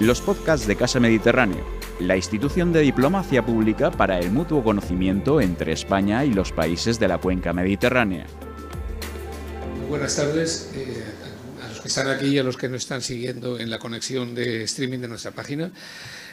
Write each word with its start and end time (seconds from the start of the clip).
los 0.00 0.22
podcasts 0.22 0.66
de 0.66 0.76
Casa 0.76 0.98
Mediterráneo, 0.98 1.62
la 2.00 2.16
institución 2.16 2.72
de 2.72 2.80
diplomacia 2.80 3.44
pública 3.44 3.90
para 3.90 4.18
el 4.18 4.30
mutuo 4.30 4.64
conocimiento 4.64 5.42
entre 5.42 5.72
España 5.72 6.24
y 6.24 6.32
los 6.32 6.52
países 6.52 6.98
de 6.98 7.06
la 7.06 7.18
cuenca 7.18 7.52
mediterránea. 7.52 8.26
Buenas 9.90 10.16
tardes 10.16 10.70
eh, 10.74 11.04
a 11.62 11.68
los 11.68 11.82
que 11.82 11.88
están 11.88 12.08
aquí 12.08 12.28
y 12.28 12.38
a 12.38 12.42
los 12.42 12.56
que 12.56 12.70
nos 12.70 12.80
están 12.80 13.02
siguiendo 13.02 13.60
en 13.60 13.68
la 13.68 13.78
conexión 13.78 14.34
de 14.34 14.62
streaming 14.62 15.00
de 15.00 15.08
nuestra 15.08 15.32
página. 15.32 15.70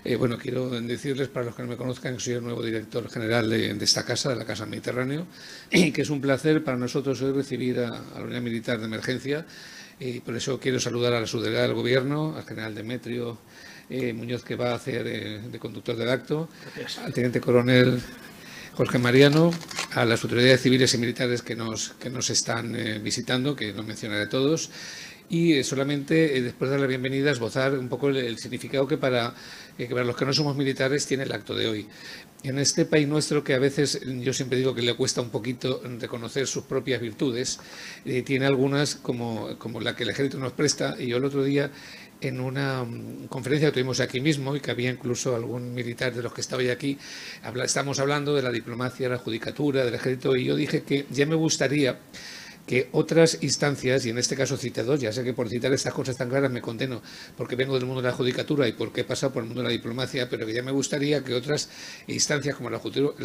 Eh, 0.06 0.16
bueno, 0.16 0.38
quiero 0.38 0.70
decirles, 0.70 1.28
para 1.28 1.48
los 1.48 1.56
que 1.56 1.64
no 1.64 1.68
me 1.68 1.76
conozcan, 1.76 2.16
que 2.16 2.22
soy 2.22 2.36
el 2.36 2.44
nuevo 2.44 2.64
director 2.64 3.10
general 3.10 3.50
de, 3.50 3.72
esta 3.72 4.06
casa, 4.06 4.30
de 4.30 4.38
la 4.38 4.46
Casa 4.46 4.66
Mediterráneo, 4.66 5.28
y 5.70 5.92
que 5.94 6.04
es 6.04 6.10
un 6.10 6.22
placer 6.22 6.64
para 6.64 6.78
nosotros 6.78 7.22
hoy 7.22 7.34
recibir 7.34 7.80
a, 7.80 7.90
la 7.90 8.22
Unidad 8.24 8.42
Militar 8.42 8.80
de 8.80 8.86
Emergencia. 8.86 9.46
Y 10.00 10.20
por 10.20 10.36
eso 10.36 10.60
quiero 10.60 10.80
saludar 10.80 11.14
a 11.14 11.22
la 11.22 11.28
subdelegada 11.28 11.68
del 11.68 11.76
Gobierno, 11.76 12.36
al 12.36 12.46
general 12.46 12.76
Demetrio 12.76 13.40
eh, 13.90 14.14
Muñoz, 14.14 14.44
que 14.44 14.56
va 14.56 14.72
a 14.72 14.76
hacer 14.76 15.08
eh, 15.08 15.40
de 15.52 15.60
conductor 15.60 15.96
del 15.96 16.10
acto, 16.10 16.50
al 17.04 17.14
teniente 17.14 17.42
coronel 17.42 18.00
Jorge 18.76 19.00
Mariano, 19.00 19.52
a 19.96 20.06
las 20.06 20.24
autoridades 20.24 20.62
civiles 20.62 20.94
y 20.94 21.00
militares 21.00 21.42
que 21.42 21.56
nos, 21.56 21.94
que 22.00 22.12
nos 22.12 22.30
están 22.30 22.76
eh, 22.76 23.00
visitando, 23.00 23.56
que 23.56 23.74
no 23.74 23.82
mencionaré 23.82 24.28
todos, 24.28 24.70
y 25.30 25.64
solamente 25.64 26.42
después 26.42 26.70
de 26.70 26.76
dar 26.76 26.82
la 26.82 26.88
bienvenida 26.88 27.32
esbozar 27.32 27.78
un 27.78 27.90
poco 27.90 28.10
el, 28.10 28.38
significado 28.38 28.88
que 28.88 28.98
para, 28.98 29.34
que 29.78 29.88
para 29.88 30.04
los 30.04 30.16
que 30.16 30.26
no 30.26 30.34
somos 30.34 30.56
militares 30.56 31.08
tiene 31.08 31.24
el 31.24 31.32
acto 31.32 31.56
de 31.56 31.68
hoy. 31.68 31.88
En 32.44 32.60
este 32.60 32.86
país 32.86 33.08
nuestro, 33.08 33.44
que 33.44 33.56
a 33.56 33.60
veces 33.60 34.00
yo 34.06 34.32
siempre 34.32 34.60
digo 34.60 34.76
que 34.76 34.84
le 34.84 34.94
cuesta 34.96 35.22
un 35.22 35.32
poquito 35.32 35.82
reconocer 36.00 36.46
sus 36.46 36.64
propias 36.64 37.02
virtudes, 37.02 37.60
tiene 38.26 38.46
algunas 38.46 38.96
como, 38.96 39.58
como 39.58 39.82
la 39.82 39.96
que 39.96 40.04
el 40.04 40.12
ejército 40.12 40.38
nos 40.38 40.54
presta, 40.54 40.96
y 41.00 41.08
yo 41.08 41.18
el 41.18 41.26
otro 41.26 41.44
día 41.44 41.72
en 42.22 42.40
una 42.40 42.84
mm, 42.84 43.28
conferencia 43.28 43.70
que 43.70 43.74
tuvimos 43.74 44.00
aquí 44.00 44.22
mismo 44.22 44.56
y 44.56 44.60
que 44.60 44.72
había 44.72 44.90
incluso 44.90 45.36
algún 45.36 45.74
militar 45.74 46.14
de 46.14 46.24
los 46.24 46.34
que 46.34 46.42
estaba 46.42 46.64
aquí, 46.72 46.98
estamos 47.64 48.00
hablando 48.00 48.36
de 48.36 48.42
la 48.42 48.52
diplomacia, 48.52 49.10
la 49.10 49.18
judicatura, 49.18 49.86
del 49.86 49.94
ejército, 49.94 50.36
y 50.36 50.46
yo 50.46 50.56
dije 50.56 50.84
que 50.84 51.06
ya 51.10 51.26
me 51.26 51.36
gustaría 51.36 52.00
que 52.68 52.90
otras 52.92 53.40
instancias, 53.42 54.06
y 54.06 54.10
en 54.10 54.18
este 54.18 54.36
caso 54.36 54.58
cité 54.58 54.84
dos, 54.84 55.00
ya 55.00 55.14
sé 55.14 55.24
que 55.24 55.34
por 55.34 55.48
citar 55.50 55.72
estas 55.72 55.94
cosas 55.94 56.18
tan 56.18 56.30
claras 56.30 56.52
me 56.52 56.62
condeno 56.62 57.02
porque 57.38 57.56
vengo 57.56 57.76
del 57.76 57.86
mundo 57.86 58.02
de 58.02 58.10
la 58.10 58.14
judicatura 58.14 58.68
y 58.68 58.74
porque 58.74 59.02
he 59.02 59.04
pasado 59.06 59.32
por 59.34 59.42
el 59.42 59.48
mundo 59.48 59.62
de 59.62 59.70
la 59.70 59.72
diplomacia, 59.72 60.30
pero 60.30 60.46
que 60.46 60.54
ya 60.54 60.62
me 60.62 60.72
gustaría 60.72 61.24
que 61.24 61.34
otras 61.34 61.70
instancias 62.08 62.58
como 62.58 62.70
la 62.70 62.80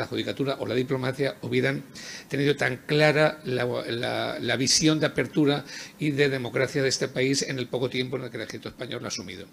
judicatura 0.06 0.56
o 0.60 0.66
la 0.66 0.74
diplomacia 0.74 1.36
hubieran 1.42 1.82
tenido 2.28 2.54
tan 2.56 2.78
clara 2.86 3.40
la, 3.44 4.56
visión 4.56 5.00
de 5.00 5.06
apertura 5.06 5.64
y 5.98 6.12
de 6.12 6.28
democracia 6.28 6.82
de 6.82 6.88
este 6.88 7.08
país 7.08 7.42
en 7.42 7.58
el 7.58 7.66
poco 7.66 7.90
tiempo 7.90 8.16
en 8.16 8.24
el 8.24 8.30
que 8.30 8.36
el 8.36 8.44
ejército 8.44 8.68
español 8.68 9.04
ha 9.04 9.08
asumido. 9.08 9.46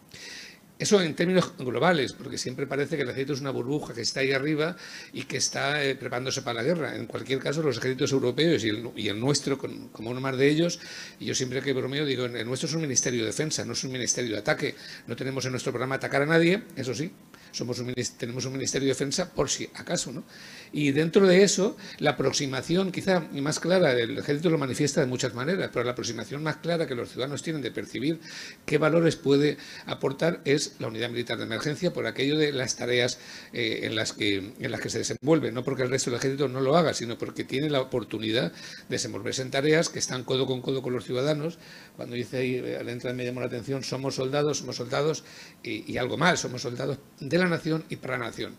Eso 0.79 1.01
en 1.01 1.13
términos 1.13 1.51
globales, 1.57 2.13
porque 2.13 2.37
siempre 2.37 2.65
parece 2.65 2.95
que 2.95 3.01
el 3.01 3.09
ejército 3.09 3.33
es 3.33 3.41
una 3.41 3.51
burbuja 3.51 3.93
que 3.93 3.99
está 3.99 4.21
ahí 4.21 4.31
arriba 4.31 4.77
y 5.11 5.23
que 5.23 5.35
está 5.35 5.83
eh, 5.83 5.95
preparándose 5.95 6.41
para 6.41 6.61
la 6.61 6.63
guerra. 6.63 6.95
En 6.95 7.05
cualquier 7.05 7.39
caso, 7.39 7.61
los 7.61 7.77
ejércitos 7.77 8.13
europeos 8.13 8.63
y 8.63 9.09
el, 9.09 9.19
nuestro, 9.19 9.57
como 9.57 10.09
uno 10.09 10.21
más 10.21 10.37
de 10.37 10.49
ellos, 10.49 10.79
y 11.19 11.25
yo 11.25 11.35
siempre 11.35 11.61
que 11.61 11.73
bromeo 11.73 12.05
digo, 12.05 12.23
el 12.23 12.45
nuestro 12.45 12.69
es 12.69 12.75
un 12.75 12.81
ministerio 12.81 13.19
de 13.19 13.25
defensa, 13.25 13.65
no 13.65 13.73
es 13.73 13.83
un 13.83 13.91
ministerio 13.91 14.31
de 14.31 14.37
ataque. 14.37 14.75
No 15.05 15.17
tenemos 15.17 15.43
en 15.43 15.51
nuestro 15.51 15.73
programa 15.73 15.95
atacar 15.95 16.21
a 16.21 16.25
nadie, 16.25 16.63
eso 16.77 16.95
sí, 16.95 17.11
somos 17.51 17.81
tenemos 18.17 18.45
un 18.45 18.53
Ministerio 18.53 18.87
de 18.87 18.93
Defensa 18.93 19.31
por 19.33 19.49
si 19.49 19.69
acaso. 19.75 20.11
¿no? 20.11 20.23
Y 20.71 20.91
dentro 20.91 21.27
de 21.27 21.43
eso, 21.43 21.75
la 21.97 22.11
aproximación 22.11 22.91
quizá 22.91 23.21
más 23.31 23.59
clara, 23.59 23.93
el 23.93 24.17
ejército 24.17 24.49
lo 24.49 24.57
manifiesta 24.57 25.01
de 25.01 25.07
muchas 25.07 25.33
maneras, 25.33 25.69
pero 25.73 25.83
la 25.85 25.91
aproximación 25.91 26.43
más 26.43 26.57
clara 26.57 26.87
que 26.87 26.95
los 26.95 27.09
ciudadanos 27.09 27.41
tienen 27.41 27.61
de 27.61 27.71
percibir 27.71 28.19
qué 28.65 28.77
valores 28.77 29.15
puede 29.15 29.57
aportar 29.85 30.41
es 30.45 30.75
la 30.79 30.87
unidad 30.87 31.09
militar 31.09 31.37
de 31.37 31.45
emergencia 31.45 31.91
por 31.91 32.05
aquello 32.05 32.37
de 32.37 32.51
las 32.51 32.75
tareas 32.75 33.19
eh, 33.53 33.81
en, 33.83 33.95
las 33.95 34.13
que, 34.13 34.53
en 34.59 34.71
las 34.71 34.79
que 34.79 34.89
se 34.89 34.99
desenvuelve, 34.99 35.51
no 35.51 35.63
porque 35.63 35.83
el 35.83 35.89
resto 35.89 36.11
del 36.11 36.19
ejército 36.19 36.47
no 36.47 36.61
lo 36.61 36.77
haga, 36.77 36.93
sino 36.93 37.17
porque 37.17 37.43
tiene 37.43 37.69
la 37.69 37.81
oportunidad 37.81 38.51
de 38.51 38.57
desenvolverse 38.89 39.41
en 39.41 39.51
tareas 39.51 39.89
que 39.89 39.99
están 39.99 40.23
codo 40.23 40.45
con 40.45 40.61
codo 40.61 40.81
con 40.81 40.93
los 40.93 41.05
ciudadanos. 41.05 41.57
Cuando 41.95 42.15
dice 42.15 42.37
ahí, 42.37 42.55
eh, 42.55 42.77
al 42.79 42.89
entrar 42.89 43.15
me 43.15 43.25
llamó 43.25 43.39
la 43.39 43.47
atención, 43.47 43.83
somos 43.83 44.15
soldados, 44.15 44.59
somos 44.59 44.75
soldados 44.75 45.23
y, 45.63 45.91
y 45.91 45.97
algo 45.97 46.17
más, 46.17 46.41
somos 46.41 46.61
soldados 46.61 46.99
de 47.19 47.38
la 47.39 47.49
nación 47.49 47.83
y 47.89 47.97
para 47.97 48.17
la 48.17 48.25
nación. 48.25 48.55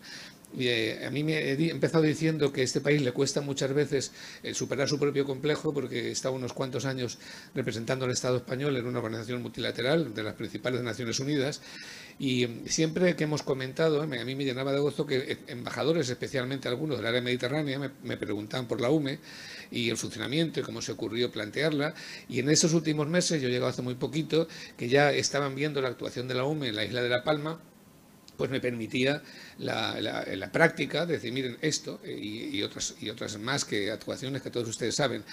Eh, 0.59 1.03
a 1.05 1.09
mí 1.09 1.23
me 1.23 1.33
he 1.33 1.69
empezado 1.69 2.03
diciendo 2.03 2.51
que 2.51 2.61
a 2.61 2.63
este 2.63 2.81
país 2.81 3.01
le 3.01 3.13
cuesta 3.13 3.39
muchas 3.39 3.73
veces 3.73 4.11
eh, 4.43 4.53
superar 4.53 4.87
su 4.89 4.99
propio 4.99 5.25
complejo 5.25 5.73
porque 5.73 6.11
está 6.11 6.29
unos 6.29 6.51
cuantos 6.51 6.85
años 6.85 7.19
representando 7.55 8.03
al 8.05 8.11
Estado 8.11 8.37
español 8.37 8.75
en 8.75 8.85
una 8.85 8.99
organización 8.99 9.41
multilateral 9.41 10.13
de 10.13 10.23
las 10.23 10.33
principales 10.33 10.81
Naciones 10.81 11.19
Unidas 11.19 11.61
y 12.19 12.47
siempre 12.65 13.15
que 13.15 13.23
hemos 13.23 13.43
comentado, 13.43 14.01
a 14.01 14.05
mí 14.05 14.35
me 14.35 14.43
llenaba 14.43 14.73
de 14.73 14.79
gozo 14.79 15.05
que 15.05 15.17
eh, 15.17 15.37
embajadores, 15.47 16.09
especialmente 16.09 16.67
algunos 16.67 16.97
del 16.97 17.07
área 17.07 17.21
mediterránea, 17.21 17.79
me, 17.79 17.91
me 18.03 18.17
preguntaban 18.17 18.67
por 18.67 18.81
la 18.81 18.89
UME 18.89 19.19
y 19.71 19.89
el 19.89 19.97
funcionamiento 19.97 20.59
y 20.59 20.63
cómo 20.63 20.81
se 20.81 20.91
ocurrió 20.91 21.31
plantearla. 21.31 21.93
Y 22.27 22.39
en 22.39 22.49
esos 22.49 22.73
últimos 22.73 23.07
meses, 23.07 23.41
yo 23.41 23.47
he 23.47 23.51
llegado 23.51 23.69
hace 23.71 23.81
muy 23.81 23.95
poquito, 23.95 24.47
que 24.77 24.89
ya 24.89 25.11
estaban 25.11 25.55
viendo 25.55 25.81
la 25.81 25.87
actuación 25.87 26.27
de 26.27 26.35
la 26.35 26.43
UME 26.43 26.67
en 26.67 26.75
la 26.75 26.85
isla 26.85 27.01
de 27.01 27.09
La 27.09 27.23
Palma 27.23 27.59
pues 28.41 28.49
me 28.49 28.59
permitía 28.59 29.21
la, 29.59 30.49
práctica 30.51 31.05
de 31.05 31.13
decir, 31.13 31.31
miren, 31.31 31.59
esto 31.61 31.99
eh, 32.03 32.17
y, 32.19 32.63
otras, 32.63 32.95
y 32.99 33.11
otras 33.11 33.37
más 33.37 33.65
que 33.65 33.91
actuaciones 33.91 34.41
que 34.41 34.49
todos 34.49 34.67
ustedes 34.67 34.95
saben. 34.95 35.23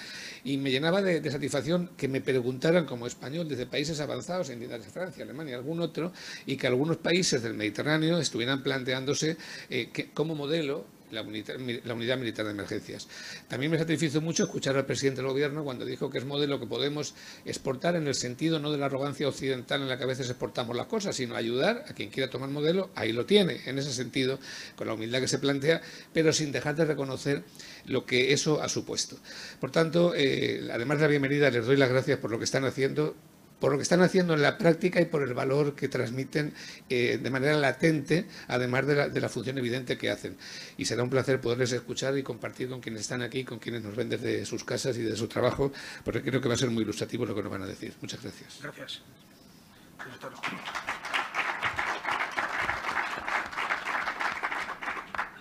Y 0.44 0.58
me 0.58 0.70
llenaba 0.70 1.00
de, 1.00 1.30
satisfacción 1.30 1.88
que 1.96 2.06
me 2.06 2.20
preguntaran 2.20 2.84
como 2.84 3.06
español 3.06 3.48
desde 3.48 3.64
países 3.64 3.98
avanzados, 4.00 4.50
en 4.50 4.60
de 4.60 4.78
Francia, 4.80 5.24
Alemania, 5.24 5.56
algún 5.56 5.80
otro, 5.80 6.12
y 6.44 6.58
que 6.58 6.66
algunos 6.66 6.98
países 6.98 7.42
del 7.42 7.54
Mediterráneo 7.54 8.18
estuvieran 8.18 8.62
planteándose 8.62 9.38
eh, 9.70 9.88
que, 9.90 10.10
como 10.10 10.34
modelo 10.34 10.84
la, 11.10 11.22
unidad 11.22 12.18
militar 12.18 12.44
de 12.44 12.50
emergencias. 12.50 13.08
También 13.48 13.72
me 13.72 13.78
satisfizo 13.78 14.20
mucho 14.20 14.44
escuchar 14.44 14.76
al 14.76 14.86
presidente 14.86 15.20
del 15.20 15.30
Gobierno 15.30 15.64
cuando 15.64 15.84
dijo 15.84 16.10
que 16.10 16.18
es 16.18 16.24
modelo 16.24 16.60
que 16.60 16.66
podemos 16.66 17.14
exportar 17.44 17.96
en 17.96 18.06
el 18.06 18.14
sentido 18.14 18.58
no 18.58 18.70
de 18.70 18.78
la 18.78 18.86
arrogancia 18.86 19.28
occidental 19.28 19.82
en 19.82 19.88
la 19.88 19.98
que 19.98 20.04
a 20.04 20.06
veces 20.06 20.28
exportamos 20.28 20.76
las 20.76 20.86
cosas, 20.86 21.16
sino 21.16 21.36
ayudar 21.36 21.84
a 21.88 21.94
quien 21.94 22.10
quiera 22.10 22.30
tomar 22.30 22.50
modelo, 22.50 22.90
ahí 22.94 23.12
lo 23.12 23.26
tiene, 23.26 23.60
en 23.66 23.78
ese 23.78 23.92
sentido, 23.92 24.38
con 24.76 24.86
la 24.86 24.94
humildad 24.94 25.20
que 25.20 25.28
se 25.28 25.38
plantea, 25.38 25.80
pero 26.12 26.32
sin 26.32 26.52
dejar 26.52 26.76
de 26.76 26.84
reconocer 26.84 27.44
lo 27.86 28.04
que 28.06 28.32
eso 28.32 28.62
ha 28.62 28.68
supuesto. 28.68 29.16
Por 29.60 29.70
tanto, 29.70 30.12
eh, 30.14 30.68
además 30.72 30.98
de 30.98 31.02
la 31.02 31.08
bienvenida, 31.08 31.50
les 31.50 31.66
doy 31.66 31.76
las 31.76 31.88
gracias 31.88 32.18
por 32.18 32.30
lo 32.30 32.38
que 32.38 32.44
están 32.44 32.64
haciendo 32.64 33.14
por 33.60 33.72
lo 33.72 33.78
que 33.78 33.82
están 33.82 34.02
haciendo 34.02 34.34
en 34.34 34.42
la 34.42 34.58
práctica 34.58 35.00
y 35.00 35.06
por 35.06 35.22
el 35.22 35.34
valor 35.34 35.74
que 35.74 35.88
transmiten 35.88 36.52
eh, 36.88 37.18
de 37.20 37.30
manera 37.30 37.54
latente, 37.54 38.26
además 38.46 38.86
de 38.86 39.20
la, 39.20 39.28
función 39.28 39.58
evidente 39.58 39.98
que 39.98 40.10
hacen. 40.10 40.36
Y 40.76 40.84
será 40.84 41.02
un 41.02 41.10
placer 41.10 41.40
poderles 41.40 41.72
escuchar 41.72 42.16
y 42.16 42.22
compartir 42.22 42.68
con 42.68 42.80
quienes 42.80 43.02
están 43.02 43.22
aquí, 43.22 43.44
con 43.44 43.58
quienes 43.58 43.82
nos 43.82 43.96
ven 43.96 44.08
desde 44.08 44.44
sus 44.46 44.64
casas 44.64 44.96
y 44.96 45.02
de 45.02 45.16
su 45.16 45.28
trabajo, 45.28 45.72
porque 46.04 46.22
creo 46.22 46.40
que 46.40 46.48
va 46.48 46.54
a 46.54 46.58
ser 46.58 46.70
muy 46.70 46.82
ilustrativo 46.82 47.26
lo 47.26 47.34
que 47.34 47.42
nos 47.42 47.50
van 47.50 47.62
a 47.62 47.66
decir. 47.66 47.94
Muchas 48.00 48.22
gracias. 48.22 48.60
Gracias. 48.62 49.02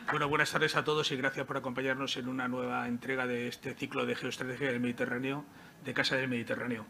Bueno, 0.09 0.29
buenas 0.29 0.49
tardes 0.49 0.75
a 0.75 0.83
todos 0.83 1.11
y 1.11 1.17
gracias 1.17 1.45
por 1.45 1.57
acompañarnos 1.57 2.15
en 2.17 2.29
una 2.29 2.47
nueva 2.47 2.87
entrega 2.87 3.27
de 3.27 3.49
este 3.49 3.73
ciclo 3.73 4.05
de 4.05 4.15
geoestrategia 4.15 4.71
del 4.71 4.79
Mediterráneo, 4.79 5.45
de 5.83 5.93
Casa 5.93 6.15
del 6.15 6.29
Mediterráneo. 6.29 6.85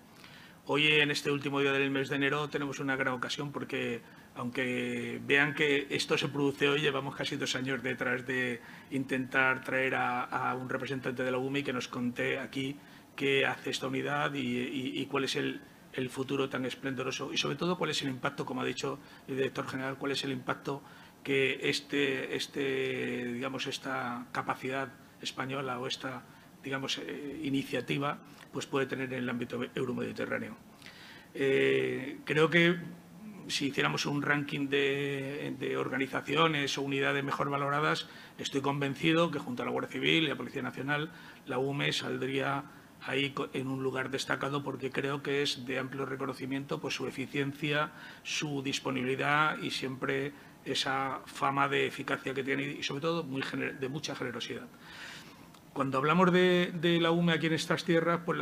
Hoy, 0.70 0.86
en 0.88 1.12
este 1.12 1.32
último 1.32 1.62
día 1.62 1.72
del 1.72 1.90
mes 1.90 2.10
de 2.10 2.18
enero, 2.18 2.50
tenemos 2.50 2.80
una 2.80 2.98
gran 2.98 3.14
ocasión 3.14 3.54
porque, 3.54 4.02
aunque 4.36 5.18
vean 5.26 5.56
que 5.56 5.88
esto 5.90 6.18
se 6.18 6.28
produce 6.28 6.68
hoy, 6.68 6.82
llevamos 6.82 7.16
casi 7.16 7.38
dos 7.38 7.56
años 7.56 7.82
detrás 7.82 8.28
de 8.28 8.60
intentar 8.92 9.64
traer 9.64 9.96
a, 9.96 10.54
un 10.60 10.68
representante 10.68 11.24
de 11.24 11.32
la 11.32 11.38
UMI 11.38 11.64
que 11.64 11.72
nos 11.72 11.88
conté 11.88 12.38
aquí 12.38 12.76
qué 13.16 13.46
hace 13.46 13.70
esta 13.70 13.88
unidad 13.88 14.34
y, 14.34 15.06
cuál 15.06 15.24
es 15.24 15.38
el, 15.38 15.62
futuro 16.10 16.50
tan 16.50 16.66
esplendoroso 16.66 17.32
y, 17.32 17.38
sobre 17.38 17.56
todo, 17.56 17.78
cuál 17.78 17.92
es 17.92 18.02
el 18.02 18.10
impacto, 18.10 18.46
como 18.46 18.60
ha 18.60 18.66
dicho 18.66 19.00
el 19.30 19.38
director 19.38 19.66
general, 19.70 19.98
cuál 19.98 20.12
es 20.12 20.26
el 20.26 20.34
impacto 20.34 20.84
que 21.24 21.62
este, 21.64 22.36
este, 22.36 23.32
digamos, 23.32 23.68
esta 23.68 24.28
capacidad 24.34 24.90
española 25.22 25.80
o 25.80 25.88
esta 25.88 26.24
digamos, 26.62 26.98
eh, 26.98 27.40
iniciativa 27.44 28.20
pues 28.52 28.66
puede 28.66 28.86
tener 28.86 29.12
en 29.14 29.20
el 29.20 29.30
ámbito 29.30 29.60
euromediterráneo. 29.76 30.56
Eh, 31.34 32.20
creo 32.26 32.50
que 32.50 32.78
si 33.48 33.68
hiciéramos 33.68 34.06
un 34.06 34.22
ranking 34.22 34.68
de, 34.68 35.76
organizaciones 35.78 36.78
o 36.78 36.82
unidades 36.82 37.24
mejor 37.24 37.50
valoradas, 37.50 38.08
estoy 38.38 38.62
convencido 38.62 39.32
que 39.32 39.40
junto 39.40 39.64
a 39.64 39.66
la 39.66 39.72
Guardia 39.72 39.92
Civil 39.92 40.24
y 40.24 40.28
la 40.28 40.36
Policía 40.36 40.62
Nacional, 40.62 41.12
la 41.46 41.58
UME 41.58 41.94
saldría 41.94 42.64
ahí 43.06 43.34
en 43.54 43.68
un 43.68 43.84
lugar 43.84 44.10
destacado 44.10 44.64
porque 44.64 44.92
creo 44.92 45.22
que 45.22 45.44
es 45.44 45.66
de 45.66 45.80
amplio 45.80 46.06
reconocimiento 46.06 46.80
pues, 46.80 46.96
su 46.96 47.08
eficiencia, 47.08 47.92
su 48.24 48.62
disponibilidad 48.64 49.58
y 49.60 49.72
siempre 49.72 50.34
esa 50.66 51.22
fama 51.26 51.70
de 51.70 51.88
eficacia 51.88 52.34
que 52.34 52.44
tiene 52.44 52.64
y 52.64 52.84
sobre 52.84 53.02
todo 53.02 53.24
muy 53.24 53.44
de 53.80 53.90
mucha 53.90 54.16
generosidad. 54.16 54.68
Cuando 55.78 56.00
hablamos 56.00 56.32
de, 56.32 56.98
la 57.00 57.12
UME 57.12 57.34
aquí 57.34 57.46
en 57.46 57.54
estas 57.54 57.86
tierras, 57.86 58.22
pues 58.26 58.40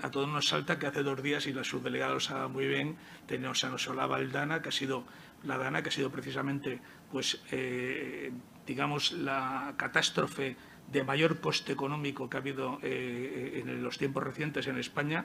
a 0.00 0.10
todos 0.12 0.28
nos 0.28 0.46
salta 0.46 0.78
que 0.78 0.86
hace 0.86 1.02
dos 1.02 1.20
días, 1.20 1.48
y 1.48 1.52
la 1.52 1.64
subdelegada 1.64 2.14
lo 2.14 2.20
sabe 2.20 2.46
muy 2.46 2.68
bien, 2.68 2.96
tenemos 3.26 3.64
a 3.64 3.70
Nosolaba 3.70 4.20
el 4.20 4.30
Dana, 4.30 4.62
que 4.62 4.68
ha 4.68 4.72
sido 4.72 5.02
la 5.42 5.58
Dana, 5.58 5.82
que 5.82 5.88
ha 5.88 5.90
sido 5.90 6.12
precisamente, 6.12 6.80
pues, 7.10 7.42
eh, 7.50 8.30
digamos, 8.64 9.10
la 9.10 9.74
catástrofe 9.76 10.54
de 10.86 11.02
mayor 11.02 11.40
coste 11.40 11.72
económico 11.72 12.30
que 12.30 12.36
ha 12.36 12.40
habido 12.40 12.78
eh, 12.84 13.60
en 13.60 13.82
los 13.82 13.98
tiempos 13.98 14.22
recientes 14.22 14.68
en 14.68 14.78
España, 14.78 15.24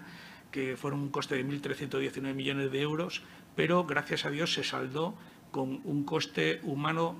que 0.50 0.75
fueron 0.75 1.01
un 1.01 1.09
coste 1.09 1.35
de 1.35 1.45
1.319 1.45 2.33
millones 2.33 2.71
de 2.71 2.81
euros, 2.81 3.21
pero 3.55 3.85
gracias 3.85 4.25
a 4.25 4.31
Dios 4.31 4.55
se 4.55 4.63
saldó 4.63 5.13
con 5.51 5.81
un 5.83 6.03
coste 6.03 6.61
humano 6.63 7.15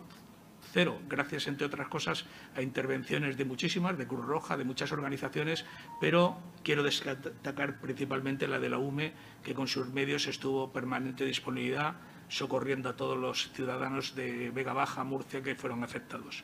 cero, 0.74 1.00
gracias, 1.08 1.48
entre 1.48 1.68
otras 1.68 1.88
cosas, 1.88 2.26
a 2.56 2.62
intervenciones 2.62 3.38
de 3.38 3.46
muchísimas, 3.46 3.98
de 3.98 4.08
Cruz 4.08 4.26
Roja, 4.26 4.58
de 4.58 4.64
muchas 4.64 4.92
organizaciones, 4.92 5.66
pero 6.02 6.38
quiero 6.64 6.82
destacar 6.82 7.80
principalmente 7.80 8.48
la 8.48 8.60
de 8.60 8.70
la 8.70 8.80
UME, 8.80 9.14
que 9.44 9.54
con 9.54 9.68
sus 9.68 9.88
medios 9.90 10.28
estuvo 10.28 10.74
permanente 10.74 11.26
disponibilidad, 11.26 11.96
socorriendo 12.28 12.90
a 12.90 12.96
todos 12.96 13.18
los 13.18 13.52
ciudadanos 13.54 14.16
de 14.16 14.50
Vega 14.50 14.74
Baja, 14.74 15.04
Murcia, 15.04 15.44
que 15.44 15.56
fueron 15.56 15.84
afectados. 15.84 16.44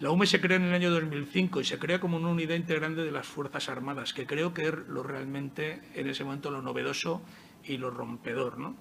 La 0.00 0.10
UME 0.10 0.26
se 0.26 0.40
crea 0.40 0.56
en 0.56 0.64
el 0.64 0.74
año 0.74 0.90
2005 0.90 1.60
y 1.60 1.64
se 1.64 1.78
crea 1.78 2.00
como 2.00 2.16
una 2.16 2.28
unidad 2.28 2.56
integrante 2.56 3.02
de 3.02 3.12
las 3.12 3.26
Fuerzas 3.26 3.68
Armadas, 3.68 4.14
que 4.14 4.26
creo 4.26 4.54
que 4.54 4.68
es 4.68 4.74
lo 4.88 5.02
realmente 5.02 5.82
en 5.94 6.08
ese 6.08 6.24
momento 6.24 6.50
lo 6.50 6.62
novedoso 6.62 7.22
y 7.62 7.76
lo 7.76 7.90
rompedor. 7.90 8.58
¿no? 8.58 8.74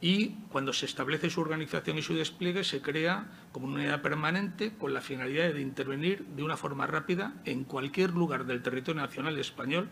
Y 0.00 0.28
cuando 0.50 0.72
se 0.72 0.86
establece 0.86 1.28
su 1.28 1.40
organización 1.42 1.98
y 1.98 2.02
su 2.02 2.14
despliegue, 2.14 2.64
se 2.64 2.80
crea 2.80 3.26
como 3.52 3.66
una 3.66 3.76
unidad 3.76 4.00
permanente 4.00 4.72
con 4.78 4.94
la 4.94 5.02
finalidad 5.02 5.52
de 5.52 5.60
intervenir 5.60 6.24
de 6.24 6.42
una 6.42 6.56
forma 6.56 6.86
rápida 6.86 7.34
en 7.44 7.64
cualquier 7.64 8.10
lugar 8.10 8.46
del 8.46 8.62
territorio 8.62 9.02
nacional 9.02 9.38
español 9.38 9.88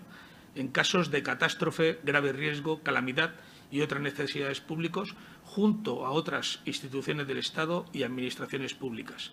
en 0.55 0.69
casos 0.69 1.11
de 1.11 1.23
catástrofe, 1.23 1.99
grave 2.05 2.33
riesgo, 2.33 2.83
calamidad 2.83 3.35
y 3.71 3.83
otras 3.83 4.01
necesidades 4.01 4.61
públicas, 4.61 5.15
junto 5.45 6.07
a 6.07 6.11
otras 6.11 6.61
instituciones 6.65 7.27
del 7.27 7.39
Estado 7.39 7.85
y 7.93 8.03
administraciones 8.03 8.75
públicas. 8.75 9.33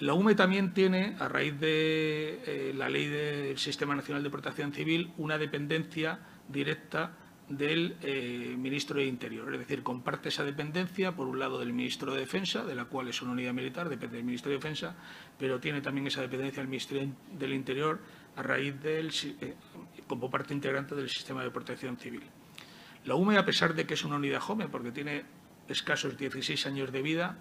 La 0.00 0.14
UME 0.14 0.34
también 0.34 0.74
tiene, 0.74 1.16
a 1.18 1.28
raíz 1.28 1.58
de 1.58 2.42
eh, 2.46 2.72
la 2.76 2.88
ley 2.88 3.06
del 3.06 3.58
Sistema 3.58 3.96
Nacional 3.96 4.22
de 4.22 4.30
Protección 4.30 4.72
Civil, 4.72 5.10
una 5.16 5.38
dependencia 5.38 6.20
directa 6.48 7.16
del 7.48 7.96
eh, 8.02 8.54
ministro 8.58 8.98
de 8.98 9.06
Interior. 9.06 9.52
Es 9.54 9.60
decir, 9.60 9.82
comparte 9.82 10.28
esa 10.28 10.44
dependencia, 10.44 11.16
por 11.16 11.26
un 11.26 11.38
lado, 11.38 11.58
del 11.58 11.72
ministro 11.72 12.12
de 12.12 12.20
Defensa, 12.20 12.64
de 12.64 12.74
la 12.74 12.84
cual 12.84 13.08
es 13.08 13.22
una 13.22 13.32
unidad 13.32 13.54
militar, 13.54 13.88
depende 13.88 14.16
del 14.16 14.24
ministro 14.24 14.50
de 14.50 14.56
Defensa, 14.56 14.96
pero 15.38 15.58
tiene 15.58 15.80
también 15.80 16.06
esa 16.06 16.20
dependencia 16.20 16.62
del 16.62 16.68
Ministerio 16.68 17.10
del 17.38 17.52
Interior 17.54 18.00
a 18.36 18.42
raíz 18.42 18.80
del, 18.82 19.10
eh, 19.40 19.54
como 20.06 20.30
parte 20.30 20.52
integrante 20.52 20.94
del 20.94 21.08
sistema 21.08 21.42
de 21.42 21.50
protección 21.50 21.96
civil. 21.96 22.22
La 23.04 23.14
UME, 23.14 23.38
a 23.38 23.44
pesar 23.44 23.74
de 23.74 23.86
que 23.86 23.94
es 23.94 24.04
una 24.04 24.16
unidad 24.16 24.40
joven, 24.40 24.68
porque 24.70 24.92
tiene 24.92 25.24
escasos 25.68 26.18
16 26.18 26.66
años 26.66 26.92
de 26.92 27.02
vida, 27.02 27.38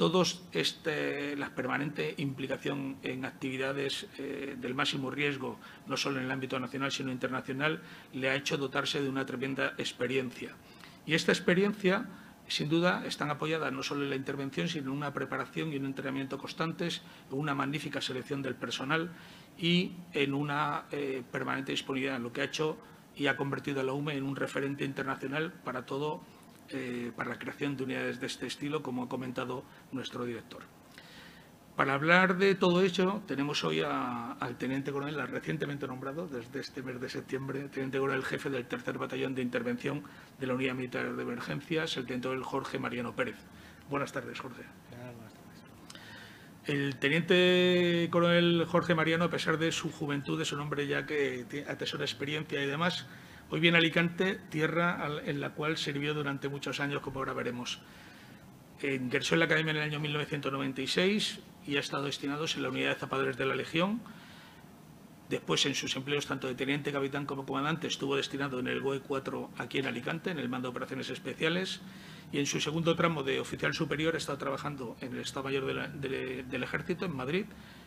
todos 0.00 0.40
este, 0.52 1.36
la 1.36 1.54
permanente 1.54 2.14
implicación 2.16 2.96
en 3.02 3.26
actividades 3.26 4.06
eh, 4.16 4.56
del 4.58 4.74
máximo 4.74 5.10
riesgo, 5.10 5.58
no 5.86 5.98
solo 5.98 6.18
en 6.18 6.24
el 6.24 6.30
ámbito 6.30 6.58
nacional, 6.58 6.90
sino 6.90 7.12
internacional, 7.12 7.82
le 8.14 8.30
ha 8.30 8.34
hecho 8.34 8.56
dotarse 8.56 9.02
de 9.02 9.10
una 9.10 9.26
tremenda 9.26 9.74
experiencia. 9.76 10.56
Y 11.04 11.12
esta 11.12 11.32
experiencia, 11.32 12.08
sin 12.48 12.70
duda, 12.70 13.04
están 13.04 13.28
apoyadas 13.28 13.70
no 13.74 13.82
solo 13.82 14.04
en 14.04 14.08
la 14.08 14.16
intervención, 14.16 14.68
sino 14.68 14.84
en 14.84 14.96
una 14.96 15.12
preparación 15.12 15.70
y 15.70 15.76
un 15.76 15.84
entrenamiento 15.84 16.38
constantes, 16.38 17.02
una 17.30 17.54
magnífica 17.54 18.00
selección 18.00 18.40
del 18.40 18.54
personal 18.54 19.12
y 19.58 19.92
en 20.14 20.32
una 20.32 20.84
eh, 20.92 21.22
permanente 21.30 21.72
disponibilidad, 21.72 22.18
lo 22.18 22.32
que 22.32 22.40
ha 22.40 22.44
hecho 22.44 22.78
y 23.16 23.26
ha 23.26 23.36
convertido 23.36 23.82
a 23.82 23.84
la 23.84 23.92
UME 23.92 24.16
en 24.16 24.24
un 24.24 24.34
referente 24.34 24.86
internacional 24.86 25.52
para 25.52 25.84
todo 25.84 26.22
eh, 26.72 27.12
para 27.16 27.30
la 27.30 27.38
creación 27.38 27.76
de 27.76 27.84
unidades 27.84 28.20
de 28.20 28.26
este 28.26 28.46
estilo, 28.46 28.82
como 28.82 29.04
ha 29.04 29.08
comentado 29.08 29.64
nuestro 29.92 30.24
director. 30.24 30.62
Para 31.76 31.94
hablar 31.94 32.36
de 32.36 32.54
todo 32.54 32.82
ello, 32.82 33.22
tenemos 33.26 33.64
hoy 33.64 33.80
al 33.80 34.56
teniente 34.58 34.92
coronel, 34.92 35.16
recientemente 35.28 35.86
nombrado 35.86 36.26
desde 36.26 36.60
este 36.60 36.82
mes 36.82 37.00
de 37.00 37.08
septiembre, 37.08 37.68
teniente 37.70 37.98
coronel 37.98 38.22
jefe 38.22 38.50
del 38.50 38.66
tercer 38.66 38.98
batallón 38.98 39.34
de 39.34 39.40
intervención 39.40 40.02
de 40.38 40.46
la 40.46 40.54
Unidad 40.54 40.74
Militar 40.74 41.16
de 41.16 41.22
Emergencias, 41.22 41.96
el 41.96 42.04
teniente 42.04 42.28
coronel 42.28 42.44
Jorge 42.44 42.78
Mariano 42.78 43.16
Pérez. 43.16 43.36
Buenas 43.88 44.12
tardes, 44.12 44.38
Jorge. 44.38 44.62
El 46.66 46.96
teniente 46.96 48.08
coronel 48.12 48.66
Jorge 48.68 48.94
Mariano, 48.94 49.24
a 49.24 49.30
pesar 49.30 49.56
de 49.56 49.72
su 49.72 49.90
juventud, 49.90 50.38
de 50.38 50.44
su 50.44 50.56
nombre 50.56 50.86
ya 50.86 51.06
que 51.06 51.64
atesora 51.66 52.04
experiencia 52.04 52.62
y 52.62 52.66
demás, 52.66 53.06
Hoy 53.52 53.58
viene 53.58 53.78
Alicante, 53.78 54.38
tierra 54.48 55.10
en 55.26 55.40
la 55.40 55.50
cual 55.54 55.76
sirvió 55.76 56.14
durante 56.14 56.48
muchos 56.48 56.78
años, 56.78 57.00
como 57.00 57.18
ahora 57.18 57.32
veremos. 57.32 57.80
Ingresó 58.80 59.34
en 59.34 59.40
la 59.40 59.46
Academia 59.46 59.72
en 59.72 59.76
el 59.78 59.82
año 59.82 59.98
1996 59.98 61.40
y 61.66 61.76
ha 61.76 61.80
estado 61.80 62.04
destinado 62.04 62.44
en 62.44 62.62
la 62.62 62.68
Unidad 62.68 62.90
de 62.90 63.00
Zapadores 63.00 63.36
de 63.36 63.46
la 63.46 63.56
Legión. 63.56 64.00
Después, 65.28 65.66
en 65.66 65.74
sus 65.74 65.96
empleos 65.96 66.26
tanto 66.26 66.46
de 66.46 66.54
teniente, 66.54 66.92
capitán 66.92 67.26
como 67.26 67.44
comandante, 67.44 67.88
estuvo 67.88 68.14
destinado 68.14 68.60
en 68.60 68.68
el 68.68 68.80
GOE 68.80 69.00
4 69.00 69.50
aquí 69.58 69.78
en 69.78 69.86
Alicante, 69.86 70.30
en 70.30 70.38
el 70.38 70.48
Mando 70.48 70.68
de 70.68 70.70
Operaciones 70.70 71.10
Especiales. 71.10 71.80
Y 72.30 72.38
en 72.38 72.46
su 72.46 72.60
segundo 72.60 72.94
tramo 72.94 73.24
de 73.24 73.40
oficial 73.40 73.74
superior 73.74 74.14
ha 74.14 74.18
estado 74.18 74.38
trabajando 74.38 74.96
en 75.00 75.12
el 75.12 75.18
Estado 75.18 75.42
Mayor 75.42 75.90
del 75.98 76.62
Ejército, 76.62 77.04
en 77.04 77.16
Madrid, 77.16 77.46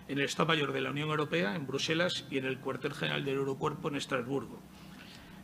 en 0.09 0.19
el 0.19 0.25
Estado 0.25 0.49
Mayor 0.49 0.73
de 0.73 0.81
la 0.81 0.91
Unión 0.91 1.09
Europea, 1.09 1.55
en 1.55 1.65
Bruselas, 1.65 2.25
y 2.29 2.37
en 2.37 2.43
el 2.43 2.59
Cuartel 2.59 2.93
General 2.93 3.23
del 3.23 3.35
Eurocuerpo, 3.35 3.87
en 3.87 3.95
Estrasburgo. 3.95 4.59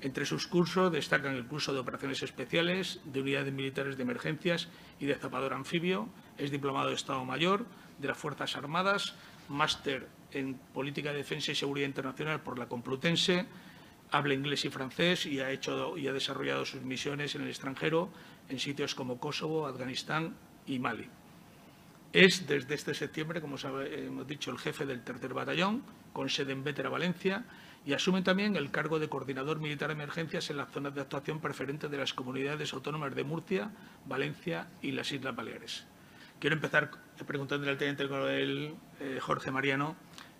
Entre 0.02 0.26
sus 0.26 0.48
cursos 0.48 0.92
destacan 0.92 1.36
el 1.36 1.46
curso 1.46 1.74
de 1.74 1.80
Operaciones 1.80 2.24
Especiales, 2.24 3.02
de 3.04 3.22
Unidades 3.22 3.54
Militares 3.54 3.98
de 3.98 4.04
Emergencias 4.04 4.70
y 5.00 5.06
de 5.06 5.16
Zapador 5.16 5.54
Anfibio. 5.54 6.08
Es 6.38 6.52
diplomado 6.52 6.90
de 6.90 6.96
Estado 6.96 7.26
Mayor 7.26 7.66
de 7.98 8.08
las 8.08 8.18
Fuerzas 8.18 8.56
Armadas, 8.56 9.16
máster 9.50 10.08
en 10.32 10.56
Política 10.74 11.12
de 11.12 11.18
Defensa 11.18 11.52
y 11.52 11.56
Seguridad 11.56 11.88
Internacional 11.88 12.42
por 12.42 12.58
la 12.58 12.68
Complutense, 12.68 13.46
habla 14.12 14.34
inglés 14.34 14.66
y 14.66 14.70
francés 14.70 15.26
y 15.26 15.40
ha, 15.40 15.52
hecho, 15.52 15.98
y 15.98 16.08
ha 16.08 16.14
desarrollado 16.14 16.66
sus 16.66 16.82
misiones 16.82 17.36
en 17.36 17.42
el 17.42 17.50
extranjero 17.50 18.10
en 18.48 18.60
sitios 18.60 18.96
como 18.96 19.20
Kosovo, 19.20 19.68
Afganistán 19.68 20.36
y 20.66 20.80
Mali. 20.80 21.08
Es 22.12 22.48
desde 22.48 22.74
este 22.74 22.94
septiembre, 22.96 23.40
como 23.42 23.58
hemos 23.58 24.28
dicho, 24.28 24.50
el 24.50 24.58
jefe 24.58 24.86
del 24.86 25.04
tercer 25.04 25.34
batallón, 25.34 25.84
con 26.12 26.30
sede 26.30 26.54
en 26.54 26.64
Vétera, 26.64 26.90
Valencia, 26.90 27.46
y 27.86 27.94
asume 27.94 28.22
también 28.22 28.56
el 28.56 28.72
cargo 28.72 29.00
de 29.00 29.10
coordinador 29.10 29.60
militar 29.60 29.90
de 29.90 29.96
emergencias 29.96 30.50
en 30.50 30.58
las 30.58 30.72
zonas 30.72 30.94
de 30.96 31.02
actuación 31.02 31.40
preferente 31.40 31.88
de 31.88 31.98
las 31.98 32.14
comunidades 32.14 32.74
autónomas 32.74 33.16
de 33.16 33.24
Murcia, 33.24 33.72
Valencia 34.06 34.68
y 34.82 34.92
las 34.92 35.12
Islas 35.12 35.36
Baleares. 35.36 35.88
Quiero 36.40 36.56
empezar 36.56 36.92
preguntándole 37.26 37.72
al 37.72 37.78
teniente 37.78 38.08
coronel 38.08 38.76
eh, 39.00 39.20
Jorge 39.22 39.52
Mariano 39.52 39.96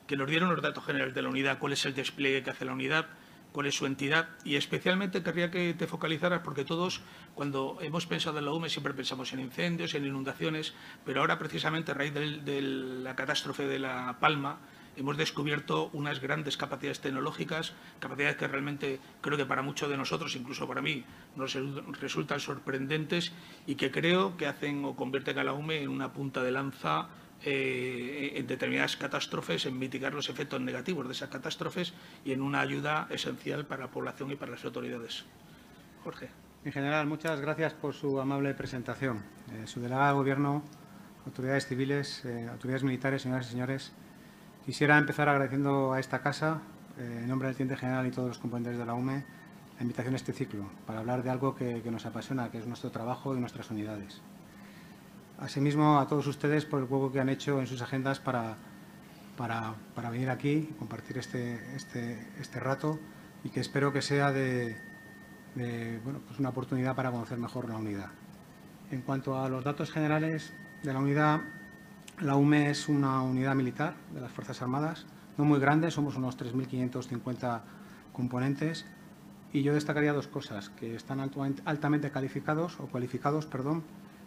que 0.08 0.18
nos 0.18 0.30
diera 0.30 0.46
unos 0.46 0.62
datos 0.62 0.86
generales 0.86 1.14
de 1.14 1.22
la 1.22 1.30
unidad, 1.30 1.60
cuál 1.60 1.74
es 1.74 1.86
el 1.86 1.94
despliegue 1.94 2.42
que 2.42 2.50
hace 2.50 2.66
la 2.66 2.74
unidad, 2.74 3.08
cuál 3.52 3.68
es 3.68 3.76
su 3.76 3.86
entidad 3.86 4.30
y 4.44 4.56
especialmente 4.56 5.24
querría 5.24 5.52
que 5.52 5.74
te 5.74 5.88
focalizaras 5.88 6.42
porque 6.42 6.66
todos 6.66 7.02
cuando 7.36 7.78
hemos 7.82 8.06
pensado 8.06 8.40
en 8.40 8.46
la 8.46 8.52
UME 8.52 8.70
siempre 8.70 8.94
pensamos 8.94 9.34
en 9.34 9.40
incendios, 9.40 9.94
en 9.94 10.06
inundaciones, 10.06 10.74
pero 11.06 11.22
ahora 11.22 11.38
precisamente 11.38 11.92
a 11.92 11.96
raíz 11.96 12.14
de 12.14 12.62
la 12.62 13.16
catástrofe 13.16 13.68
de 13.68 13.80
La 13.80 14.18
Palma 14.20 14.60
hemos 15.00 15.18
descubierto 15.18 15.90
unas 15.94 16.20
grandes 16.20 16.58
capacidades 16.58 17.00
tecnológicas, 17.00 17.74
capacidades 18.00 18.38
que 18.38 18.48
realmente 18.48 19.00
creo 19.22 19.38
que 19.38 19.46
para 19.46 19.62
muchos 19.62 19.90
de 19.90 19.98
nosotros, 19.98 20.36
incluso 20.36 20.68
para 20.68 20.82
mí, 20.82 21.04
nos 21.36 21.58
resultan 22.00 22.40
sorprendentes 22.40 23.32
y 23.66 23.76
que 23.76 23.92
creo 23.92 24.36
que 24.38 24.46
hacen 24.46 24.84
o 24.86 24.96
convierten 24.96 25.40
a 25.40 25.44
la 25.44 25.54
UME 25.54 25.82
en 25.84 25.90
una 25.90 26.12
punta 26.12 26.44
de 26.44 26.52
lanza 26.52 27.08
eh, 27.42 28.34
en 28.36 28.48
determinadas 28.48 28.98
catástrofes, 28.98 29.66
en 29.66 29.80
mitigar 29.80 30.14
los 30.14 30.28
efectos 30.28 30.60
negativos 30.60 31.08
de 31.08 31.14
esas 31.14 31.30
catástrofes 31.30 31.94
y 32.26 32.34
en 32.34 32.42
una 32.42 32.60
ayuda 32.60 33.08
esencial 33.10 33.66
para 33.66 33.86
la 33.86 33.92
población 33.92 34.32
y 34.32 34.36
para 34.36 34.52
las 34.52 34.66
autoridades. 34.66 35.24
Jorge. 36.04 36.30
En 36.66 36.74
general, 36.74 37.08
muchas 37.08 37.40
gracias 37.40 37.74
por 37.74 37.94
su 37.94 38.20
amable 38.20 38.54
presentación. 38.54 39.24
Eh, 39.54 39.66
su 39.66 39.80
delegada 39.80 40.10
de 40.10 40.14
Gobierno, 40.16 40.64
autoridades 41.26 41.68
civiles, 41.68 42.26
eh, 42.26 42.50
autoridades 42.52 42.84
militares, 42.84 43.22
señoras 43.22 43.48
y 43.48 43.52
señores, 43.52 43.94
Quisiera 44.70 45.00
empezar 45.00 45.28
agradeciendo 45.28 45.94
a 45.94 46.00
esta 46.00 46.22
casa, 46.22 46.62
eh, 47.00 47.22
en 47.24 47.28
nombre 47.28 47.48
del 47.48 47.58
Teniente 47.58 47.76
General 47.76 48.06
y 48.06 48.12
todos 48.12 48.28
los 48.28 48.38
componentes 48.38 48.78
de 48.78 48.86
la 48.86 48.94
UME, 48.94 49.26
la 49.78 49.82
invitación 49.82 50.14
a 50.14 50.18
este 50.18 50.32
ciclo, 50.32 50.70
para 50.86 51.00
hablar 51.00 51.24
de 51.24 51.32
algo 51.32 51.56
que, 51.56 51.82
nos 51.90 52.06
apasiona, 52.06 52.52
que 52.52 52.60
es 52.60 52.68
nuestro 52.68 52.92
trabajo 52.92 53.36
y 53.36 53.40
nuestras 53.40 53.72
unidades. 53.72 54.22
Asimismo, 55.40 55.98
a 55.98 56.08
todos 56.08 56.28
ustedes 56.28 56.66
por 56.66 56.82
el 56.82 56.86
juego 56.86 57.12
que 57.12 57.20
han 57.20 57.30
hecho 57.30 57.60
en 57.60 57.66
sus 57.66 57.82
agendas 57.82 58.20
para, 58.20 58.58
para, 59.38 59.74
venir 60.12 60.30
aquí 60.30 60.70
y 60.70 60.76
compartir 60.78 61.18
este, 61.18 61.76
este, 61.76 62.28
este, 62.40 62.60
rato 62.60 63.00
y 63.44 63.50
que 63.50 63.62
espero 63.62 63.92
que 63.92 64.04
sea 64.04 64.32
de, 64.32 64.78
bueno, 66.04 66.20
pues 66.28 66.38
una 66.40 66.50
oportunidad 66.50 66.96
para 66.96 67.10
conocer 67.10 67.40
mejor 67.40 67.68
la 67.68 67.78
unidad. 67.78 68.12
En 68.92 69.02
cuanto 69.02 69.42
a 69.42 69.50
los 69.50 69.64
datos 69.64 69.90
generales 69.90 70.54
de 70.84 70.94
la 70.94 71.00
unidad, 71.00 71.42
La 72.22 72.36
UME 72.36 72.70
es 72.70 72.90
una 72.90 73.22
unidad 73.22 73.56
militar 73.56 73.96
de 74.14 74.20
las 74.20 74.30
Fuerzas 74.30 74.62
Armadas, 74.62 75.06
no 75.38 75.46
muy 75.46 75.58
grande, 75.58 75.90
somos 75.90 76.18
unos 76.18 76.38
3.550 76.38 77.62
componentes 78.12 78.86
y 79.54 79.64
yo 79.64 79.74
destacaría 79.74 80.12
dos 80.12 80.28
cosas, 80.28 80.70
que 80.70 80.96
están 80.96 81.22
altamente 81.64 82.12
calificados 82.12 82.78
o 82.82 82.88
cualificados, 82.88 83.46
perdón, 83.46 83.84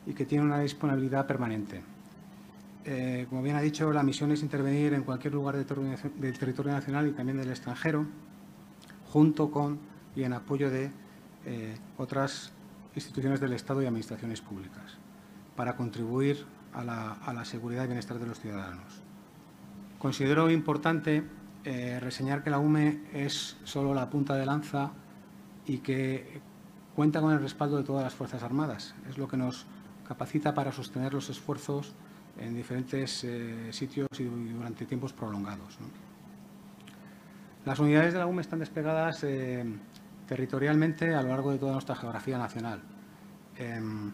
y 0.07 0.15
que 0.15 0.25
tienen 0.25 0.47
una 0.47 0.61
disponibilidad 0.61 1.27
permanente. 1.27 1.83
Eh, 2.87 3.27
como 3.29 3.43
bien 3.43 3.57
ha 3.57 3.61
dicho, 3.61 3.93
la 3.93 4.03
misión 4.03 4.33
es 4.33 4.41
intervenir 4.41 4.95
en 4.95 5.03
cualquier 5.03 5.35
lugar 5.35 5.57
del 5.57 6.39
territorio 6.39 6.73
nacional 6.73 7.09
y 7.09 7.13
también 7.13 7.37
del 7.37 7.51
extranjero, 7.51 8.07
junto 9.13 9.51
con 9.51 9.79
y 10.17 10.23
en 10.23 10.33
apoyo 10.33 10.71
de 10.71 10.91
eh, 11.45 11.77
otras 11.99 12.53
instituciones 12.95 13.39
del 13.39 13.53
Estado 13.53 13.83
y 13.83 13.87
administraciones 13.87 14.41
públicas, 14.41 14.97
para 15.57 15.77
contribuir 15.77 16.47
a 16.75 17.33
la, 17.33 17.45
seguridad 17.45 17.85
y 17.85 17.87
bienestar 17.87 18.19
de 18.19 18.27
los 18.27 18.41
ciudadanos. 18.41 19.03
Considero 19.99 20.51
importante 20.51 21.23
eh, 21.65 21.99
reseñar 22.01 22.43
que 22.43 22.51
la 22.51 22.59
UME 22.59 23.03
es 23.13 23.57
solo 23.65 23.95
la 23.95 24.11
punta 24.11 24.35
de 24.35 24.47
lanza 24.47 24.93
y 25.67 25.79
que 25.79 26.41
cuenta 26.95 27.21
con 27.21 27.33
el 27.33 27.41
respaldo 27.41 27.77
de 27.77 27.85
todas 27.85 28.03
las 28.03 28.15
Fuerzas 28.15 28.43
Armadas. 28.43 28.95
Es 29.09 29.19
lo 29.19 29.29
que 29.29 29.37
nos 29.37 29.67
capacita 30.07 30.55
para 30.55 30.73
sostener 30.73 31.15
los 31.15 31.31
esfuerzos 31.31 31.95
en 32.39 32.55
diferentes 32.55 33.25
eh, 33.25 33.69
sitios 33.73 34.09
y 34.19 34.25
durante 34.25 34.87
tiempos 34.87 35.13
prolongados. 35.13 35.79
Las 37.65 37.79
unidades 37.79 38.13
de 38.13 38.19
la 38.19 38.27
UME 38.27 38.43
están 38.43 38.59
desplegadas 38.59 39.23
eh, 39.23 39.65
territorialmente 40.27 41.15
a 41.15 41.23
lo 41.23 41.29
largo 41.29 41.53
de 41.53 41.59
toda 41.59 41.73
nuestra 41.73 41.95
geografía 41.95 42.39
nacional. 42.39 42.83
Em, 43.57 44.13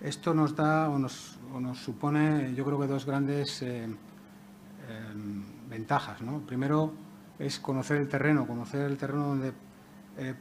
esto 0.00 0.32
nos 0.32 0.54
da 0.54 0.88
o 0.88 0.98
nos, 0.98 1.38
supone, 1.74 2.54
yo 2.54 2.64
creo 2.64 2.80
que 2.80 2.86
dos 2.86 3.04
grandes 3.06 3.62
eh, 3.62 3.84
em, 3.84 5.44
ventajas. 5.68 6.20
Primero 6.46 6.92
es 7.38 7.58
conocer 7.58 7.98
el 7.98 8.08
terreno, 8.08 8.46
conocer 8.46 8.82
el 8.82 8.96
terreno 8.96 9.28
donde 9.28 9.52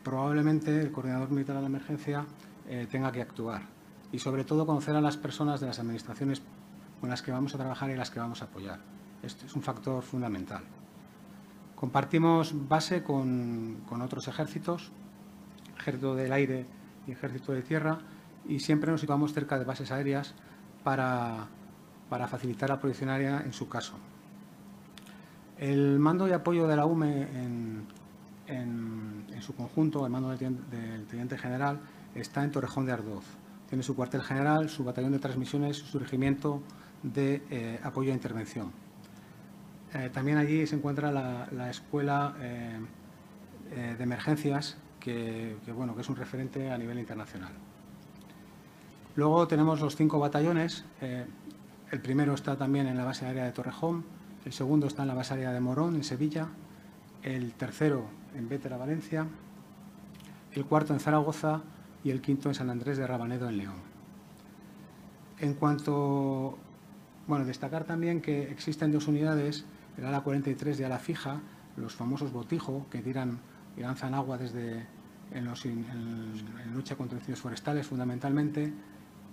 probablemente 0.03 0.79
el 0.79 0.89
coordinador 0.89 1.29
militar 1.31 1.57
de 1.57 1.61
la 1.61 1.67
emergencia 1.67 2.25
tenga 2.89 3.11
que 3.11 3.21
actuar 3.21 3.63
y 4.13 4.19
sobre 4.19 4.45
todo 4.45 4.65
conocer 4.65 4.95
a 4.95 5.01
las 5.01 5.17
personas 5.17 5.59
de 5.59 5.67
las 5.67 5.79
administraciones 5.79 6.41
con 7.01 7.09
las 7.09 7.21
que 7.21 7.31
vamos 7.31 7.53
a 7.53 7.57
trabajar 7.57 7.89
y 7.89 7.95
las 7.95 8.09
que 8.09 8.19
vamos 8.19 8.41
a 8.41 8.45
apoyar. 8.45 8.79
Este 9.21 9.45
es 9.45 9.55
un 9.55 9.61
factor 9.61 10.01
fundamental. 10.03 10.63
Compartimos 11.75 12.67
base 12.67 13.03
con, 13.03 13.83
otros 14.01 14.27
ejércitos, 14.27 14.91
ejército 15.77 16.15
del 16.15 16.31
aire 16.31 16.65
y 17.05 17.11
ejército 17.11 17.51
de 17.51 17.61
tierra, 17.61 17.99
y 18.47 18.59
siempre 18.59 18.91
nos 18.91 19.01
situamos 19.01 19.33
cerca 19.33 19.59
de 19.59 19.65
bases 19.65 19.91
aéreas 19.91 20.35
para, 20.85 21.47
facilitar 22.29 22.69
la 22.69 22.79
protección 22.79 23.09
aérea 23.09 23.41
en 23.41 23.51
su 23.51 23.67
caso. 23.67 23.95
El 25.57 25.99
mando 25.99 26.27
y 26.27 26.31
apoyo 26.31 26.67
de 26.67 26.75
la 26.75 26.85
UME 26.85 27.27
en, 28.47 29.25
su 29.41 29.53
conjunto, 29.55 30.05
el 30.05 30.11
mando 30.11 30.29
del, 30.29 31.05
Teniente 31.07 31.37
General, 31.37 31.79
está 32.13 32.43
en 32.43 32.51
Torrejón 32.51 32.85
de 32.85 32.93
Ardoz. 32.93 33.25
Tiene 33.67 33.83
su 33.83 33.95
cuartel 33.95 34.21
general, 34.21 34.69
su 34.69 34.83
batallón 34.83 35.11
de 35.11 35.19
transmisiones, 35.19 35.77
su 35.77 35.99
regimiento 35.99 36.61
de 37.03 37.43
eh, 37.49 37.79
apoyo 37.83 38.11
a 38.11 38.15
intervención. 38.15 38.71
Eh, 39.93 40.09
también 40.13 40.37
allí 40.37 40.65
se 40.67 40.75
encuentra 40.75 41.11
la, 41.11 41.69
escuela 41.69 42.35
eh, 42.39 42.79
de 43.97 44.03
emergencias, 44.03 44.77
que, 44.99 45.57
bueno, 45.75 45.95
que 45.95 46.01
es 46.01 46.09
un 46.09 46.15
referente 46.15 46.71
a 46.71 46.77
nivel 46.77 46.99
internacional. 46.99 47.53
Luego 49.15 49.47
tenemos 49.47 49.79
los 49.79 49.95
cinco 49.95 50.19
batallones. 50.19 50.85
el 51.01 52.01
primero 52.01 52.33
está 52.33 52.57
también 52.57 52.87
en 52.87 52.97
la 52.97 53.05
base 53.05 53.25
aérea 53.25 53.45
de 53.45 53.51
Torrejón, 53.51 54.03
el 54.45 54.53
segundo 54.53 54.87
está 54.87 55.03
en 55.03 55.07
la 55.07 55.13
base 55.13 55.33
aérea 55.33 55.51
de 55.51 55.59
Morón, 55.59 55.95
en 55.95 56.03
Sevilla, 56.03 56.49
el 57.23 57.53
tercero 57.53 58.05
en 58.35 58.49
Vétera, 58.49 58.77
Valencia, 58.77 59.27
el 60.53 60.65
cuarto 60.65 60.93
en 60.93 60.99
Zaragoza 60.99 61.61
y 62.03 62.11
el 62.11 62.21
quinto 62.21 62.49
en 62.49 62.55
San 62.55 62.69
Andrés 62.69 62.97
de 62.97 63.07
Rabanedo, 63.07 63.49
en 63.49 63.57
León. 63.57 63.75
En 65.39 65.53
cuanto 65.53 66.57
bueno, 67.27 67.45
destacar 67.45 67.85
también 67.85 68.21
que 68.21 68.51
existen 68.51 68.91
dos 68.91 69.07
unidades, 69.07 69.65
el 69.97 70.05
ala 70.05 70.21
43 70.21 70.77
de 70.77 70.85
ala 70.85 70.99
fija, 70.99 71.41
los 71.75 71.95
famosos 71.95 72.31
botijo, 72.31 72.85
que 72.91 73.01
tiran 73.01 73.39
y 73.75 73.81
lanzan 73.81 74.13
agua 74.13 74.37
desde 74.37 74.85
en, 75.31 75.45
lucha 76.73 76.95
contra 76.95 77.17
incendios 77.17 77.41
forestales 77.41 77.87
fundamentalmente, 77.87 78.71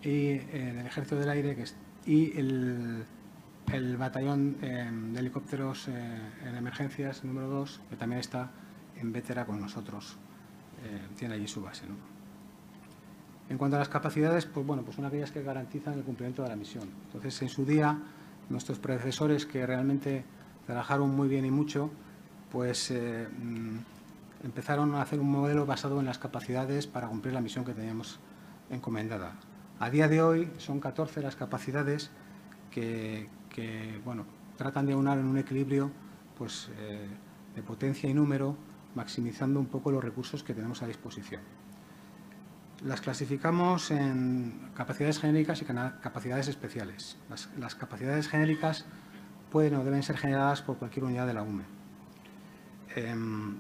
y 0.03 0.09
eh, 0.09 0.77
el 0.81 0.87
Ejército 0.87 1.17
del 1.17 1.29
Aire 1.31 1.57
que 1.57 1.65
y 2.05 2.37
el, 2.37 3.07
batallón 3.97 4.57
eh, 4.61 4.91
de 5.13 5.21
helicópteros 5.21 5.89
eh, 5.89 6.19
en 6.45 6.57
emergencias 6.57 7.25
número 7.25 7.49
2, 7.49 7.81
que 7.91 7.97
también 7.97 8.21
está 8.21 8.51
en 8.97 9.13
Vétera 9.13 9.47
con 9.47 9.61
nosotros, 9.61 10.19
tiene 11.17 11.35
allí 11.35 11.47
su 11.47 11.63
base. 11.63 11.85
En 13.49 13.57
cuanto 13.57 13.77
a 13.77 13.79
las 13.79 13.89
capacidades, 13.89 14.47
pues 14.47 14.67
bueno, 14.67 14.83
pues 14.83 14.97
son 14.97 15.05
aquellas 15.05 15.31
que 15.31 15.43
garantizan 15.43 15.95
el 15.95 16.03
cumplimiento 16.03 16.43
de 16.43 16.49
la 16.49 16.57
misión. 16.57 16.89
Entonces, 17.07 17.41
en 17.43 17.49
su 17.49 17.65
día, 17.65 17.99
nuestros 18.49 18.79
predecesores 18.79 19.47
que 19.47 19.65
realmente 19.65 20.25
trabajaron 20.67 21.15
muy 21.15 21.29
bien 21.29 21.45
y 21.45 21.51
mucho, 21.51 21.91
pues 22.51 22.91
eh, 22.91 23.29
mm, 23.29 23.77
empezaron 24.45 24.95
a 24.95 25.03
hacer 25.03 25.21
un 25.21 25.31
modelo 25.31 25.67
basado 25.67 26.01
en 26.01 26.07
las 26.07 26.19
capacidades 26.19 26.87
para 26.87 27.09
cumplir 27.09 27.35
la 27.35 27.41
misión 27.41 27.65
que 27.65 27.75
teníamos 27.75 28.21
encomendada. 28.71 29.35
A 29.83 29.91
día 29.91 30.07
de 30.07 30.23
hoy 30.23 30.49
son 30.59 30.79
14 30.79 31.23
las 31.23 31.35
capacidades 31.35 32.13
que, 32.71 33.27
bueno, 34.05 34.27
tratan 34.57 34.87
de 34.87 34.95
unar 34.95 35.19
en 35.19 35.27
un 35.27 35.37
equilibrio 35.39 35.91
pues, 36.39 36.71
eh, 36.79 37.09
de 37.57 37.63
potencia 37.65 38.09
y 38.09 38.15
número, 38.15 38.57
maximizando 38.95 39.59
un 39.59 39.67
poco 39.67 39.91
los 39.91 40.05
recursos 40.05 40.45
que 40.45 40.55
tenemos 40.55 40.85
a 40.85 40.87
disposición. 40.87 41.41
Las 42.85 43.01
clasificamos 43.01 43.91
en 43.91 44.71
capacidades 44.73 45.19
genéricas 45.19 45.61
y 45.63 45.65
capacidades 45.65 46.47
especiales. 46.47 47.17
Las, 47.59 47.75
capacidades 47.75 48.29
genéricas 48.29 48.85
pueden 49.51 49.75
o 49.75 49.83
deben 49.83 50.05
ser 50.05 50.17
generadas 50.17 50.63
por 50.63 50.77
cualquier 50.77 51.07
unidad 51.07 51.27
de 51.27 51.35
la 51.35 51.43
UME. 51.43 51.65
Em, 52.95 53.57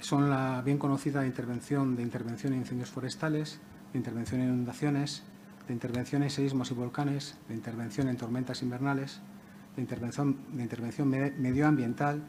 son 0.00 0.28
la 0.28 0.60
bien 0.62 0.78
conocida 0.78 1.24
intervención 1.24 1.94
de 1.94 2.02
intervención 2.02 2.52
en 2.52 2.58
incendios 2.58 2.90
forestales, 2.90 3.60
de 3.94 3.98
intervención 3.98 4.40
en 4.40 4.48
inundaciones, 4.48 5.22
de 5.68 5.72
intervención 5.72 6.24
en 6.24 6.30
seísmos 6.30 6.72
y 6.72 6.74
volcanes, 6.74 7.36
de 7.48 7.54
intervención 7.54 8.08
en 8.08 8.16
tormentas 8.16 8.60
invernales, 8.60 9.20
de 9.76 9.82
intervención, 9.82 11.08
medioambiental, 11.38 12.24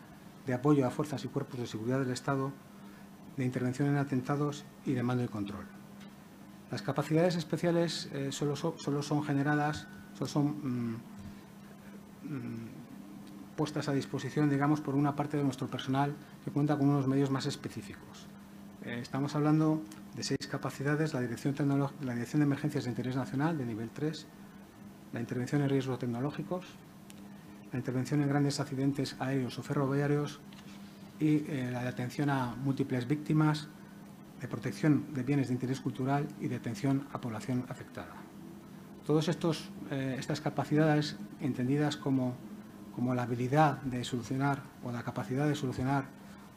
de 0.45 0.53
apoyo 0.53 0.85
a 0.85 0.91
fuerzas 0.91 1.25
y 1.25 1.27
cuerpos 1.27 1.59
de 1.59 1.65
seguridad 1.65 1.99
del 1.99 2.11
Estado, 2.11 2.53
de 3.35 3.45
intervención 3.45 3.89
en 3.89 3.97
atentados 3.97 4.63
y 4.85 4.93
de 4.93 5.01
mando 5.01 5.23
y 5.23 5.27
control. 5.27 5.65
Las 6.69 6.83
capacidades 6.83 7.35
especiales 7.35 8.09
eh, 8.13 8.31
solo, 8.31 8.55
son 8.55 9.23
generadas, 9.23 9.87
solo 10.13 10.27
son 10.27 10.45
mm, 10.45 10.95
mm, 12.29 13.55
puestas 13.57 13.89
a 13.89 13.93
disposición, 13.93 14.51
digamos, 14.51 14.81
por 14.81 14.93
una 14.93 15.15
parte 15.15 15.37
de 15.37 15.43
nuestro 15.43 15.67
personal 15.67 16.15
que 16.43 16.51
cuenta 16.51 16.77
con 16.77 16.89
unos 16.89 17.07
medios 17.07 17.31
más 17.31 17.47
específicos. 17.47 18.27
Eh, 18.85 18.99
estamos 19.01 19.33
hablando 19.33 19.81
de 20.15 20.21
seis 20.21 20.47
capacidades, 20.47 21.15
la 21.15 21.21
dirección, 21.21 21.55
la 22.01 22.13
dirección 22.13 22.41
de 22.41 22.45
Emergencias 22.45 22.83
de 22.83 22.91
Interés 22.91 23.15
Nacional, 23.15 23.57
de 23.57 23.65
nivel 23.65 23.89
3, 23.89 24.27
la 25.11 25.19
intervención 25.19 25.63
en 25.63 25.69
riesgos 25.69 25.97
tecnológicos, 25.97 26.67
la 27.71 27.79
intervención 27.79 28.21
en 28.21 28.29
grandes 28.29 28.59
accidentes 28.59 29.15
aéreos 29.17 29.57
o 29.57 29.63
ferroviarios 29.63 30.39
y 31.19 31.37
eh, 31.47 31.69
la 31.73 31.81
de 31.81 31.87
atención 31.87 32.29
a 32.29 32.55
múltiples 32.55 33.07
víctimas, 33.07 33.69
de 34.39 34.47
protección 34.47 35.11
de 35.15 35.23
bienes 35.23 35.47
de 35.47 35.55
interés 35.55 35.81
cultural 35.81 36.27
y 36.39 36.47
de 36.47 36.57
atención 36.57 37.07
a 37.11 37.19
población 37.19 37.65
afectada. 37.69 38.13
Todas 39.03 39.27
eh, 39.29 40.15
estas 40.19 40.41
capacidades, 40.41 41.15
entendidas 41.41 41.97
como, 41.97 42.35
como 42.93 43.15
la 43.15 43.23
habilidad 43.23 43.81
de 43.81 44.03
solucionar 44.03 44.61
o 44.83 44.91
la 44.91 45.01
capacidad 45.01 45.47
de 45.47 45.55
solucionar 45.55 46.05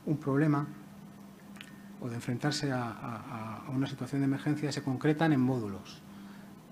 un 0.05 0.19
problema 0.19 0.67
o 2.01 2.09
de 2.09 2.15
enfrentarse 2.15 2.71
a, 2.73 3.65
una 3.75 3.87
situación 3.87 4.21
de 4.21 4.27
emergencia, 4.27 4.73
se 4.73 4.83
concretan 4.83 5.33
en 5.33 5.41
módulos. 5.41 6.01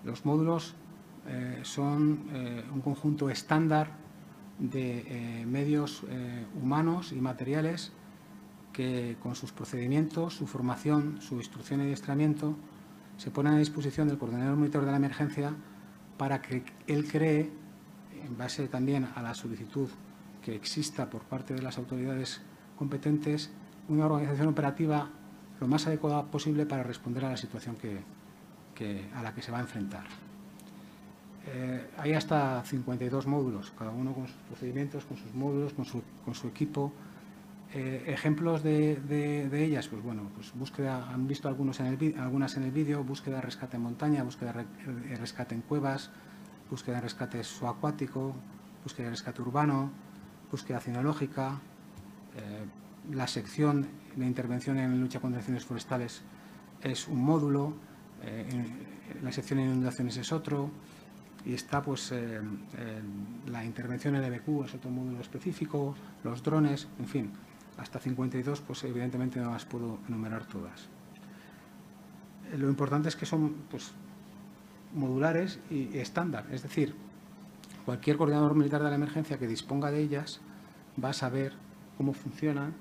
Los 0.05 0.25
módulos 0.25 0.75
eh, 1.27 1.61
son 1.63 2.27
eh, 2.33 2.65
un 2.73 2.81
conjunto 2.81 3.29
estándar 3.29 3.91
de 4.59 5.45
medios 5.47 6.03
humanos 6.59 7.13
y 7.13 7.21
materiales 7.21 7.93
que 8.73 9.17
con 9.23 9.35
sus 9.35 9.53
procedimientos, 9.53 10.35
su 10.35 10.47
formación, 10.47 11.21
su 11.21 11.37
instrucción 11.37 11.81
y 11.81 11.85
adiestramiento 11.85 12.57
se 13.17 13.31
ponen 13.31 13.55
a 13.55 13.59
disposición 13.59 14.09
del 14.09 14.19
coordinador 14.19 14.57
monitor 14.57 14.85
de 14.85 14.91
la 14.91 14.99
emergencia 14.99 15.55
para 16.19 16.43
que 16.43 16.63
él 16.87 17.09
cree, 17.11 17.51
en 18.23 18.37
base 18.37 18.69
también 18.69 19.09
a 19.15 19.23
la 19.23 19.35
solicitud 19.35 19.89
que 20.43 20.55
exista 20.55 21.09
por 21.09 21.23
parte 21.23 21.55
de 21.55 21.63
las 21.63 21.79
autoridades 21.79 22.43
competentes, 22.79 23.51
una 23.89 24.07
organización 24.07 24.49
operativa 24.49 25.11
lo 25.61 25.67
más 25.67 25.87
adecuada 25.87 26.25
posible 26.25 26.67
para 26.67 26.83
responder 26.83 27.25
a 27.25 27.31
la 27.31 27.37
situación 27.37 27.77
que, 27.77 29.09
a 29.15 29.23
la 29.23 29.35
que 29.35 29.43
se 29.43 29.53
va 29.53 29.59
a 29.59 29.63
enfrentar. 29.63 30.05
Eh, 31.49 31.91
hay 31.99 32.13
hasta 32.13 32.63
52 32.65 33.27
módulos, 33.27 33.73
cada 33.79 33.91
uno 33.91 34.13
con 34.13 34.27
sus 34.27 34.37
procedimientos, 34.49 35.05
con 35.05 35.17
sus 35.17 35.33
módulos, 35.35 35.73
con 35.73 36.35
su, 36.35 36.49
equipo. 36.49 36.93
Eh, 37.73 38.05
ejemplos 38.07 38.63
de, 38.63 39.49
ellas, 39.53 39.89
pues 39.89 40.03
bueno, 40.03 40.31
pues 40.35 40.53
búsqueda, 40.55 41.09
han 41.11 41.27
visto 41.27 41.49
algunos 41.49 41.81
en 41.81 41.87
el, 41.87 42.19
algunas 42.19 42.57
en 42.57 42.65
el 42.65 42.71
vídeo, 42.71 43.05
búsqueda 43.05 43.37
de 43.37 43.43
rescate 43.43 43.77
en 43.77 43.83
montaña, 43.83 44.23
búsqueda 44.23 44.53
de 44.53 45.17
rescate 45.17 45.55
en 45.55 45.63
cuevas, 45.63 46.11
búsqueda 46.71 46.97
de 46.97 47.03
rescate 47.03 47.45
subacuático, 47.45 48.35
búsqueda 48.83 49.07
de 49.07 49.11
rescate 49.11 49.43
urbano, 49.43 49.91
búsqueda 50.51 50.81
cinológica, 50.81 51.61
eh, 52.37 52.67
la 53.13 53.27
sección 53.27 53.87
de 54.17 54.27
intervención 54.27 54.79
en 54.79 55.01
lucha 55.01 55.21
contra 55.21 55.41
incendios 55.41 55.65
forestales 55.65 56.23
es 56.83 57.09
un 57.09 57.23
módulo, 57.23 57.75
la 59.23 59.31
sección 59.31 59.59
de 59.59 59.67
inundaciones 59.67 60.17
es 60.17 60.33
otro, 60.33 60.71
y 61.47 61.55
está 61.55 61.81
pues 61.81 62.11
eh, 62.13 62.41
la 63.47 63.65
intervención 63.65 64.17
en 64.17 64.25
EBQ, 64.25 64.65
es 64.65 64.75
otro 64.75 64.91
módulo 64.91 65.21
específico, 65.21 65.95
los 66.25 66.43
drones, 66.43 66.89
en 66.99 67.07
fin, 67.07 67.31
hasta 67.79 68.01
52, 68.01 68.61
pues 68.63 68.83
evidentemente 68.83 69.39
no 69.39 69.53
las 69.53 69.65
puedo 69.65 70.01
enumerar 70.09 70.45
todas. 70.47 70.89
Eh, 72.53 72.59
lo 72.59 72.69
importante 72.69 73.09
es 73.09 73.17
que 73.17 73.27
son 73.27 73.55
pues, 73.71 73.93
modulares 74.93 75.61
y 75.71 75.97
estándar, 75.99 76.47
es 76.51 76.65
decir, 76.65 76.97
cualquier 77.85 78.17
coordinador 78.17 78.57
militar 78.57 78.83
de 78.83 78.91
la 78.91 78.97
emergencia 78.97 79.39
que 79.39 79.47
disponga 79.47 79.93
de 79.93 80.01
ellas 80.01 80.41
va 81.03 81.11
a 81.11 81.13
saber 81.13 81.53
cómo 81.97 82.13
funcionan 82.13 82.75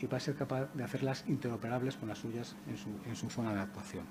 y 0.00 0.06
va 0.06 0.16
a 0.16 0.20
ser 0.20 0.34
capaz 0.34 0.72
de 0.74 0.82
hacerlas 0.82 1.24
interoperables 1.28 1.96
con 1.96 2.08
las 2.08 2.18
suyas 2.18 2.56
en 2.68 2.76
su, 2.76 2.88
en 3.06 3.16
su 3.16 3.28
zona 3.28 3.52
de 3.52 3.60
actuación. 3.60 4.04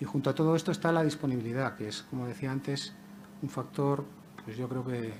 Y 0.00 0.04
junto 0.04 0.30
a 0.30 0.34
todo 0.34 0.54
esto 0.56 0.70
está 0.70 0.92
la 0.92 1.02
disponibilidad, 1.02 1.76
que 1.76 1.88
es, 1.88 2.02
como 2.02 2.26
decía 2.26 2.52
antes, 2.52 2.94
un 3.42 3.48
factor, 3.48 4.04
pues 4.44 4.56
yo 4.56 4.68
creo 4.68 4.84
que 4.84 5.08
eh, 5.08 5.12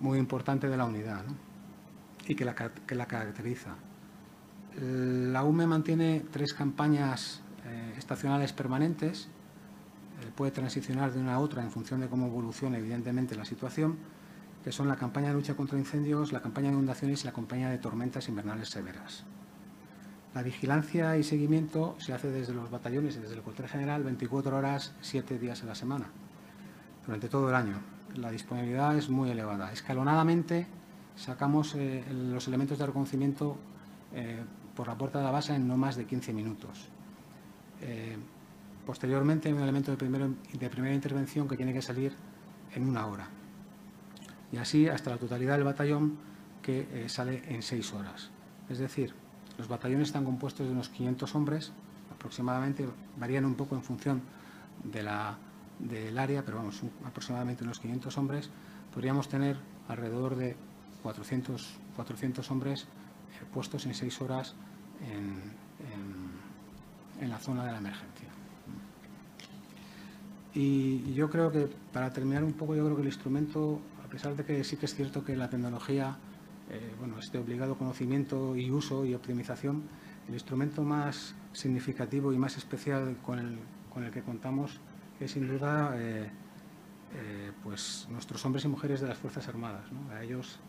muy 0.00 0.18
importante 0.18 0.68
de 0.68 0.76
la 0.76 0.84
unidad 0.84 1.24
y 2.26 2.34
que 2.34 2.44
la, 2.44 2.54
que 2.54 2.94
la, 2.94 3.06
caracteriza. 3.06 3.74
La 4.80 5.42
UME 5.42 5.66
mantiene 5.66 6.24
tres 6.30 6.52
campañas 6.54 7.42
eh, 7.66 7.94
estacionales 7.98 8.52
permanentes, 8.52 9.28
eh, 10.22 10.30
puede 10.34 10.52
transicionar 10.52 11.12
de 11.12 11.20
una 11.20 11.34
a 11.34 11.38
otra 11.38 11.62
en 11.62 11.70
función 11.70 12.00
de 12.00 12.08
cómo 12.08 12.26
evolucione 12.26 12.78
evidentemente 12.78 13.34
la 13.34 13.44
situación, 13.44 13.98
que 14.64 14.72
son 14.72 14.88
la 14.88 14.96
campaña 14.96 15.28
de 15.28 15.34
lucha 15.34 15.54
contra 15.54 15.78
incendios, 15.78 16.32
la 16.32 16.42
campaña 16.42 16.68
de 16.68 16.74
inundaciones 16.74 17.22
y 17.22 17.26
la 17.26 17.32
campaña 17.32 17.70
de 17.70 17.78
tormentas 17.78 18.28
invernales 18.28 18.68
severas. 18.68 19.24
La 20.34 20.42
vigilancia 20.42 21.16
y 21.16 21.24
seguimiento 21.24 21.96
se 21.98 22.12
hace 22.12 22.30
desde 22.30 22.52
los 22.52 22.70
batallones 22.70 23.16
y 23.16 23.20
desde 23.20 23.34
el 23.34 23.42
cuartel 23.42 23.68
general 23.68 24.04
24 24.04 24.56
horas, 24.56 24.92
7 25.00 25.38
días 25.38 25.62
a 25.62 25.66
la 25.66 25.74
semana, 25.74 26.06
durante 27.04 27.28
todo 27.28 27.48
el 27.48 27.54
año. 27.54 27.80
La 28.16 28.30
disponibilidad 28.30 28.96
es 28.96 29.08
muy 29.08 29.30
elevada. 29.30 29.72
Escalonadamente 29.72 30.66
sacamos 31.16 31.74
eh, 31.74 32.04
los 32.12 32.46
elementos 32.46 32.78
de 32.78 32.86
reconocimiento 32.86 33.56
eh, 34.14 34.40
por 34.76 34.86
la 34.86 34.96
puerta 34.96 35.18
de 35.18 35.24
la 35.24 35.30
base 35.30 35.54
en 35.54 35.66
no 35.66 35.76
más 35.76 35.96
de 35.96 36.04
15 36.04 36.32
minutos. 36.32 36.88
Eh, 37.80 38.16
posteriormente 38.86 39.48
hay 39.48 39.54
un 39.54 39.62
elemento 39.62 39.96
de, 39.96 39.96
de 39.96 40.70
primera 40.70 40.94
intervención 40.94 41.48
que 41.48 41.56
tiene 41.56 41.72
que 41.72 41.82
salir 41.82 42.14
en 42.74 42.88
una 42.88 43.06
hora. 43.06 43.39
Y 44.52 44.56
así 44.56 44.88
hasta 44.88 45.10
la 45.10 45.16
totalidad 45.16 45.54
del 45.54 45.64
batallón 45.64 46.18
que 46.62 47.08
sale 47.08 47.42
en 47.48 47.62
seis 47.62 47.92
horas. 47.92 48.30
Es 48.68 48.78
decir, 48.78 49.14
los 49.58 49.68
batallones 49.68 50.08
están 50.08 50.24
compuestos 50.24 50.66
de 50.66 50.72
unos 50.72 50.88
500 50.88 51.34
hombres, 51.34 51.72
aproximadamente, 52.12 52.86
varían 53.18 53.44
un 53.44 53.54
poco 53.54 53.74
en 53.74 53.82
función 53.82 54.22
de 54.84 55.02
la, 55.02 55.36
del 55.78 56.18
área, 56.18 56.44
pero 56.44 56.58
vamos, 56.58 56.82
aproximadamente 57.04 57.64
unos 57.64 57.80
500 57.80 58.18
hombres. 58.18 58.50
Podríamos 58.92 59.28
tener 59.28 59.56
alrededor 59.88 60.36
de 60.36 60.56
400, 61.02 61.78
400 61.96 62.50
hombres 62.50 62.82
eh, 62.82 62.86
puestos 63.52 63.86
en 63.86 63.94
seis 63.94 64.20
horas 64.20 64.54
en, 65.10 65.60
la 67.28 67.38
zona 67.38 67.66
de 67.66 67.72
la 67.72 67.78
emergencia. 67.78 68.28
Y 70.54 71.12
yo 71.12 71.28
creo 71.30 71.52
que, 71.52 71.68
para 71.92 72.12
terminar 72.12 72.42
un 72.42 72.54
poco, 72.54 72.74
yo 72.74 72.84
creo 72.84 72.96
que 72.96 73.02
el 73.02 73.08
instrumento, 73.08 73.78
pesar 74.10 74.36
de 74.36 74.44
que 74.44 74.64
sí 74.64 74.76
que 74.76 74.86
es 74.86 74.94
cierto 74.94 75.24
que 75.24 75.36
la 75.36 75.48
tecnología 75.48 76.18
eh, 76.70 76.94
bueno, 77.00 77.18
este 77.18 77.36
obligado 77.36 77.76
conocimiento 77.76 78.54
y 78.54 78.70
uso 78.70 79.04
y 79.04 79.14
optimización, 79.14 79.82
el 80.28 80.34
instrumento 80.34 80.82
más 80.82 81.34
significativo 81.52 82.32
y 82.32 82.38
más 82.38 82.56
especial 82.56 83.16
con 83.22 83.40
el, 83.40 84.10
que 84.12 84.22
contamos 84.22 84.80
es 85.18 85.32
sin 85.32 85.48
duda 85.48 85.94
eh, 85.96 86.30
eh, 87.16 87.52
pues 87.64 88.06
nuestros 88.08 88.44
hombres 88.46 88.64
y 88.64 88.68
mujeres 88.68 89.00
de 89.00 89.08
las 89.08 89.18
Fuerzas 89.18 89.48
Armadas. 89.48 89.84
A 90.12 90.22
ellos 90.22 90.60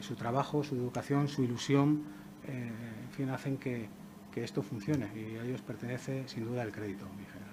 su 0.00 0.14
trabajo, 0.14 0.62
su 0.62 0.76
educación, 0.76 1.26
su 1.26 1.42
ilusión, 1.42 2.04
en 2.46 3.10
fin, 3.10 3.28
hacen 3.30 3.56
que, 3.56 3.88
que, 4.32 4.44
esto 4.44 4.62
funcione 4.62 5.08
y 5.16 5.36
a 5.36 5.42
ellos 5.42 5.62
pertenece 5.62 6.28
sin 6.28 6.44
duda 6.44 6.62
el 6.62 6.70
crédito, 6.70 7.06
mi 7.18 7.24
general. 7.24 7.47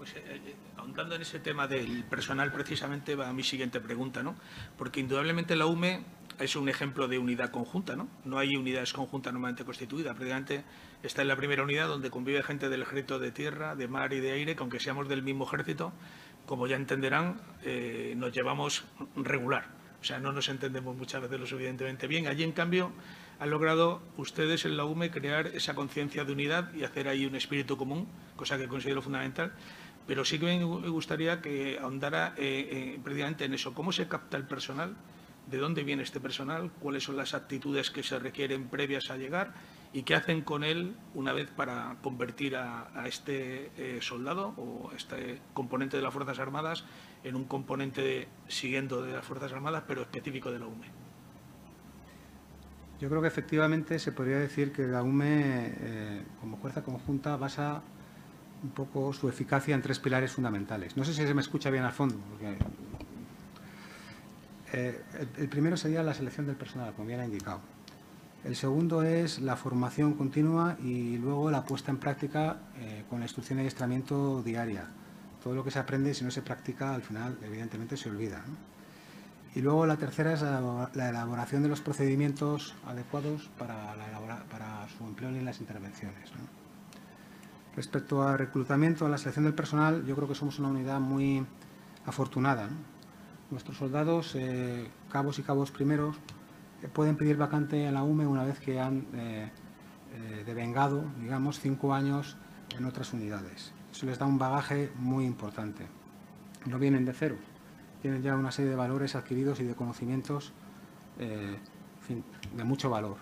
Pues 0.00 0.14
ahondando 0.78 1.14
en 1.14 1.20
ese 1.20 1.40
tema 1.40 1.68
del 1.68 2.04
personal, 2.04 2.50
precisamente 2.50 3.14
va 3.14 3.28
a 3.28 3.34
mi 3.34 3.42
siguiente 3.42 3.80
pregunta, 3.80 4.22
¿no? 4.22 4.34
Porque 4.78 4.98
indudablemente 4.98 5.56
la 5.56 5.66
UME 5.66 6.02
es 6.38 6.56
un 6.56 6.70
ejemplo 6.70 7.06
de 7.06 7.18
unidad 7.18 7.50
conjunta, 7.50 7.96
¿no? 7.96 8.08
No 8.24 8.38
hay 8.38 8.56
unidades 8.56 8.94
conjuntas 8.94 9.30
normalmente 9.34 9.66
constituidas. 9.66 10.14
Prácticamente 10.14 10.64
está 11.02 11.20
en 11.20 11.28
la 11.28 11.36
primera 11.36 11.62
unidad 11.64 11.86
donde 11.88 12.08
convive 12.08 12.42
gente 12.42 12.70
del 12.70 12.80
ejército 12.80 13.18
de 13.18 13.30
tierra, 13.30 13.76
de 13.76 13.88
mar 13.88 14.14
y 14.14 14.20
de 14.20 14.32
aire, 14.32 14.56
que 14.56 14.62
aunque 14.62 14.80
seamos 14.80 15.06
del 15.06 15.22
mismo 15.22 15.44
ejército, 15.44 15.92
como 16.46 16.66
ya 16.66 16.76
entenderán, 16.76 17.38
eh, 17.62 18.14
nos 18.16 18.32
llevamos 18.32 18.86
regular. 19.16 19.68
O 20.00 20.04
sea, 20.04 20.18
no 20.18 20.32
nos 20.32 20.48
entendemos 20.48 20.96
muchas 20.96 21.20
veces 21.20 21.38
lo 21.38 21.46
suficientemente 21.46 22.06
bien. 22.06 22.26
Allí, 22.26 22.42
en 22.42 22.52
cambio, 22.52 22.90
han 23.38 23.50
logrado 23.50 24.02
ustedes 24.16 24.64
en 24.64 24.78
la 24.78 24.86
UME 24.86 25.10
crear 25.10 25.48
esa 25.48 25.74
conciencia 25.74 26.24
de 26.24 26.32
unidad 26.32 26.72
y 26.74 26.84
hacer 26.84 27.06
ahí 27.06 27.26
un 27.26 27.36
espíritu 27.36 27.76
común, 27.76 28.08
cosa 28.36 28.56
que 28.56 28.66
considero 28.66 29.02
fundamental. 29.02 29.52
Pero 30.06 30.24
sí 30.24 30.38
que 30.38 30.46
me 30.46 30.88
gustaría 30.88 31.40
que 31.40 31.78
ahondara 31.78 32.34
eh, 32.36 32.68
eh, 32.96 33.00
precisamente 33.02 33.44
en 33.44 33.54
eso. 33.54 33.74
¿Cómo 33.74 33.92
se 33.92 34.08
capta 34.08 34.36
el 34.36 34.44
personal? 34.44 34.96
de 35.50 35.58
dónde 35.58 35.82
viene 35.82 36.02
este 36.02 36.20
personal, 36.20 36.70
cuáles 36.80 37.04
son 37.04 37.16
las 37.16 37.34
actitudes 37.34 37.90
que 37.90 38.02
se 38.02 38.18
requieren 38.18 38.68
previas 38.68 39.10
a 39.10 39.16
llegar 39.16 39.52
y 39.92 40.02
qué 40.02 40.14
hacen 40.14 40.42
con 40.42 40.62
él 40.62 40.94
una 41.14 41.32
vez 41.32 41.50
para 41.50 41.96
convertir 42.02 42.56
a, 42.56 42.88
este 43.06 43.70
eh, 43.76 43.98
soldado 44.00 44.54
o 44.56 44.92
este 44.96 45.40
componente 45.52 45.96
de 45.96 46.02
las 46.02 46.12
Fuerzas 46.12 46.38
Armadas 46.38 46.84
en 47.24 47.34
un 47.34 47.44
componente 47.44 48.28
siguiendo 48.46 49.02
de 49.02 49.12
las 49.12 49.24
Fuerzas 49.24 49.52
Armadas, 49.52 49.84
pero 49.86 50.02
específico 50.02 50.52
de 50.52 50.60
la 50.60 50.66
UME. 50.66 50.86
Yo 53.00 53.08
creo 53.08 53.22
que 53.22 53.28
efectivamente 53.28 53.98
se 53.98 54.12
podría 54.12 54.38
decir 54.38 54.72
que 54.72 54.82
la 54.82 55.02
UME, 55.02 55.74
eh, 55.80 56.22
como 56.40 56.58
fuerza 56.58 56.84
conjunta, 56.84 57.36
basa 57.36 57.82
un 58.62 58.70
poco 58.70 59.12
su 59.12 59.28
eficacia 59.28 59.74
en 59.74 59.82
tres 59.82 59.98
pilares 59.98 60.32
fundamentales. 60.32 60.96
No 60.96 61.04
sé 61.04 61.14
si 61.14 61.26
se 61.26 61.34
me 61.34 61.40
escucha 61.40 61.70
bien 61.70 61.84
al 61.84 61.92
fondo, 61.92 62.16
eh, 64.72 65.02
el, 65.36 65.48
primero 65.48 65.76
sería 65.76 66.02
la 66.02 66.14
selección 66.14 66.46
del 66.46 66.56
personal, 66.56 66.92
como 66.94 67.08
bien 67.08 67.20
ha 67.20 67.24
indicado. 67.24 67.60
El 68.44 68.56
segundo 68.56 69.02
es 69.02 69.40
la 69.40 69.56
formación 69.56 70.14
continua 70.14 70.76
y 70.82 71.18
luego 71.18 71.50
la 71.50 71.64
puesta 71.64 71.90
en 71.90 71.98
práctica 71.98 72.58
eh, 72.78 73.04
con 73.10 73.18
la 73.18 73.26
instrucción 73.26 73.58
y 73.58 73.62
adiestramiento 73.62 74.42
diaria. 74.42 74.86
Todo 75.42 75.54
lo 75.54 75.64
que 75.64 75.70
se 75.70 75.78
aprende, 75.78 76.14
si 76.14 76.24
no 76.24 76.30
se 76.30 76.42
practica, 76.42 76.94
al 76.94 77.02
final, 77.02 77.36
evidentemente, 77.42 77.96
se 77.96 78.08
olvida. 78.08 78.42
Y 79.54 79.60
luego 79.60 79.84
la 79.84 79.96
tercera 79.96 80.32
es 80.32 80.42
la, 80.42 81.08
elaboración 81.08 81.62
de 81.62 81.68
los 81.68 81.80
procedimientos 81.80 82.74
adecuados 82.86 83.50
para, 83.58 83.94
para 84.48 84.86
su 84.96 85.04
empleo 85.04 85.30
en 85.30 85.44
las 85.44 85.60
intervenciones. 85.60 86.30
Respecto 87.76 88.26
al 88.26 88.38
reclutamiento, 88.38 89.06
a 89.06 89.08
la 89.08 89.18
selección 89.18 89.44
del 89.44 89.54
personal, 89.54 90.04
yo 90.04 90.16
creo 90.16 90.26
que 90.26 90.34
somos 90.34 90.58
una 90.58 90.68
unidad 90.68 90.98
muy 90.98 91.46
afortunada. 92.04 92.68
Nuestros 93.50 93.76
soldados, 93.76 94.34
eh, 94.34 94.88
cabos 95.10 95.38
y 95.38 95.42
cabos 95.42 95.70
primeros, 95.70 96.16
eh, 96.82 96.88
pueden 96.92 97.16
pedir 97.16 97.36
vacante 97.36 97.84
en 97.84 97.94
la 97.94 98.02
UME 98.02 98.26
una 98.26 98.44
vez 98.44 98.58
que 98.58 98.80
han 98.80 99.06
eh, 99.14 99.50
devengado, 100.44 101.04
digamos, 101.20 101.60
cinco 101.60 101.94
años 101.94 102.36
en 102.76 102.84
otras 102.84 103.12
unidades. 103.12 103.72
Eso 103.92 104.06
les 104.06 104.18
da 104.18 104.26
un 104.26 104.38
bagaje 104.38 104.90
muy 104.96 105.24
importante. 105.24 105.86
No 106.66 106.78
vienen 106.78 107.04
de 107.04 107.12
cero, 107.12 107.36
tienen 108.02 108.22
ya 108.22 108.34
una 108.34 108.50
serie 108.50 108.70
de 108.70 108.76
valores 108.76 109.14
adquiridos 109.14 109.60
y 109.60 109.64
de 109.64 109.74
conocimientos 109.74 110.52
de 111.18 112.64
mucho 112.64 112.90
valor. 112.90 113.16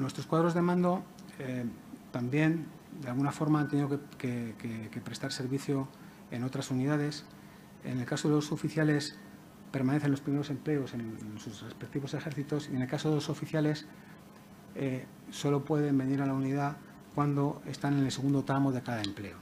Nuestros 0.00 0.26
cuadros 0.26 0.54
de 0.54 0.62
mando 0.62 1.02
también 2.12 2.66
de 3.00 3.08
alguna 3.08 3.32
forma 3.32 3.60
han 3.60 3.68
tenido 3.68 4.00
que, 4.18 5.00
prestar 5.04 5.32
servicio 5.32 5.88
en 6.30 6.44
otras 6.44 6.70
unidades. 6.70 7.24
En 7.84 7.98
el 7.98 8.06
caso 8.06 8.28
de 8.28 8.36
los 8.36 8.52
oficiales 8.52 9.16
permanecen 9.72 10.10
los 10.10 10.20
primeros 10.20 10.50
empleos 10.50 10.94
en, 10.94 11.38
sus 11.38 11.62
respectivos 11.62 12.14
ejércitos 12.14 12.68
y 12.70 12.76
en 12.76 12.82
el 12.82 12.88
caso 12.88 13.08
de 13.08 13.16
los 13.16 13.28
oficiales 13.28 13.86
eh, 14.76 15.06
solo 15.30 15.64
pueden 15.64 15.98
venir 15.98 16.22
a 16.22 16.26
la 16.26 16.34
unidad 16.34 16.76
cuando 17.14 17.62
están 17.66 17.98
en 17.98 18.04
el 18.04 18.12
segundo 18.12 18.44
tramo 18.44 18.72
de 18.72 18.82
cada 18.82 19.02
empleo. 19.02 19.36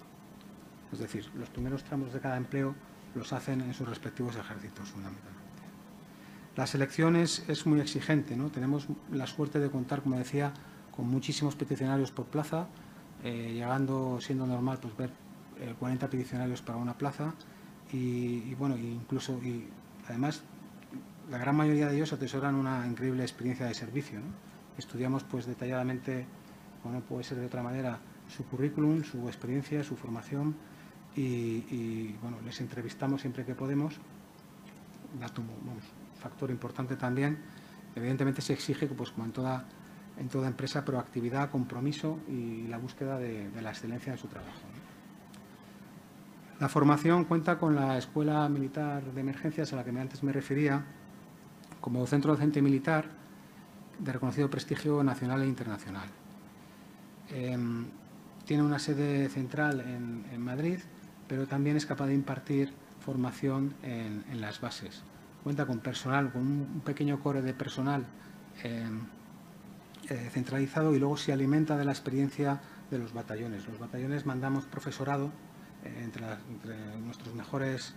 Es 0.93 0.99
decir, 0.99 1.31
los 1.35 1.49
primeros 1.51 1.85
tramos 1.85 2.13
de 2.13 2.21
cada 2.21 2.37
empleo 2.37 2.75
los 3.15 3.33
hacen 3.33 3.61
en 3.61 3.75
sus 3.75 3.89
respectivos 3.89 4.37
ejércitos 4.37 4.89
fundamentalmente. 4.91 5.32
La 6.57 6.67
selección 6.67 7.17
es, 7.17 7.67
muy 7.67 7.81
exigente. 7.81 8.37
¿no? 8.37 8.51
Tenemos 8.51 8.87
la 9.11 9.27
suerte 9.27 9.59
de 9.59 9.71
contar, 9.71 10.03
como 10.03 10.19
decía, 10.19 10.53
con 10.95 11.09
muchísimos 11.09 11.57
peticionarios 11.57 12.11
por 12.13 12.27
plaza, 12.27 12.67
eh, 13.25 13.53
llegando, 13.55 14.21
siendo 14.21 14.47
normal, 14.47 14.79
pues 14.81 14.97
ver 14.97 15.11
40 15.79 16.07
eh, 16.07 16.09
peticionarios 16.09 16.61
para 16.61 16.79
una 16.79 16.99
plaza 16.99 17.35
y, 17.93 18.55
bueno, 18.55 18.77
incluso, 18.77 19.39
y 19.43 19.69
además, 20.09 20.43
la 21.31 21.39
gran 21.39 21.57
mayoría 21.57 21.89
de 21.89 21.97
ellos 21.97 22.13
atesoran 22.13 22.55
una 22.55 22.87
increíble 22.87 23.23
experiencia 23.23 23.67
de 23.67 23.75
servicio. 23.75 24.21
Estudiamos 24.79 25.25
pues 25.25 25.47
detalladamente, 25.47 26.27
como 26.83 26.95
no 26.95 27.01
puede 27.01 27.25
ser 27.25 27.39
de 27.39 27.47
otra 27.47 27.63
manera, 27.63 27.99
su 28.29 28.45
currículum, 28.45 29.05
su 29.05 29.27
experiencia, 29.29 29.85
su 29.85 29.97
formación 29.97 30.55
y, 31.15 32.13
bueno, 32.23 32.39
les 32.45 32.61
entrevistamos 32.61 33.21
siempre 33.21 33.45
que 33.45 33.55
podemos. 33.55 33.95
Dato, 35.21 35.43
factor 36.23 36.51
importante 36.51 36.97
también. 36.97 37.39
Evidentemente 37.95 38.41
se 38.41 38.53
exige, 38.53 38.87
pues 38.87 39.11
como 39.11 39.27
en 39.27 39.33
toda, 39.33 39.65
en 40.19 40.29
toda 40.29 40.49
empresa, 40.49 40.85
proactividad, 40.85 41.51
compromiso 41.51 42.19
y 42.29 42.67
la 42.69 42.79
búsqueda 42.79 43.19
de, 43.19 43.51
la 43.61 43.71
excelencia 43.71 44.13
en 44.13 44.19
su 44.19 44.29
trabajo. 44.29 44.61
La 46.61 46.69
formación 46.69 47.25
cuenta 47.25 47.59
con 47.59 47.75
la 47.75 47.99
Escuela 47.99 48.49
Militar 48.49 49.03
de 49.03 49.21
Emergencias 49.21 49.73
a 49.73 49.77
la 49.77 49.85
que 49.85 49.91
antes 49.91 50.23
me 50.23 50.33
refería 50.33 50.85
como 51.81 52.07
centro 52.07 52.33
docente 52.33 52.63
militar 52.63 53.07
de 53.99 54.13
reconocido 54.13 54.49
prestigio 54.49 55.03
nacional 55.03 55.43
e 55.43 55.47
internacional. 55.47 56.09
Em, 57.31 57.87
tiene 58.45 58.63
una 58.63 58.79
sede 58.79 59.29
central 59.29 59.81
en, 59.81 60.41
Madrid, 60.41 60.79
pero 61.29 61.47
también 61.47 61.77
es 61.77 61.87
capaz 61.87 62.07
de 62.07 62.15
impartir 62.15 62.73
formación 63.01 63.75
en, 63.83 64.41
las 64.41 64.61
bases. 64.61 65.03
Cuenta 65.43 65.67
con 65.67 65.79
personal, 65.79 66.33
con 66.33 66.43
un 66.43 66.83
pequeño 66.85 67.21
core 67.21 67.43
de 67.43 67.53
personal 67.53 68.05
em, 68.63 69.01
eh, 70.09 70.29
centralizado 70.31 70.95
y 70.95 70.99
luego 70.99 71.17
se 71.17 71.33
alimenta 71.33 71.77
de 71.77 71.85
la 71.85 71.93
experiencia 71.93 72.61
de 72.93 72.99
los 72.99 73.13
batallones. 73.13 73.67
Los 73.67 73.79
batallones 73.79 74.27
mandamos 74.27 74.67
profesorado 74.67 75.33
eh, 75.85 76.05
entre, 76.05 76.27
nuestros 77.01 77.35
mejores 77.35 77.95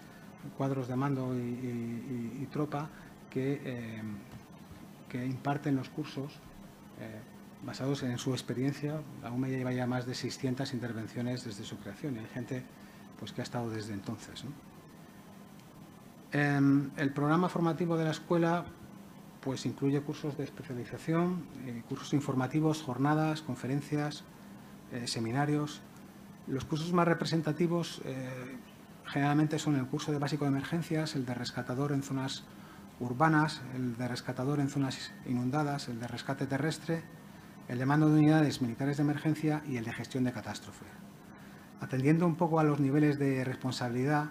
cuadros 0.58 0.88
de 0.88 0.96
mando 0.96 1.36
y, 1.36 2.48
tropa 2.52 2.90
que, 3.30 3.62
eh, 3.64 4.02
que, 5.10 5.26
imparten 5.26 5.76
los 5.76 5.90
cursos 5.90 6.34
eh, 7.00 7.20
basados 7.64 8.04
en 8.04 8.18
su 8.18 8.32
experiencia. 8.32 9.02
La 9.22 9.32
UME 9.32 9.50
lleva 9.50 9.74
ya 9.74 9.86
más 9.86 10.06
de 10.06 10.16
600 10.16 10.74
intervenciones 10.74 11.44
desde 11.44 11.64
su 11.64 11.78
creación 11.78 12.16
y 12.16 12.20
hay 12.20 12.28
gente 12.28 12.64
pues, 13.20 13.34
que 13.34 13.42
ha 13.42 13.44
estado 13.44 13.70
desde 13.70 13.94
entonces. 13.94 14.46
Em, 16.38 16.91
el 16.98 17.13
programa 17.13 17.48
formativo 17.48 17.95
de 17.95 18.04
la 18.04 18.12
escuela 18.12 18.65
pues, 19.39 19.65
incluye 19.65 20.02
cursos 20.02 20.38
de 20.38 20.43
especialización, 20.43 21.45
cursos 21.88 22.13
informativos, 22.13 22.82
jornadas, 22.82 23.41
conferencias, 23.41 24.26
seminarios, 25.06 25.82
los 26.48 26.63
cursos 26.63 26.93
más 26.93 27.08
representativos 27.08 28.02
eh, 28.06 28.58
generalmente 29.06 29.58
son 29.58 29.76
el 29.76 29.88
curso 29.88 30.12
de 30.12 30.19
básico 30.19 30.45
de 30.45 30.52
emergencias, 30.52 31.15
el 31.15 31.26
de 31.26 31.34
rescatador 31.34 31.91
en 31.91 32.04
zonas 32.04 32.43
urbanas, 33.00 33.63
el 33.74 33.98
de 33.98 34.08
rescatador 34.08 34.60
en 34.60 34.69
zonas 34.69 35.12
inundadas, 35.26 35.89
el 35.89 36.00
de 36.00 36.08
rescate 36.08 36.45
terrestre, 36.45 37.04
el 37.67 37.80
de 37.80 37.86
mando 37.88 38.10
de 38.10 38.19
unidades 38.19 38.62
militares 38.62 38.98
de 38.98 39.04
emergencia 39.04 39.63
y 39.67 39.78
el 39.78 39.86
de 39.86 39.93
gestión 39.93 40.24
de 40.24 40.34
catástrofe. 40.34 40.86
Atendiendo 41.82 42.28
un 42.28 42.36
poco 42.36 42.60
a 42.60 42.63
los 42.63 42.80
niveles 42.80 43.17
de 43.17 43.43
responsabilidad, 43.43 44.30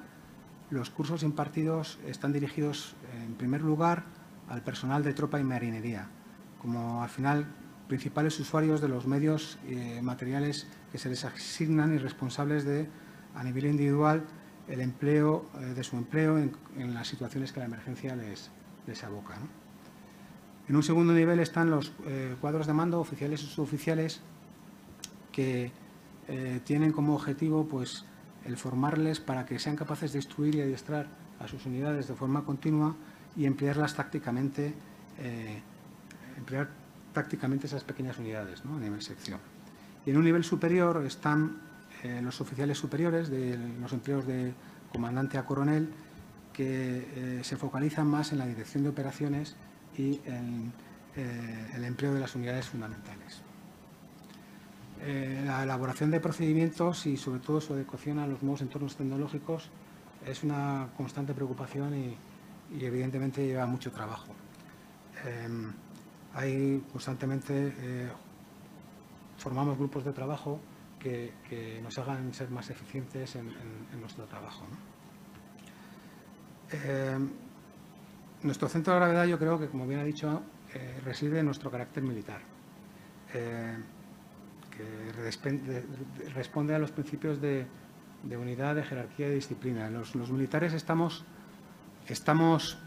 los 0.70 0.90
cursos 0.90 1.22
impartidos 1.22 1.98
están 2.06 2.32
dirigidos 2.32 2.96
en 3.14 3.34
primer 3.34 3.62
lugar 3.62 4.04
al 4.48 4.62
personal 4.62 5.02
de 5.02 5.14
tropa 5.14 5.40
y 5.40 5.44
marinería, 5.44 6.08
como 6.60 7.02
al 7.02 7.08
final 7.08 7.46
principales 7.88 8.38
usuarios 8.40 8.80
de 8.80 8.88
los 8.88 9.06
medios 9.06 9.58
eh, 9.66 10.00
materiales 10.02 10.66
que 10.90 10.98
se 10.98 11.08
les 11.08 11.24
asignan 11.24 11.94
y 11.94 11.98
responsables 11.98 12.64
de, 12.64 12.88
a 13.34 13.44
nivel 13.44 13.66
individual, 13.66 14.24
el 14.68 14.80
empleo 14.80 15.46
eh, 15.60 15.74
de 15.74 15.84
su 15.84 15.96
empleo 15.96 16.38
en, 16.38 16.94
las 16.94 17.08
situaciones 17.08 17.52
que 17.52 17.60
la 17.60 17.66
emergencia 17.66 18.16
les, 18.16 18.50
les 18.86 19.04
aboca. 19.04 19.34
En 20.68 20.76
un 20.76 20.82
segundo 20.82 21.12
nivel 21.12 21.40
están 21.40 21.70
los 21.70 21.92
eh, 22.06 22.36
cuadros 22.40 22.66
de 22.66 22.72
mando 22.72 22.98
oficiales 23.00 23.42
y 23.42 23.46
suboficiales 23.46 24.22
que 25.30 25.72
eh, 26.28 26.60
tienen 26.64 26.92
como 26.92 27.14
objetivo 27.14 27.66
pues, 27.66 28.06
el 28.44 28.56
formarles 28.56 29.20
para 29.20 29.46
que 29.46 29.58
sean 29.58 29.76
capaces 29.76 30.12
de 30.12 30.18
instruir 30.18 30.54
y 30.56 30.60
adiestrar 30.60 31.08
a 31.40 31.48
sus 31.48 31.66
unidades 31.66 32.08
de 32.08 32.14
forma 32.14 32.44
continua 32.44 32.94
y 33.36 33.46
emplearlas 33.46 33.94
tácticamente, 33.94 34.74
emplear 36.36 36.68
tácticamente 37.12 37.66
esas 37.66 37.84
pequeñas 37.84 38.18
unidades 38.18 38.64
¿no? 38.64 38.76
a 38.76 38.80
nivel 38.80 39.00
sección. 39.00 39.40
Y 40.04 40.10
en 40.10 40.18
un 40.18 40.24
nivel 40.24 40.44
superior 40.44 41.02
están 41.06 41.56
eh, 42.02 42.20
los 42.22 42.40
oficiales 42.42 42.76
superiores 42.76 43.30
de 43.30 43.56
los 43.80 43.92
empleos 43.94 44.26
de 44.26 44.52
comandante 44.92 45.38
a 45.38 45.46
coronel 45.46 45.88
que 46.52 47.08
eh, 47.38 47.40
se 47.42 47.56
focalizan 47.56 48.06
más 48.06 48.32
en 48.32 48.38
la 48.38 48.46
dirección 48.46 48.82
de 48.82 48.90
operaciones 48.90 49.56
y 49.96 50.20
en 50.26 50.72
eh, 51.16 51.70
el 51.74 51.84
empleo 51.84 52.12
de 52.12 52.20
las 52.20 52.34
unidades 52.34 52.66
fundamentales. 52.66 53.40
La 55.04 55.62
elaboración 55.62 56.10
de 56.10 56.20
procedimientos 56.20 57.06
y 57.06 57.16
sobre 57.16 57.40
todo 57.40 57.60
su 57.60 57.74
adecuación 57.74 58.18
a 58.18 58.26
los 58.26 58.42
nuevos 58.42 58.62
entornos 58.62 58.96
tecnológicos 58.96 59.68
es 60.26 60.42
una 60.42 60.88
constante 60.96 61.34
preocupación 61.34 61.94
y, 61.94 62.16
evidentemente 62.80 63.46
lleva 63.46 63.66
mucho 63.66 63.92
trabajo. 63.92 64.34
hay 66.34 66.82
constantemente 66.90 68.10
formamos 69.36 69.76
grupos 69.76 70.04
de 70.04 70.12
trabajo 70.12 70.60
que, 70.98 71.80
nos 71.82 71.98
hagan 71.98 72.32
ser 72.32 72.50
más 72.50 72.70
eficientes 72.70 73.36
en, 73.36 73.52
nuestro 74.00 74.24
trabajo. 74.24 74.64
Eh, 76.72 77.18
nuestro 78.42 78.68
centro 78.68 78.94
de 78.94 79.00
gravedad 79.00 79.26
yo 79.26 79.38
creo 79.38 79.58
que, 79.58 79.68
como 79.68 79.86
bien 79.86 80.00
ha 80.00 80.04
dicho, 80.04 80.42
eh, 80.74 81.00
reside 81.04 81.40
en 81.40 81.46
nuestro 81.46 81.70
carácter 81.70 82.02
militar, 82.02 82.40
eh, 83.34 83.76
que 84.76 86.30
responde 86.34 86.74
a 86.74 86.78
los 86.78 86.90
principios 86.90 87.40
de, 87.40 87.66
unidad, 88.36 88.74
de 88.74 88.82
jerarquía 88.82 89.28
y 89.28 89.34
disciplina. 89.34 89.90
Los, 89.90 90.14
los 90.14 90.30
militares 90.30 90.72
estamos, 90.72 91.24
estamos 92.08 92.78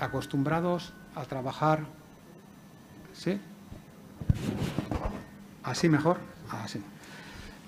acostumbrados 0.00 0.92
a 1.14 1.24
trabajar... 1.24 1.86
¿Sí? 3.12 3.40
Así 5.64 5.88
mejor. 5.88 6.18
Así. 6.50 6.80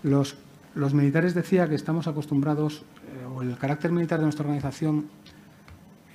Los, 0.02 0.36
los 0.74 0.94
militares 0.94 1.34
decía 1.34 1.68
que 1.68 1.74
estamos 1.74 2.06
acostumbrados, 2.06 2.84
eh, 3.08 3.26
o 3.26 3.42
el 3.42 3.58
carácter 3.58 3.90
militar 3.90 4.20
de 4.20 4.24
nuestra 4.24 4.44
organización, 4.44 5.10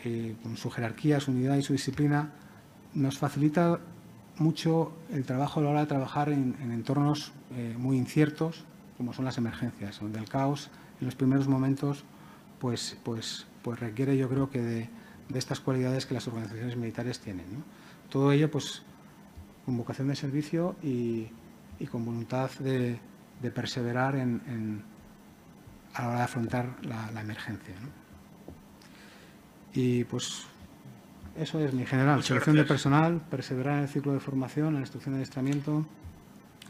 eh, 0.05 0.35
con 0.41 0.55
su 0.55 0.69
jerarquía, 0.69 1.19
su 1.19 1.31
unidad 1.31 1.57
y 1.57 1.63
su 1.63 1.73
disciplina, 1.73 2.31
nos 2.93 3.17
facilita 3.17 3.79
mucho 4.37 4.93
el 5.11 5.25
trabajo 5.25 5.59
a 5.59 5.63
la 5.63 5.69
hora 5.69 5.79
de 5.81 5.85
trabajar 5.87 6.29
en, 6.29 6.55
entornos 6.71 7.31
eh, 7.51 7.75
muy 7.77 7.97
inciertos, 7.97 8.65
como 8.97 9.13
son 9.13 9.25
las 9.25 9.37
emergencias, 9.37 9.99
donde 9.99 10.19
el 10.19 10.29
caos 10.29 10.69
en 10.99 11.05
los 11.05 11.15
primeros 11.15 11.47
momentos 11.47 12.03
pues, 12.59 12.97
pues, 13.03 13.45
pues 13.61 13.79
requiere 13.79 14.17
yo 14.17 14.29
creo 14.29 14.49
que 14.49 14.61
de, 14.61 14.89
estas 15.33 15.59
cualidades 15.59 16.05
que 16.05 16.13
las 16.13 16.27
organizaciones 16.27 16.77
militares 16.77 17.19
tienen. 17.19 17.45
Todo 18.09 18.31
ello 18.31 18.49
pues 18.49 18.83
con 19.65 19.77
vocación 19.77 20.07
de 20.07 20.15
servicio 20.15 20.75
y, 20.83 21.27
con 21.91 22.05
voluntad 22.05 22.51
de, 22.59 22.99
perseverar 23.53 24.15
en, 24.15 24.83
a 25.93 26.01
la 26.01 26.07
hora 26.07 26.17
de 26.17 26.23
afrontar 26.23 26.75
la, 26.83 27.21
emergencia. 27.21 27.75
Y 29.73 30.03
pues 30.05 30.45
eso 31.37 31.59
es 31.59 31.73
mi 31.73 31.85
general. 31.85 32.23
Selección 32.23 32.55
de 32.55 32.63
personal, 32.63 33.21
perseverar 33.29 33.77
en 33.77 33.83
el 33.83 33.89
ciclo 33.89 34.13
de 34.13 34.19
formación, 34.19 34.69
en 34.69 34.73
la 34.75 34.79
instrucción 34.81 35.13
de 35.13 35.19
adiestramiento 35.19 35.85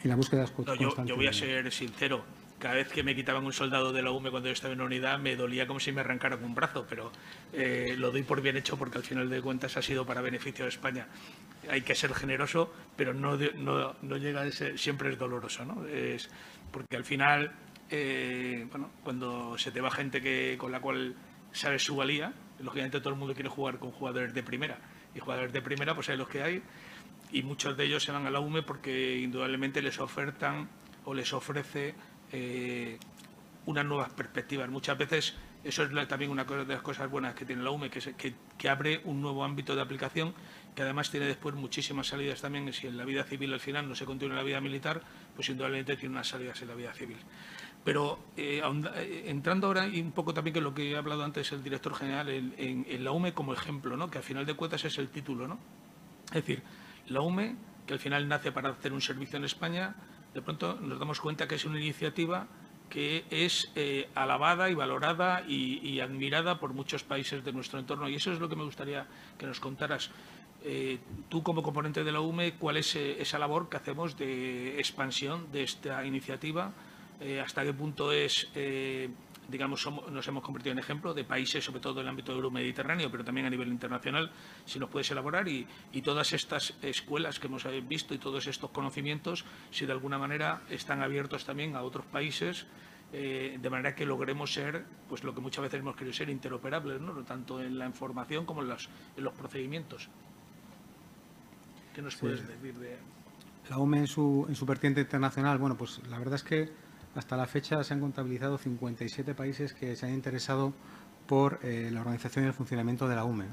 y 0.04 0.08
la 0.08 0.16
búsqueda 0.16 0.46
no, 0.66 0.76
yo, 0.76 1.06
yo 1.06 1.16
voy 1.16 1.28
a 1.28 1.34
ser 1.34 1.72
sincero 1.72 2.24
cada 2.60 2.76
vez 2.76 2.88
que 2.88 3.04
me 3.04 3.16
quitaban 3.16 3.46
un 3.46 3.54
soldado 3.54 3.92
de 3.92 4.02
la 4.02 4.12
UME 4.12 4.32
cuando 4.32 4.48
yo 4.50 4.54
estaba 4.54 4.74
en 4.74 4.80
una 4.80 4.88
unidad 4.88 5.20
me 5.20 5.36
dolía 5.36 5.68
como 5.68 5.80
si 5.80 5.92
me 5.92 6.02
arrancaran 6.02 6.44
un 6.44 6.56
brazo, 6.56 6.86
pero 6.90 7.12
eh, 7.54 7.96
lo 7.98 8.12
doy 8.12 8.24
por 8.24 8.42
bien 8.42 8.58
hecho 8.58 8.78
porque 8.78 8.98
al 8.98 9.04
final 9.04 9.30
de 9.30 9.42
cuentas 9.42 9.76
ha 9.78 9.82
sido 9.82 10.06
para 10.06 10.22
beneficio 10.22 10.66
de 10.66 10.70
España. 10.70 11.08
Hay 11.70 11.82
que 11.82 11.96
ser 11.96 12.14
generoso, 12.14 12.74
pero 12.96 13.14
no, 13.14 13.38
no, 13.38 14.18
llega 14.18 14.42
a 14.42 14.52
ser, 14.52 14.80
siempre 14.80 15.12
es 15.12 15.18
doloroso, 15.18 15.66
¿no? 15.66 15.86
Es 15.86 16.30
porque 16.72 16.96
al 16.96 17.04
final, 17.04 17.52
eh, 17.90 18.66
bueno, 18.70 18.90
cuando 19.04 19.58
se 19.58 19.72
te 19.72 19.82
va 19.82 19.92
gente 19.92 20.22
que, 20.22 20.56
con 20.58 20.72
la 20.72 20.80
cual 20.80 21.16
sabes 21.52 21.84
su 21.84 21.96
valía, 21.96 22.34
lógicamente 22.60 23.00
todo 23.00 23.14
el 23.14 23.20
mundo 23.20 23.34
quiere 23.34 23.50
jugar 23.50 23.80
con 23.80 23.92
jugadores 23.92 24.34
de 24.34 24.44
primera. 24.44 24.78
Y 25.14 25.20
jugadores 25.20 25.54
de 25.54 25.62
primera, 25.62 25.96
pues 25.96 26.10
hay 26.10 26.18
los 26.18 26.28
que 26.28 26.44
hay, 26.44 26.62
y 27.32 27.44
muchos 27.44 27.76
de 27.78 27.86
ellos 27.86 28.04
se 28.04 28.12
van 28.12 28.26
a 28.26 28.30
la 28.30 28.40
UME 28.40 28.64
porque 28.64 29.18
indudablemente 29.20 29.82
les 29.82 30.00
ofertan 30.00 30.70
o 31.06 31.14
les 31.14 31.34
ofrece 31.34 31.96
eh, 32.32 32.98
unas 33.66 33.86
nuevas 33.86 34.10
perspectivas. 34.12 34.70
Muchas 34.70 34.98
veces 34.98 35.36
eso 35.64 35.84
es 35.84 36.08
también 36.08 36.32
una 36.32 36.44
de 36.44 36.66
las 36.66 36.82
cosas 36.82 37.10
buenas 37.10 37.34
que 37.34 37.44
tiene 37.44 37.64
la 37.64 37.72
UME, 37.72 37.90
que, 37.90 38.70
abre 38.70 39.02
un 39.04 39.22
nuevo 39.22 39.44
ámbito 39.44 39.76
de 39.76 39.82
aplicación 39.82 40.34
que 40.76 40.82
además 40.82 41.10
tiene 41.10 41.26
después 41.26 41.56
muchísimas 41.56 42.08
salidas 42.08 42.42
también. 42.42 42.72
Si 42.72 42.88
en 42.88 42.98
la 42.98 43.06
vida 43.06 43.24
civil 43.24 43.52
al 43.54 43.60
final 43.60 43.88
no 43.88 43.96
se 43.96 44.06
continúa 44.06 44.36
la 44.36 44.44
vida 44.44 44.62
militar, 44.62 45.02
pues 45.36 45.50
indudablemente 45.50 45.96
tiene 45.98 46.14
unas 46.14 46.28
salidas 46.28 46.62
en 46.62 46.68
la 46.68 46.76
vida 46.76 46.94
civil. 46.94 47.18
Pero 47.86 48.18
eh, 48.36 48.64
eh, 48.64 49.24
entrando 49.28 49.68
ahora 49.68 49.88
y 49.88 50.02
un 50.02 50.12
poco 50.12 50.34
también 50.34 50.56
que 50.56 50.60
lo 50.60 50.74
que 50.74 50.96
ha 50.96 50.98
hablado 50.98 51.24
antes 51.24 51.52
el 51.52 51.64
director 51.64 51.94
general 51.94 52.28
en, 52.30 53.04
la 53.04 53.12
UME 53.12 53.36
como 53.36 53.54
ejemplo, 53.54 53.96
¿no? 53.96 54.10
que 54.10 54.18
al 54.18 54.24
final 54.24 54.44
de 54.44 54.56
cuentas 54.56 54.84
es 54.86 54.98
el 54.98 55.10
título. 55.10 55.48
¿no? 55.48 55.60
Es 56.30 56.34
decir, 56.34 56.64
la 57.08 57.22
UME, 57.22 57.56
que 57.86 57.94
al 57.94 58.00
final 58.00 58.28
nace 58.28 58.52
para 58.52 58.70
hacer 58.70 58.92
un 58.92 59.02
servicio 59.02 59.38
en 59.38 59.46
España, 59.46 59.96
de 60.34 60.42
pronto 60.42 60.80
nos 60.82 60.98
damos 60.98 61.22
cuenta 61.22 61.48
que 61.48 61.56
es 61.56 61.66
una 61.66 61.80
iniciativa 61.80 62.48
que 62.90 63.24
es 63.30 63.72
eh, 63.76 64.10
alabada 64.16 64.72
y 64.72 64.74
valorada 64.74 65.44
y, 65.48 66.00
admirada 66.00 66.60
por 66.60 66.74
muchos 66.74 67.04
países 67.04 67.46
de 67.46 67.54
nuestro 67.54 67.78
entorno. 67.78 68.10
Y 68.10 68.16
eso 68.16 68.32
es 68.32 68.40
lo 68.40 68.50
que 68.50 68.56
me 68.56 68.64
gustaría 68.64 69.06
que 69.38 69.46
nos 69.46 69.60
contaras. 69.60 70.10
tú 71.30 71.44
como 71.44 71.62
componente 71.62 72.04
de 72.04 72.12
la 72.12 72.22
UME, 72.22 72.56
¿cuál 72.56 72.78
es 72.78 72.96
esa 72.96 73.38
labor 73.38 73.70
que 73.70 73.78
hacemos 73.78 74.18
de 74.18 74.80
expansión 74.80 75.52
de 75.52 75.62
esta 75.62 76.04
iniciativa? 76.04 76.74
Eh, 77.20 77.40
hasta 77.40 77.64
qué 77.64 77.74
punto 77.74 78.12
es, 78.12 78.50
eh, 78.56 79.10
digamos, 79.48 79.88
nos 80.12 80.28
hemos 80.28 80.44
convertido 80.44 80.74
en 80.74 80.80
ejemplo 80.80 81.14
de 81.14 81.24
países, 81.24 81.64
sobre 81.64 81.80
todo 81.80 82.00
en 82.00 82.06
el 82.06 82.10
ámbito 82.10 82.34
euromediterráneo, 82.34 83.10
pero 83.10 83.24
también 83.24 83.48
a 83.48 83.50
nivel 83.50 83.70
internacional, 83.70 84.32
si 84.66 84.80
nos 84.80 84.90
puedes 84.90 85.10
elaborar, 85.12 85.48
y, 85.48 85.68
todas 86.04 86.34
estas 86.34 86.74
escuelas 86.82 87.40
que 87.40 87.48
hemos 87.48 87.66
visto 87.88 88.14
y 88.14 88.18
todos 88.18 88.48
estos 88.48 88.70
conocimientos, 88.72 89.46
si 89.72 89.86
de 89.86 89.92
alguna 89.92 90.18
manera 90.18 90.62
están 90.70 91.02
abiertos 91.02 91.46
también 91.46 91.76
a 91.76 91.82
otros 91.84 92.06
países, 92.06 92.68
eh, 93.14 93.58
de 93.62 93.70
manera 93.70 93.96
que 93.96 94.06
logremos 94.06 94.52
ser, 94.54 94.84
pues 95.08 95.24
lo 95.24 95.34
que 95.34 95.40
muchas 95.40 95.64
veces 95.64 95.80
hemos 95.80 95.96
querido 95.96 96.14
ser, 96.14 96.30
interoperables, 96.30 97.00
¿no? 97.00 97.14
tanto 97.24 97.62
en 97.62 97.78
la 97.78 97.86
información 97.86 98.46
como 98.46 98.62
en 98.62 98.68
los, 98.68 98.90
en 99.16 99.24
los 99.24 99.34
procedimientos. 99.34 100.10
¿Qué 101.94 102.02
nos 102.02 102.16
puedes 102.18 102.46
decir 102.46 102.74
de...? 102.76 102.98
La 103.70 103.78
OME 103.78 104.00
en 104.00 104.08
su, 104.08 104.46
en 104.50 104.56
su 104.56 104.66
vertiente 104.66 105.02
internacional, 105.02 105.58
bueno, 105.58 105.78
pues 105.78 106.02
la 106.10 106.20
verdad 106.20 106.36
es 106.36 106.44
que 106.44 106.70
hasta 107.16 107.38
la 107.38 107.48
fecha 107.48 107.84
se 107.84 107.94
han 107.94 108.02
contabilizado 108.02 108.58
57 108.58 109.34
países 109.34 109.74
que 109.74 109.96
se 109.96 110.06
han 110.06 110.14
interesado 110.14 110.74
por 111.28 111.60
eh, 111.64 111.90
la 111.92 112.02
organización 112.02 112.46
y 112.46 112.48
el 112.50 112.54
funcionamiento 112.54 113.08
de 113.08 113.16
la 113.16 113.24
UME. 113.24 113.46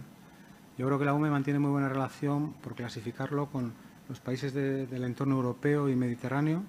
Yo 0.76 0.86
creo 0.86 0.98
que 0.98 1.04
la 1.04 1.14
UME 1.14 1.30
mantiene 1.30 1.58
muy 1.58 1.70
buena 1.70 1.88
relación, 1.88 2.54
por 2.54 2.74
clasificarlo, 2.74 3.46
con 3.50 3.72
los 4.08 4.20
países 4.20 4.52
del 4.52 5.04
entorno 5.04 5.36
europeo 5.36 5.88
y 5.88 5.96
mediterráneo. 5.96 6.62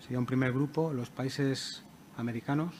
Sería 0.00 0.18
un 0.18 0.26
primer 0.26 0.52
grupo, 0.52 0.92
los 0.92 1.10
países 1.10 1.84
americanos 2.16 2.74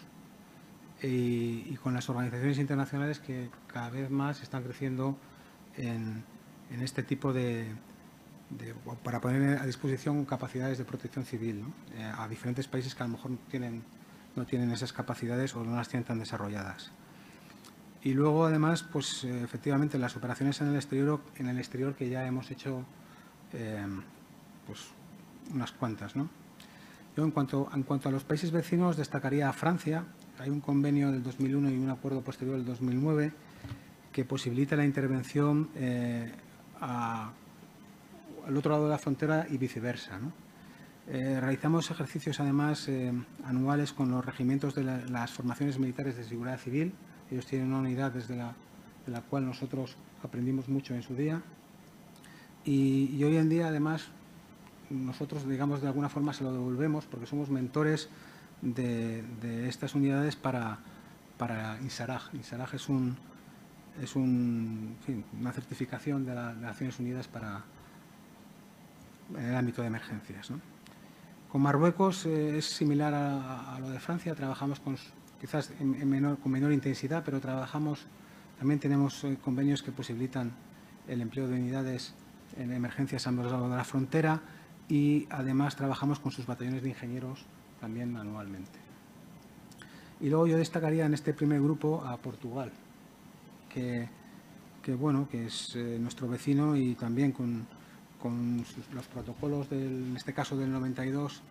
y, 1.02 1.74
con 1.76 1.94
las 1.94 2.08
organizaciones 2.08 2.58
internacionales 2.58 3.18
que 3.18 3.50
cada 3.66 3.90
vez 3.90 4.10
más 4.10 4.42
están 4.42 4.62
creciendo 4.62 5.16
en 5.76 6.22
este 6.70 7.02
tipo 7.02 7.32
de, 7.32 7.66
para 9.02 9.20
poner 9.20 9.58
a 9.58 9.66
disposición 9.66 10.24
capacidades 10.24 10.78
de 10.78 10.84
protección 10.84 11.24
civil 11.24 11.64
eh, 11.94 12.02
a 12.02 12.26
diferentes 12.28 12.66
países 12.66 12.94
que 12.94 13.02
a 13.02 13.06
lo 13.06 13.12
mejor 13.12 13.32
tienen, 13.48 13.82
no 14.34 14.44
tienen 14.44 14.70
esas 14.72 14.92
capacidades 14.92 15.54
o 15.54 15.64
no 15.64 15.76
las 15.76 15.88
tienen 15.88 16.04
tan 16.04 16.18
desarrolladas. 16.18 16.90
Y 18.02 18.14
luego, 18.14 18.46
además, 18.46 18.82
pues 18.82 19.24
eh, 19.24 19.42
efectivamente 19.42 19.98
las 19.98 20.16
operaciones 20.16 20.60
en 20.60 20.68
el 20.68 20.76
exterior, 20.76 21.20
en 21.36 21.48
el 21.48 21.58
exterior 21.58 21.94
que 21.94 22.08
ya 22.08 22.26
hemos 22.26 22.50
hecho 22.50 22.84
eh, 23.52 23.86
pues, 24.66 24.88
unas 25.54 25.70
cuantas. 25.72 26.16
¿no? 26.16 26.28
Yo, 27.16 27.24
en 27.24 27.30
cuanto, 27.30 27.70
en 27.72 27.82
cuanto 27.82 28.08
a 28.08 28.12
los 28.12 28.24
países 28.24 28.50
vecinos, 28.50 28.96
destacaría 28.96 29.48
a 29.48 29.52
Francia. 29.52 30.04
Hay 30.38 30.50
un 30.50 30.60
convenio 30.60 31.12
del 31.12 31.22
2001 31.22 31.70
y 31.70 31.76
un 31.76 31.90
acuerdo 31.90 32.22
posterior 32.22 32.56
del 32.56 32.64
2009 32.64 33.32
que 34.10 34.24
posibilita 34.24 34.74
la 34.74 34.84
intervención 34.84 35.68
a 36.80 37.30
al 38.50 38.56
otro 38.56 38.72
lado 38.72 38.84
de 38.84 38.90
la 38.90 38.98
frontera 38.98 39.46
y 39.48 39.58
viceversa. 39.58 40.18
Eh, 41.08 41.38
realizamos 41.40 41.88
ejercicios 41.90 42.40
además 42.40 42.88
eh, 42.88 43.12
anuales 43.44 43.92
con 43.92 44.10
los 44.10 44.24
regimientos 44.24 44.74
de 44.74 44.82
las 44.82 45.30
formaciones 45.30 45.78
militares 45.78 46.16
de 46.16 46.24
seguridad 46.24 46.58
civil. 46.58 46.92
Ellos 47.30 47.46
tienen 47.46 47.68
una 47.68 47.78
unidad 47.78 48.10
desde 48.10 48.34
la, 48.34 48.54
de 49.06 49.12
la 49.12 49.22
cual 49.22 49.46
nosotros 49.46 49.96
aprendimos 50.24 50.68
mucho 50.68 50.94
en 50.94 51.02
su 51.02 51.14
día. 51.14 51.42
Y, 52.64 53.22
hoy 53.22 53.36
en 53.36 53.48
día 53.48 53.68
además 53.68 54.08
nosotros 54.90 55.48
digamos 55.48 55.80
de 55.80 55.86
alguna 55.86 56.08
forma 56.08 56.32
se 56.32 56.42
lo 56.42 56.52
devolvemos 56.52 57.06
porque 57.06 57.26
somos 57.26 57.48
mentores 57.50 58.08
de, 58.62 59.22
estas 59.68 59.94
unidades 59.94 60.34
para, 60.34 60.78
para 61.38 61.78
INSARAG. 61.82 62.34
INSARAG 62.34 62.74
es, 62.74 62.88
un, 62.88 63.16
es 64.02 64.16
un, 64.16 64.96
una 65.38 65.52
certificación 65.52 66.26
de, 66.26 66.34
las 66.34 66.56
Naciones 66.56 66.98
Unidas 66.98 67.28
para, 67.28 67.64
en 69.36 69.44
el 69.44 69.56
ámbito 69.56 69.82
de 69.82 69.88
emergencias. 69.88 70.52
Con 71.50 71.62
Marruecos 71.62 72.26
eh, 72.26 72.58
es 72.58 72.66
similar 72.66 73.12
a, 73.14 73.78
lo 73.80 73.90
de 73.90 73.98
Francia, 73.98 74.34
trabajamos 74.34 74.78
con, 74.78 74.96
quizás 75.40 75.72
con 75.78 76.52
menor 76.52 76.72
intensidad, 76.72 77.22
pero 77.24 77.40
trabajamos, 77.40 78.06
también 78.58 78.78
tenemos 78.78 79.24
eh, 79.24 79.36
convenios 79.42 79.82
que 79.82 79.90
posibilitan 79.90 80.52
el 81.08 81.20
empleo 81.20 81.48
de 81.48 81.54
unidades 81.54 82.14
en 82.56 82.72
emergencias 82.72 83.26
a 83.26 83.30
ambos 83.30 83.50
lados 83.50 83.70
de 83.70 83.76
la 83.76 83.84
frontera 83.84 84.40
y 84.88 85.26
además 85.30 85.76
trabajamos 85.76 86.20
con 86.20 86.30
sus 86.32 86.46
batallones 86.46 86.82
de 86.82 86.90
ingenieros 86.90 87.44
también 87.80 88.16
anualmente. 88.16 88.78
Y 90.20 90.28
luego 90.28 90.46
yo 90.46 90.58
destacaría 90.58 91.06
en 91.06 91.14
este 91.14 91.32
primer 91.32 91.60
grupo 91.62 92.04
a 92.04 92.16
Portugal, 92.18 92.70
que, 93.68 94.08
bueno, 94.98 95.28
que 95.30 95.46
es 95.46 95.74
eh, 95.76 95.98
nuestro 96.00 96.28
vecino 96.28 96.76
y 96.76 96.94
también 96.94 97.32
con, 97.32 97.66
con 98.20 98.64
los 98.92 99.06
protocolos, 99.06 99.70
del, 99.70 100.08
en 100.10 100.16
este 100.16 100.32
caso 100.32 100.56
del 100.56 100.70
92, 100.70 101.42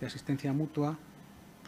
de 0.00 0.06
asistencia 0.06 0.52
mutua, 0.52 0.96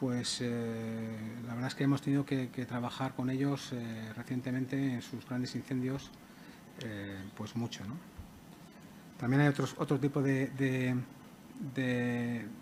pues 0.00 0.38
eh, 0.40 1.18
la 1.46 1.52
verdad 1.52 1.68
es 1.68 1.74
que 1.74 1.84
hemos 1.84 2.00
tenido 2.00 2.24
que, 2.24 2.46
trabajar 2.66 3.14
con 3.14 3.28
ellos 3.28 3.72
eh, 3.72 4.12
recientemente 4.16 4.94
en 4.94 5.02
sus 5.02 5.26
grandes 5.26 5.54
incendios, 5.54 6.10
eh, 6.82 7.18
pues 7.36 7.54
mucho. 7.54 7.82
También 9.18 9.42
hay 9.42 9.48
otros, 9.48 9.74
otro 9.76 10.00
tipo 10.00 10.22
de, 10.22 10.96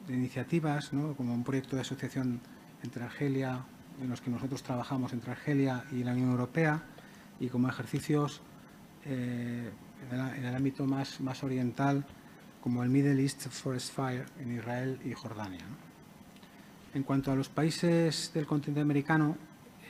iniciativas, 0.09 0.91
como 1.17 1.33
un 1.33 1.45
proyecto 1.45 1.77
de 1.77 1.83
asociación 1.83 2.41
entre 2.83 3.05
Argelia, 3.05 3.65
en 4.03 4.11
los 4.11 4.21
que 4.21 4.31
nosotros 4.31 4.65
trabajamos 4.65 5.13
entre 5.13 5.31
Argelia 5.31 5.85
y 5.93 6.03
la 6.03 6.13
Unión 6.13 6.31
Europea, 6.31 6.83
y 7.39 7.49
como 7.49 7.69
ejercicios 7.69 8.41
en 10.11 10.45
el, 10.45 10.55
ámbito 10.55 10.87
más, 10.87 11.21
más 11.21 11.43
oriental, 11.43 12.05
como 12.63 12.83
el 12.83 12.89
Middle 12.89 13.23
East 13.23 13.49
Forest 13.49 13.95
Fire 13.95 14.27
en 14.41 14.57
Israel 14.57 14.99
y 15.05 15.13
Jordania. 15.13 15.65
En 16.95 17.03
cuanto 17.03 17.31
a 17.31 17.37
los 17.37 17.49
países 17.49 18.31
del 18.35 18.47
continente 18.47 18.81
americano, 18.81 19.37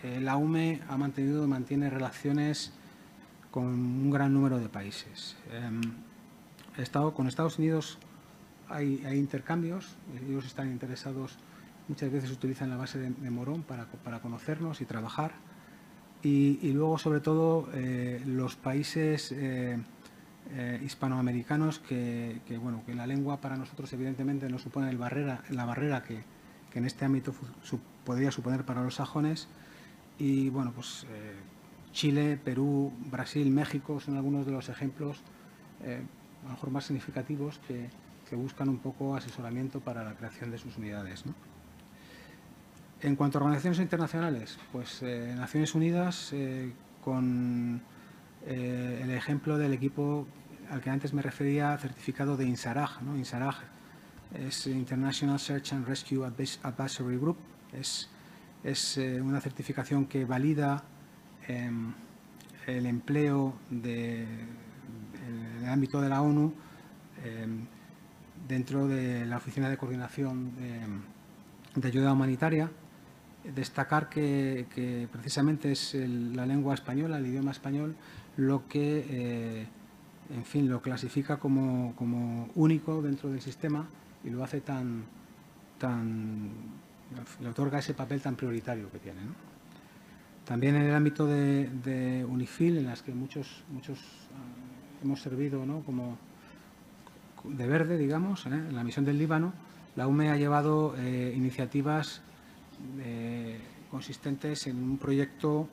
eh, 0.02 0.20
la 0.20 0.36
UME 0.36 0.80
ha 0.88 0.96
mantenido 0.96 1.44
y 1.44 1.48
mantiene 1.48 1.90
relaciones 1.90 2.72
con 3.50 3.66
un 3.66 4.10
gran 4.10 4.32
número 4.32 4.58
de 4.58 4.68
países. 4.68 5.36
Em, 5.50 5.80
estado, 6.76 7.14
con 7.14 7.26
Estados 7.26 7.58
Unidos 7.58 7.98
hay, 8.68 9.00
intercambios, 9.16 9.96
ellos 10.28 10.44
están 10.44 10.70
interesados, 10.70 11.38
muchas 11.88 12.12
veces 12.12 12.30
utilizan 12.30 12.70
la 12.70 12.76
base 12.76 12.98
de, 12.98 13.30
Morón 13.30 13.62
para, 13.62 13.86
para 13.86 14.20
conocernos 14.20 14.80
y 14.80 14.84
trabajar. 14.84 15.32
Y, 16.22 16.72
luego, 16.72 16.98
sobre 16.98 17.20
todo, 17.20 17.68
eh, 17.74 18.20
los 18.26 18.56
países 18.56 19.30
eh, 19.32 19.78
eh, 20.50 20.80
hispanoamericanos 20.82 21.78
que, 21.78 22.40
bueno, 22.62 22.82
que 22.86 22.94
la 22.94 23.06
lengua 23.06 23.38
para 23.38 23.56
nosotros 23.56 23.92
evidentemente 23.92 24.48
no 24.48 24.58
supone 24.58 24.88
el 24.88 24.96
barrera, 24.96 25.42
la 25.50 25.66
barrera 25.66 26.02
que, 26.02 26.22
en 26.74 26.84
este 26.84 27.04
ámbito 27.04 27.34
podría 28.04 28.30
suponer 28.30 28.64
para 28.64 28.84
los 28.84 28.94
sajones. 28.94 29.48
Y 30.16 30.48
bueno, 30.48 30.72
pues 30.72 31.06
eh, 31.10 31.34
Chile, 31.92 32.38
Perú, 32.42 32.92
Brasil, 33.10 33.50
México 33.50 33.98
son 33.98 34.16
algunos 34.16 34.46
de 34.46 34.52
los 34.52 34.68
ejemplos 34.68 35.20
eh, 35.82 36.00
a 36.42 36.44
lo 36.44 36.50
mejor 36.50 36.70
más 36.70 36.84
significativos 36.84 37.58
que, 37.66 37.90
buscan 38.36 38.68
un 38.68 38.78
poco 38.78 39.16
asesoramiento 39.16 39.80
para 39.80 40.04
la 40.04 40.14
creación 40.14 40.50
de 40.50 40.58
sus 40.58 40.76
unidades. 40.76 41.24
En 43.00 43.16
cuanto 43.16 43.38
a 43.38 43.40
organizaciones 43.40 43.80
internacionales, 43.80 44.58
pues 44.70 45.02
Naciones 45.02 45.74
Unidas 45.74 46.34
con 47.02 47.80
el 48.46 49.10
ejemplo 49.10 49.56
del 49.56 49.72
equipo 49.72 50.26
al 50.70 50.80
que 50.80 50.90
antes 50.90 51.12
me 51.12 51.22
refería, 51.22 51.76
certificado 51.78 52.36
de 52.36 52.44
INSARAG. 52.46 53.02
¿no? 53.02 53.16
INSARAG 53.16 53.56
es 54.34 54.66
International 54.66 55.38
Search 55.38 55.72
and 55.72 55.86
Rescue 55.86 56.24
Advisory 56.24 57.16
Group. 57.16 57.38
Es, 57.72 58.08
eh, 58.64 59.20
una 59.20 59.40
certificación 59.40 60.06
que 60.06 60.24
valida 60.24 60.82
em, 61.46 61.92
el 62.66 62.86
empleo 62.86 63.54
en 63.70 64.48
el 65.62 65.68
ámbito 65.68 66.00
de 66.00 66.08
la 66.08 66.20
ONU 66.20 66.52
em, 67.24 67.66
dentro 68.46 68.86
de 68.88 69.24
la 69.26 69.36
Oficina 69.38 69.70
de 69.70 69.76
Coordinación 69.76 70.52
de 71.74 71.88
ayuda 71.88 72.12
humanitaria. 72.12 72.70
Destacar 73.54 74.08
que, 74.08 75.08
precisamente 75.10 75.72
es 75.72 75.94
la 75.94 76.44
lengua 76.44 76.74
española, 76.74 77.18
el 77.18 77.26
idioma 77.26 77.52
español, 77.52 77.96
lo 78.36 78.68
que, 78.68 79.06
eh, 79.08 79.66
en 80.34 80.44
fin, 80.44 80.68
lo 80.68 80.80
clasifica 80.82 81.38
como, 81.38 82.48
único 82.54 83.02
dentro 83.02 83.30
del 83.30 83.40
sistema 83.40 83.88
y 84.24 84.30
lo 84.30 84.44
hace 84.44 84.60
tan, 84.60 85.04
tan, 85.78 86.50
le 87.40 87.48
otorga 87.48 87.78
ese 87.78 87.94
papel 87.94 88.20
tan 88.20 88.36
prioritario 88.36 88.90
que 88.90 88.98
tiene. 88.98 89.20
También 90.44 90.76
en 90.76 90.82
el 90.82 90.94
ámbito 90.94 91.26
de, 91.26 92.26
UNIFIL, 92.28 92.78
en 92.78 92.86
las 92.86 93.02
que 93.02 93.12
muchos, 93.12 93.64
muchos 93.70 93.98
ah, 94.34 95.04
hemos 95.04 95.20
servido 95.20 95.64
como 95.84 96.16
de 97.44 97.66
verde, 97.66 97.96
digamos, 97.96 98.46
¿eh? 98.46 98.50
en 98.50 98.74
la 98.74 98.84
misión 98.84 99.04
del 99.04 99.18
Líbano, 99.18 99.52
la 99.96 100.06
UME 100.06 100.30
ha 100.30 100.36
llevado 100.36 100.94
eh, 100.96 101.32
iniciativas 101.36 102.22
eh, 103.00 103.58
consistentes 103.90 104.66
en 104.66 104.76
un 104.82 104.98
proyecto 104.98 105.68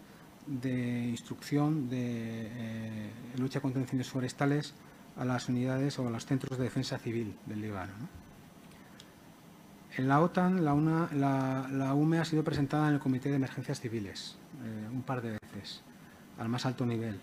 de 0.48 1.08
instrucción 1.08 1.90
de 1.90 3.10
lucha 3.38 3.60
contra 3.60 3.82
incendios 3.82 4.10
forestales 4.10 4.74
a 5.18 5.26
las 5.26 5.50
unidades 5.50 5.98
o 6.00 6.08
a 6.08 6.12
los 6.12 6.26
centros 6.26 6.58
de 6.58 6.66
defensa 6.66 6.98
civil 6.98 7.36
del 7.46 7.62
Líbano. 7.62 7.94
En 9.98 10.08
la 10.08 10.20
OTAN, 10.20 10.66
la, 10.66 11.94
UME 11.94 12.20
ha 12.20 12.26
sido 12.26 12.44
presentada 12.44 12.90
en 12.90 12.96
el 12.96 13.00
Comité 13.00 13.30
de 13.30 13.36
Emergencias 13.36 13.80
Civiles 13.80 14.38
un 14.94 15.04
par 15.04 15.22
de 15.22 15.38
veces, 15.42 15.82
al 16.38 16.50
más 16.50 16.66
alto 16.66 16.86
nivel 16.86 17.20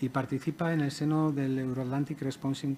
y 0.00 0.08
participa 0.10 0.72
en 0.72 0.80
el 0.80 0.90
seno 0.90 1.32
del 1.32 1.58
Euro-Atlantic 1.58 2.20
Response, 2.20 2.76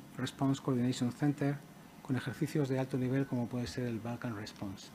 Coordination 0.62 1.12
Center 1.12 1.56
con 2.02 2.16
ejercicios 2.16 2.68
de 2.68 2.78
alto 2.78 2.96
nivel 2.96 3.26
como 3.26 3.48
puede 3.48 3.66
ser 3.66 3.86
el 3.86 3.98
Balkan 3.98 4.36
Response. 4.36 4.88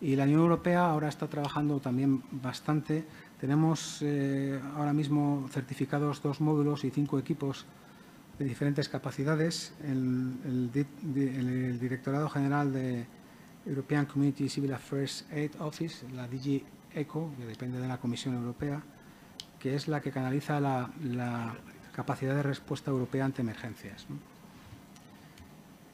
Y 0.00 0.16
la 0.16 0.24
Unión 0.24 0.40
Europea 0.40 0.86
ahora 0.86 1.08
está 1.08 1.28
trabajando 1.28 1.80
también 1.80 2.22
bastante. 2.30 3.04
Tenemos 3.40 3.98
eh, 4.02 4.60
ahora 4.76 4.92
mismo 4.92 5.46
certificados 5.50 6.22
dos 6.22 6.40
módulos 6.40 6.84
y 6.84 6.90
cinco 6.90 7.18
equipos 7.18 7.66
de 8.38 8.44
diferentes 8.44 8.88
capacidades. 8.88 9.74
El, 9.82 10.70
el 11.14 11.78
Directorado 11.78 12.28
General 12.28 12.72
de 12.72 13.06
European 13.66 14.06
Community 14.06 14.48
Civil 14.48 14.72
Affairs 14.74 15.24
Aid 15.30 15.52
Office, 15.60 16.06
la 16.14 16.28
DG 16.28 16.62
ECO, 16.94 17.30
que 17.36 17.46
depende 17.46 17.80
de 17.80 17.88
la 17.88 17.98
Comisión 17.98 18.34
Europea, 18.34 18.82
que 19.58 19.74
es 19.74 19.88
la 19.88 20.00
que 20.00 20.10
canaliza 20.10 20.60
la, 20.60 21.56
capacidad 21.92 22.34
de 22.34 22.42
respuesta 22.42 22.90
europea 22.90 23.24
ante 23.24 23.40
emergencias. 23.42 24.06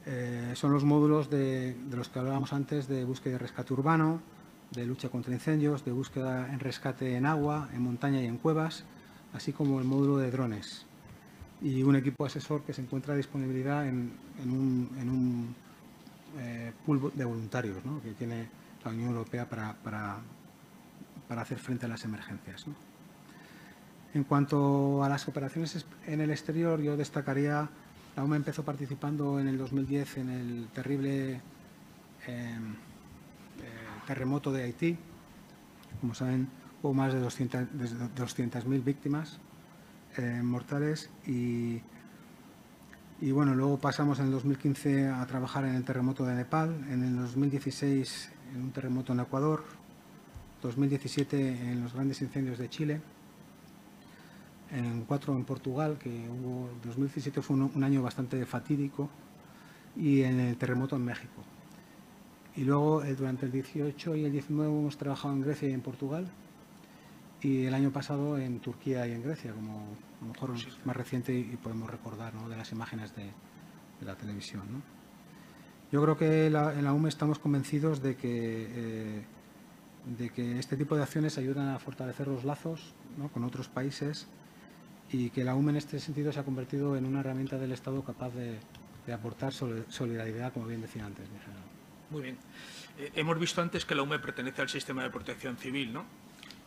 Eh, 0.07 0.53
son 0.55 0.73
los 0.73 0.83
módulos 0.83 1.29
de, 1.29 1.77
los 1.91 2.09
que 2.09 2.17
hablábamos 2.17 2.53
antes 2.53 2.87
de 2.87 3.05
búsqueda 3.05 3.35
y 3.35 3.37
rescate 3.37 3.71
urbano, 3.71 4.19
de 4.71 4.85
lucha 4.85 5.09
contra 5.09 5.33
incendios, 5.33 5.83
de 5.85 5.91
búsqueda 5.91 6.51
en 6.51 6.59
rescate 6.59 7.15
en 7.15 7.25
agua, 7.25 7.69
en 7.73 7.81
montaña 7.81 8.21
y 8.21 8.25
en 8.25 8.37
cuevas, 8.37 8.83
así 9.33 9.53
como 9.53 9.79
el 9.79 9.85
módulo 9.85 10.17
de 10.17 10.31
drones 10.31 10.85
y 11.61 11.83
un 11.83 11.95
equipo 11.95 12.25
asesor 12.25 12.63
que 12.63 12.73
se 12.73 12.81
encuentra 12.81 13.13
a 13.13 13.17
disponibilidad 13.17 13.87
en, 13.87 14.11
un, 14.45 15.55
eh, 16.39 16.71
pool 16.85 17.11
de 17.13 17.23
voluntarios 17.23 17.77
que 18.03 18.11
tiene 18.13 18.49
la 18.83 18.91
Unión 18.91 19.09
Europea 19.09 19.47
para, 19.47 19.75
para 19.83 21.41
hacer 21.41 21.59
frente 21.59 21.85
a 21.85 21.89
las 21.89 22.03
emergencias. 22.03 22.65
En 24.13 24.25
cuanto 24.25 25.03
a 25.03 25.09
las 25.09 25.27
operaciones 25.27 25.85
en 26.05 26.19
el 26.19 26.31
exterior, 26.31 26.81
yo 26.81 26.97
destacaría, 26.97 27.69
la 28.15 28.23
UME 28.23 28.35
empezó 28.35 28.63
participando 28.63 29.39
en 29.39 29.47
el 29.47 29.57
2010 29.57 30.17
en 30.17 30.29
el 30.29 30.67
terrible 30.73 31.39
em, 32.27 32.75
terremoto 34.05 34.51
de 34.51 34.63
Haití. 34.63 34.97
Como 35.99 36.13
saben, 36.13 36.47
hubo 36.81 36.93
más 36.93 37.13
de 37.13 37.21
200.000 37.21 38.83
víctimas 38.83 39.39
eh, 40.17 40.41
mortales 40.43 41.09
y, 41.25 41.81
y 43.19 43.31
bueno, 43.31 43.55
luego 43.55 43.77
pasamos 43.79 44.19
en 44.19 44.25
el 44.25 44.31
2015 44.31 45.07
a 45.09 45.25
trabajar 45.27 45.65
en 45.65 45.75
el 45.75 45.83
terremoto 45.83 46.25
de 46.25 46.35
Nepal, 46.35 46.85
en 46.89 47.03
el 47.03 47.17
2016 47.17 48.31
en 48.53 48.61
un 48.61 48.71
terremoto 48.71 49.13
en 49.13 49.19
Ecuador, 49.21 49.63
2017 50.61 51.71
en 51.71 51.81
los 51.81 51.93
grandes 51.93 52.21
incendios 52.21 52.57
de 52.57 52.69
Chile 52.69 53.01
en 54.71 55.03
cuatro 55.05 55.35
en 55.35 55.43
Portugal, 55.43 55.97
que 55.97 56.09
hubo 56.29 56.69
2017 56.85 57.41
fue 57.41 57.57
un, 57.57 57.83
año 57.83 58.01
bastante 58.01 58.45
fatídico, 58.45 59.09
y 59.95 60.21
en 60.21 60.39
el 60.39 60.57
terremoto 60.57 60.95
en 60.95 61.03
México. 61.03 61.43
Y 62.55 62.63
luego 62.63 63.03
eh, 63.03 63.15
durante 63.15 63.45
el 63.45 63.51
18 63.51 64.15
y 64.15 64.25
el 64.25 64.31
19 64.31 64.69
hemos 64.69 64.97
trabajado 64.97 65.33
en 65.33 65.41
Grecia 65.41 65.69
y 65.69 65.73
en 65.73 65.81
Portugal, 65.81 66.29
y 67.41 67.65
el 67.65 67.73
año 67.73 67.91
pasado 67.91 68.37
en 68.37 68.59
Turquía 68.59 69.07
y 69.07 69.13
en 69.13 69.23
Grecia, 69.23 69.53
como 69.53 69.79
a 70.21 70.25
lo 70.25 70.33
mejor 70.33 70.51
más 70.85 70.95
reciente 70.95 71.33
y 71.33 71.57
podemos 71.57 71.89
recordar 71.89 72.33
de 72.33 72.57
las 72.57 72.71
imágenes 72.71 73.15
de, 73.15 73.31
la 74.05 74.15
televisión. 74.15 74.63
Yo 75.91 76.01
creo 76.01 76.17
que 76.17 76.47
en 76.47 76.83
la 76.83 76.93
UME 76.93 77.09
estamos 77.09 77.37
convencidos 77.37 78.01
de 78.01 78.15
que, 78.15 78.67
eh, 78.69 79.25
de 80.17 80.29
que 80.31 80.57
este 80.57 80.75
tipo 80.75 80.95
de 80.95 81.03
acciones 81.03 81.37
ayudan 81.37 81.67
a 81.67 81.77
fortalecer 81.77 82.27
los 82.27 82.43
lazos 82.43 82.95
con 83.31 83.43
otros 83.43 83.67
países 83.67 84.27
y 85.11 85.29
que 85.29 85.43
la 85.43 85.53
UME 85.53 85.71
en 85.71 85.77
este 85.77 85.99
sentido 85.99 86.31
se 86.31 86.39
ha 86.39 86.43
convertido 86.43 86.95
en 86.95 87.05
una 87.05 87.19
herramienta 87.19 87.57
del 87.57 87.73
Estado 87.73 88.03
capaz 88.03 88.31
de, 88.33 88.59
aportar 89.13 89.51
solidaridad, 89.53 90.53
como 90.53 90.67
bien 90.67 90.81
decía 90.81 91.05
antes. 91.05 91.27
Muy 92.11 92.21
bien. 92.21 92.37
Eh, 92.99 93.11
hemos 93.15 93.39
visto 93.39 93.61
antes 93.61 93.85
que 93.85 93.95
la 93.95 94.03
UME 94.03 94.19
pertenece 94.19 94.61
al 94.61 94.69
sistema 94.69 95.01
de 95.01 95.09
protección 95.09 95.57
civil, 95.57 95.93
¿no? 95.93 96.05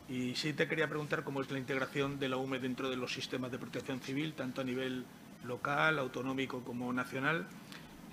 Y 0.08 0.34
sí 0.34 0.54
te 0.54 0.66
quería 0.66 0.88
preguntar 0.88 1.22
cómo 1.22 1.40
es 1.40 1.50
la 1.50 1.58
integración 1.58 2.18
de 2.18 2.28
la 2.28 2.36
UME 2.38 2.58
dentro 2.58 2.90
de 2.90 2.96
los 2.96 3.12
sistemas 3.12 3.52
de 3.52 3.58
protección 3.58 4.00
civil, 4.00 4.32
tanto 4.32 4.62
a 4.62 4.64
nivel 4.64 5.04
local, 5.44 5.98
autonómico 5.98 6.64
como 6.64 6.92
nacional. 6.92 7.46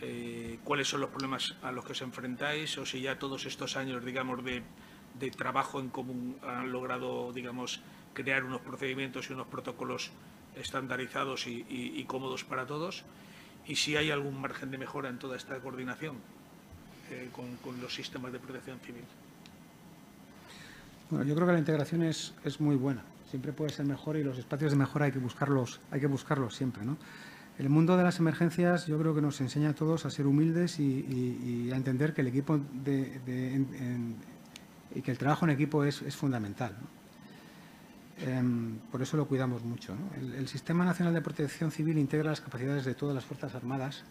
Eh, 0.02 0.60
¿Cuáles 0.64 0.90
son 0.90 1.02
los 1.02 1.10
problemas 1.10 1.56
a 1.62 1.72
los 1.72 1.86
que 1.86 1.94
os 1.94 2.02
enfrentáis? 2.02 2.78
O 2.78 2.86
si 2.86 3.02
ya 3.02 3.18
todos 3.18 3.46
estos 3.46 3.78
años, 3.78 4.04
digamos, 4.04 4.44
de, 4.44 4.62
de 5.18 5.32
trabajo 5.32 5.80
en 5.80 5.90
común 5.90 6.38
han 6.44 6.72
logrado, 6.72 7.32
digamos, 7.32 7.82
crear 8.14 8.44
unos 8.44 8.62
procedimientos 8.62 9.30
y 9.30 9.34
unos 9.34 9.48
protocolos 9.48 10.12
estandarizados 10.56 11.48
y, 11.48 12.04
cómodos 12.08 12.44
para 12.44 12.66
todos 12.66 13.04
y 13.66 13.76
si 13.76 13.96
hay 13.96 14.12
algún 14.12 14.42
margen 14.42 14.72
de 14.72 14.78
mejora 14.78 15.10
en 15.10 15.18
toda 15.18 15.38
esta 15.38 15.58
coordinación 15.60 16.18
eh, 17.12 17.30
con, 17.32 17.82
los 17.82 17.94
sistemas 17.94 18.32
de 18.32 18.40
protección 18.40 18.80
civil. 18.80 19.04
Bueno, 21.10 21.26
yo 21.26 21.36
creo 21.36 21.48
que 21.48 21.54
la 21.54 21.60
integración 21.60 22.04
es, 22.04 22.34
es, 22.44 22.60
muy 22.60 22.76
buena. 22.76 23.04
Siempre 23.30 23.54
puede 23.54 23.72
ser 23.72 23.86
mejor 23.86 24.18
y 24.18 24.24
los 24.24 24.38
espacios 24.38 24.72
de 24.72 24.78
mejora 24.78 25.06
hay 25.06 25.12
que 25.12 25.20
buscarlos, 25.20 25.80
hay 25.92 26.00
que 26.00 26.08
buscarlos 26.08 26.56
siempre. 26.56 26.86
¿no? 26.86 26.98
El 27.58 27.70
mundo 27.70 27.98
de 27.98 28.04
las 28.04 28.20
emergencias 28.20 28.88
yo 28.88 28.98
creo 28.98 29.14
que 29.14 29.22
nos 29.22 29.40
enseña 29.42 29.70
a 29.70 29.74
todos 29.74 30.06
a 30.06 30.10
ser 30.10 30.26
humildes 30.26 30.80
y, 30.80 31.70
a 31.72 31.76
entender 31.76 32.14
que 32.14 32.22
el 32.22 32.28
equipo 32.28 32.58
de, 32.58 33.66
y 34.96 35.02
que 35.02 35.12
el 35.12 35.18
trabajo 35.18 35.46
en 35.46 35.52
equipo 35.52 35.84
es, 35.84 36.02
es 36.02 36.16
fundamental. 36.16 36.76
Em, 38.26 38.78
por 38.92 39.02
eso 39.02 39.18
lo 39.18 39.28
cuidamos 39.28 39.64
mucho. 39.64 39.96
El, 40.16 40.48
Sistema 40.48 40.86
Nacional 40.86 41.14
de 41.14 41.22
Protección 41.22 41.72
Civil 41.72 41.98
integra 41.98 42.30
las 42.30 42.42
capacidades 42.42 42.86
de 42.86 42.94
todas 42.94 43.16
las 43.16 43.26
Fuerzas 43.26 43.56
Armadas 43.56 44.04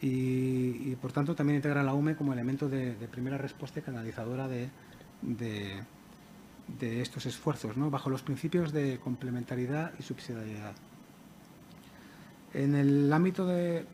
y, 0.00 0.94
por 0.96 1.12
tanto, 1.12 1.34
también 1.34 1.56
integra 1.56 1.82
la 1.82 1.92
UME 1.92 2.16
como 2.16 2.32
elemento 2.32 2.68
de, 2.68 2.92
primera 3.10 3.38
respuesta 3.38 3.80
canalizadora 3.80 4.48
de, 4.48 4.70
estos 6.80 7.26
esfuerzos, 7.26 7.72
bajo 7.90 8.10
los 8.10 8.22
principios 8.22 8.72
de 8.72 8.98
complementariedad 8.98 9.92
y 9.98 10.02
subsidiariedad. 10.02 10.74
En 12.54 12.74
el 12.74 13.12
ámbito 13.12 13.46
de, 13.46 13.84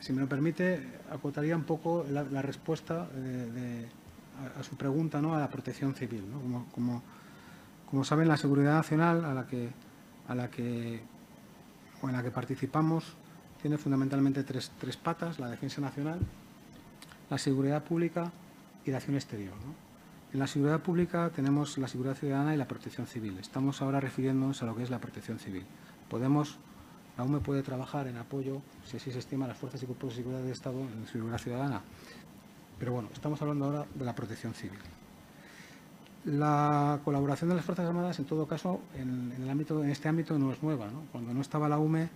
si 0.00 0.12
me 0.12 0.20
lo 0.20 0.28
permite, 0.28 0.82
acotaría 1.10 1.56
un 1.56 1.64
poco 1.64 2.04
la, 2.10 2.42
respuesta 2.42 3.08
a, 4.58 4.62
su 4.62 4.76
pregunta 4.76 5.20
¿no? 5.20 5.34
a 5.34 5.38
la 5.38 5.48
protección 5.48 5.94
civil. 5.94 6.24
como 6.74 7.02
como 7.90 8.04
saben, 8.04 8.28
la 8.28 8.36
seguridad 8.36 8.74
nacional 8.74 9.24
a 9.24 9.32
la 9.32 9.46
que, 9.46 9.70
a 10.28 10.34
la 10.34 10.50
que, 10.50 11.00
en 12.02 12.12
la 12.12 12.22
que 12.22 12.30
participamos 12.30 13.16
tiene 13.60 13.78
fundamentalmente 13.78 14.44
tres, 14.44 14.70
patas, 15.02 15.38
la 15.38 15.48
defensa 15.48 15.80
nacional, 15.80 16.20
la 17.30 17.38
seguridad 17.38 17.82
pública 17.84 18.30
y 18.84 18.90
la 18.90 18.98
acción 18.98 19.16
exterior. 19.16 19.54
En 20.32 20.38
la 20.38 20.46
seguridad 20.46 20.80
pública 20.80 21.30
tenemos 21.34 21.78
la 21.78 21.88
seguridad 21.88 22.14
ciudadana 22.14 22.54
y 22.54 22.58
la 22.58 22.68
protección 22.68 23.06
civil. 23.06 23.38
Estamos 23.38 23.80
ahora 23.82 24.00
refiriéndonos 24.00 24.62
a 24.62 24.66
lo 24.66 24.76
que 24.76 24.82
es 24.82 24.90
la 24.90 25.00
protección 25.00 25.38
civil. 25.38 25.64
Podemos, 26.08 26.58
la 27.16 27.24
UME 27.24 27.40
puede 27.40 27.62
trabajar 27.62 28.06
en 28.06 28.16
apoyo, 28.16 28.60
si 28.84 28.98
así 28.98 29.10
se 29.10 29.18
estima, 29.18 29.46
a 29.46 29.48
las 29.48 29.58
fuerzas 29.58 29.82
y 29.82 29.86
cuerpos 29.86 30.10
de 30.10 30.16
seguridad 30.16 30.42
del 30.42 30.52
Estado 30.52 30.80
en 30.80 31.06
seguridad 31.06 31.38
ciudadana. 31.38 31.80
Pero 32.78 32.92
bueno, 32.92 33.08
estamos 33.12 33.40
hablando 33.42 33.64
ahora 33.64 33.86
de 33.94 34.04
la 34.04 34.14
protección 34.14 34.54
civil. 34.54 34.78
La 36.24 37.00
colaboración 37.04 37.48
de 37.48 37.56
las 37.56 37.64
Fuerzas 37.64 37.86
Armadas, 37.86 38.18
en 38.18 38.26
todo 38.26 38.46
caso, 38.46 38.80
en, 38.96 39.32
el 39.32 39.48
ámbito, 39.48 39.82
en 39.82 39.90
este 39.90 40.08
ámbito 40.08 40.38
no 40.38 40.52
es 40.52 40.62
nueva. 40.62 40.88
Cuando 41.10 41.32
no 41.32 41.40
estaba 41.40 41.68
la 41.68 41.78
UME, 41.78 42.08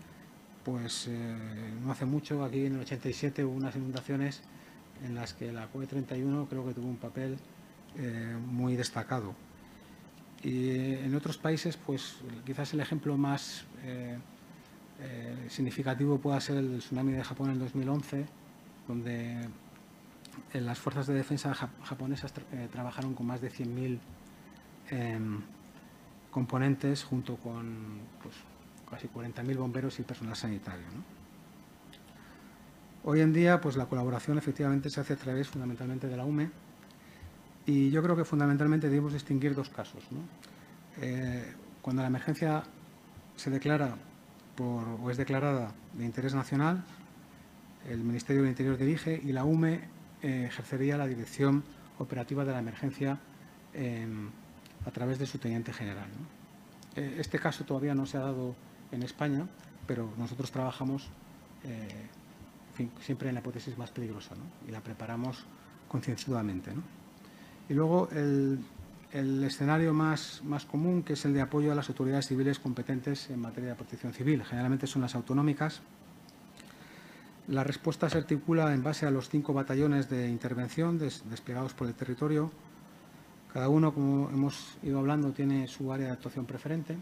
pues 0.65 1.09
eh, 1.09 1.37
no 1.83 1.93
hace 1.93 2.05
mucho, 2.05 2.45
aquí 2.45 2.67
en 2.67 2.75
el 2.75 2.81
87 2.81 3.45
hubo 3.45 3.55
unas 3.55 3.75
inundaciones 3.77 4.43
en 5.05 5.15
las 5.15 5.35
que 5.35 5.53
la 5.53 5.67
COE 5.69 5.87
31 5.87 6.47
creo 6.49 6.67
que 6.67 6.75
tuvo 6.75 6.89
un 6.89 6.97
papel 6.97 7.39
eh, 7.97 8.37
muy 8.47 8.77
destacado. 8.77 9.35
Y 10.43 10.95
en 10.95 11.15
otros 11.15 11.39
países, 11.39 11.77
pues 11.77 12.17
quizás 12.45 12.73
el 12.75 12.81
ejemplo 12.81 13.17
más 13.17 13.65
eh, 13.85 14.19
eh, 15.01 15.47
significativo 15.49 16.19
pueda 16.19 16.41
ser 16.41 16.57
el 16.57 16.79
tsunami 16.79 17.13
de 17.13 17.23
Japón 17.23 17.49
en 17.49 17.55
el 17.55 17.59
2011, 17.61 18.27
donde 18.89 19.49
las 20.55 20.79
fuerzas 20.79 21.07
de 21.07 21.15
defensa 21.15 21.55
japonesas 21.55 22.33
trabajaron 22.73 23.15
con 23.15 23.27
más 23.27 23.43
de 23.43 23.51
100.000 23.51 23.99
em, 24.91 25.43
componentes 26.31 27.05
junto 27.05 27.37
con 27.37 27.99
pues, 28.23 28.35
casi 28.93 29.09
40.000 29.09 29.57
bomberos 29.57 29.99
y 29.99 30.03
personal 30.03 30.37
sanitario. 30.37 30.85
Hoy 33.05 33.23
en 33.23 33.33
día, 33.33 33.59
pues 33.59 33.77
la 33.77 33.87
colaboración 33.87 34.37
efectivamente 34.37 34.91
se 34.91 35.01
hace 35.01 35.15
a 35.15 35.17
través 35.17 35.49
fundamentalmente 35.49 36.09
de 36.09 36.17
la 36.17 36.27
UME 36.27 36.51
y 37.65 37.91
yo 37.91 38.03
creo 38.03 38.15
que 38.15 38.25
fundamentalmente 38.25 38.91
debemos 38.91 39.15
distinguir 39.15 39.55
dos 39.55 39.71
casos. 39.71 40.05
Eh, 41.01 41.55
cuando 41.81 42.03
la 42.03 42.09
emergencia 42.09 42.65
se 43.35 43.49
declara 43.49 43.97
o 44.59 45.11
es 45.11 45.17
declarada 45.17 45.73
de 45.95 46.05
interés 46.05 46.35
nacional, 46.35 46.85
el 47.89 48.01
Ministerio 48.01 48.43
del 48.43 48.51
Interior 48.51 48.77
dirige 48.77 49.21
y 49.25 49.33
la 49.33 49.45
UME 49.45 49.81
eh, 50.21 50.45
ejercería 50.47 50.99
la 50.99 51.07
dirección 51.07 51.65
operativa 51.99 52.45
de 52.45 52.53
la 52.53 52.59
emergencia 52.59 53.19
a 54.85 54.91
través 54.91 55.19
de 55.19 55.25
su 55.25 55.39
teniente 55.39 55.73
general. 55.73 56.09
Eh, 56.95 57.17
este 57.19 57.39
caso 57.39 57.65
todavía 57.65 57.95
no 57.95 58.05
se 58.05 58.19
ha 58.19 58.21
dado 58.21 58.55
en 58.93 59.03
España, 59.03 59.47
pero 59.87 60.09
nosotros 60.17 60.51
trabajamos 60.51 61.09
siempre 63.01 63.29
en 63.29 63.35
la 63.35 63.41
hipótesis 63.41 63.77
más 63.77 63.91
peligrosa 63.91 64.35
y 64.67 64.71
la 64.71 64.81
preparamos 64.81 65.45
concienzudamente. 65.89 66.73
Y 67.69 67.75
luego 67.75 68.09
el, 68.11 68.65
escenario 69.45 69.93
más, 69.93 70.43
más 70.45 70.65
común, 70.65 71.03
que 71.03 71.13
es 71.13 71.25
el 71.25 71.35
de 71.35 71.43
apoyo 71.43 71.73
a 71.73 71.75
las 71.75 71.89
autoridades 71.89 72.27
civiles 72.27 72.59
competentes 72.59 73.29
en 73.31 73.41
materia 73.41 73.71
de 73.71 73.77
protección 73.77 74.13
civil. 74.13 74.43
Generalmente 74.45 74.87
son 74.87 75.03
las 75.03 75.15
autonómicas. 75.15 75.81
La 77.49 77.65
respuesta 77.65 78.09
se 78.09 78.19
articula 78.19 78.73
en 78.73 78.83
base 78.83 79.05
a 79.05 79.11
los 79.11 79.29
cinco 79.29 79.53
batallones 79.53 80.09
de 80.09 80.29
intervención 80.29 80.99
desplegados 80.99 81.75
por 81.75 81.89
el 81.89 81.95
territorio. 81.95 82.51
Cada 83.53 83.69
uno, 83.69 83.93
como 83.93 84.31
hemos 84.31 84.79
ido 84.83 84.99
hablando, 84.99 85.33
tiene 85.33 85.69
su 85.69 85.93
área 85.93 86.07
de 86.07 86.13
actuación 86.13 86.47
preferente 86.47 86.97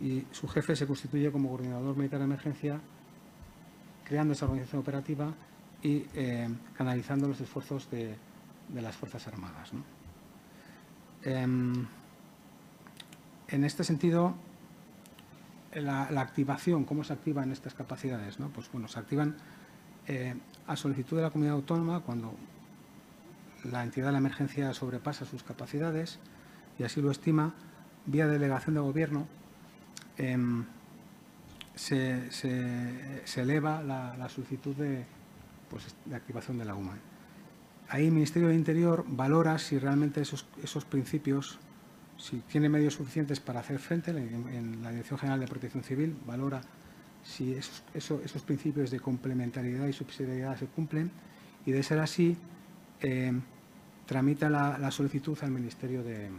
y 0.00 0.24
su 0.30 0.46
jefe 0.48 0.76
se 0.76 0.86
constituye 0.86 1.30
como 1.32 1.48
coordinador 1.48 1.96
militar 1.96 2.18
de 2.18 2.24
emergencia 2.26 2.80
creando 4.04 4.34
esa 4.34 4.44
organización 4.44 4.82
operativa 4.82 5.34
y 5.82 6.06
eh, 6.14 6.48
canalizando 6.74 7.28
los 7.28 7.40
esfuerzos 7.40 7.90
de, 7.90 8.16
las 8.74 8.96
Fuerzas 8.96 9.26
Armadas. 9.26 9.72
Em, 11.22 11.86
en 13.48 13.64
este 13.64 13.84
sentido, 13.84 14.34
la, 15.72 16.04
activación, 16.20 16.84
¿cómo 16.84 17.04
se 17.04 17.12
activan 17.12 17.52
estas 17.52 17.74
capacidades? 17.74 18.38
Pues 18.54 18.70
bueno, 18.72 18.88
se 18.88 18.98
activan 18.98 19.36
eh, 20.06 20.34
a 20.66 20.76
solicitud 20.76 21.16
de 21.16 21.24
la 21.24 21.30
comunidad 21.30 21.56
autónoma 21.56 22.00
cuando 22.00 22.34
la 23.64 23.82
entidad 23.82 24.06
de 24.06 24.12
la 24.12 24.18
emergencia 24.18 24.72
sobrepasa 24.72 25.24
sus 25.24 25.42
capacidades 25.42 26.18
y 26.78 26.84
así 26.84 27.00
lo 27.00 27.10
estima 27.10 27.54
vía 28.06 28.26
delegación 28.26 28.74
de 28.74 28.80
gobierno. 28.80 29.26
Em, 30.18 30.64
se, 31.74 32.30
eleva 33.36 33.82
la, 33.82 34.28
solicitud 34.28 34.74
pues, 35.68 35.94
de, 36.04 36.16
activación 36.16 36.58
de 36.58 36.64
la 36.64 36.74
UMA. 36.74 36.96
Ahí 37.88 38.06
el 38.06 38.12
Ministerio 38.12 38.48
del 38.48 38.56
Interior 38.56 39.04
valora 39.06 39.58
si 39.58 39.78
realmente 39.78 40.20
esos, 40.20 40.44
principios, 40.88 41.58
si 42.16 42.38
tiene 42.38 42.68
medios 42.68 42.94
suficientes 42.94 43.40
para 43.40 43.60
hacer 43.60 43.78
frente, 43.78 44.10
en, 44.10 44.82
la 44.82 44.90
Dirección 44.90 45.18
General 45.18 45.38
de 45.38 45.46
Protección 45.46 45.84
Civil 45.84 46.16
valora 46.26 46.62
si 47.22 47.54
esos, 47.54 48.42
principios 48.42 48.90
de 48.90 49.00
complementariedad 49.00 49.86
y 49.86 49.92
subsidiariedad 49.92 50.56
se 50.58 50.66
cumplen 50.66 51.10
y 51.66 51.72
de 51.72 51.82
ser 51.82 51.98
así, 51.98 52.36
eh, 53.02 53.32
tramita 54.06 54.48
la, 54.48 54.90
solicitud 54.90 55.36
al 55.42 55.50
Ministerio 55.50 56.02
de, 56.02 56.30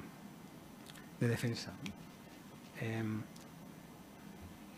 Defensa. 1.19 1.73
Em, 2.79 3.21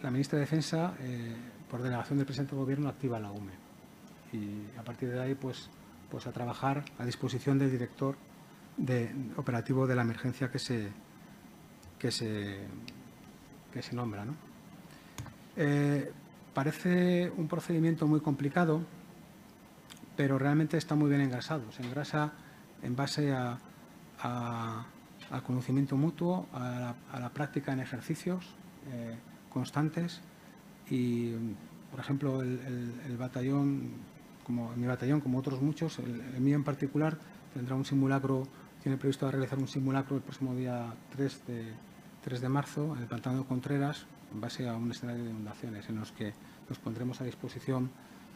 la 0.02 0.12
ministra 0.12 0.38
de 0.38 0.46
Defensa, 0.46 0.94
eh, 1.00 1.36
por 1.70 1.82
delegación 1.82 2.18
del 2.18 2.26
presidente 2.26 2.56
del 2.56 2.64
Gobierno, 2.64 2.90
activa 2.90 3.20
la 3.20 3.32
UME. 3.32 3.54
Y 4.32 4.78
a 4.78 4.84
partir 4.84 5.10
de 5.10 5.20
ahí, 5.20 5.36
pues, 5.36 5.70
pues 6.10 6.28
a 6.28 6.32
trabajar 6.32 6.86
a 6.98 7.06
disposición 7.06 7.60
del 7.60 7.72
director 7.72 8.16
de, 8.78 9.14
operativo 9.38 9.88
de 9.88 9.96
la 9.96 10.04
emergencia 10.04 10.50
que 10.50 10.60
se, 10.60 10.90
que 11.98 12.12
se, 12.12 12.60
que 13.74 13.82
se 13.82 13.96
nombra. 13.96 14.26
Eh, 15.58 16.12
parece 16.54 17.32
un 17.36 17.48
procedimiento 17.48 18.08
muy 18.08 18.22
complicado, 18.22 18.82
pero 20.16 20.40
realmente 20.40 20.78
está 20.78 20.96
muy 20.96 21.10
bien 21.10 21.22
engrasado. 21.22 21.72
Se 21.72 21.84
engrasa 21.84 22.34
en 22.82 22.96
base 22.96 23.34
al 23.34 23.64
conocimiento 25.46 25.98
mutuo, 25.98 26.48
a 26.54 26.96
la, 27.20 27.30
práctica 27.30 27.74
en 27.74 27.82
ejercicios. 27.82 28.56
Eh, 28.92 29.18
constantes 29.50 30.22
y, 30.90 31.34
por 31.92 32.00
ejemplo, 32.00 32.42
el, 32.42 33.18
batallón, 33.18 33.92
como 34.46 34.76
mi 34.76 34.88
batallón, 34.88 35.22
como 35.22 35.40
otros 35.40 35.62
muchos, 35.62 36.00
el, 36.00 36.42
mío 36.42 36.56
en 36.56 36.64
particular, 36.64 37.18
tendrá 37.54 37.76
un 37.76 37.86
simulacro, 37.86 38.48
tiene 38.82 38.98
previsto 38.98 39.30
realizar 39.30 39.60
un 39.60 39.68
simulacro 39.68 40.16
el 40.16 40.22
próximo 40.22 40.56
día 40.56 40.94
3 41.16 41.48
de, 41.48 41.74
3 42.24 42.42
de 42.42 42.50
marzo 42.50 42.96
en 42.96 43.04
el 43.04 43.08
pantano 43.08 43.40
de 43.40 43.46
Contreras, 43.46 44.06
en 44.34 44.42
base 44.42 44.68
a 44.68 44.76
un 44.76 44.92
escenario 44.92 45.24
de 45.24 45.30
inundaciones, 45.30 45.90
en 45.90 46.00
los 46.00 46.12
que 46.12 46.34
nos 46.68 46.78
pondremos 46.80 47.20
a 47.22 47.24
disposición 47.24 47.90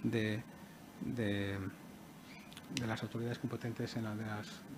de, 0.04 0.42
de, 1.02 1.58
las 2.86 3.04
autoridades 3.04 3.40
competentes 3.40 3.96
en 3.96 4.04
la, 4.04 4.16
de, 4.16 4.26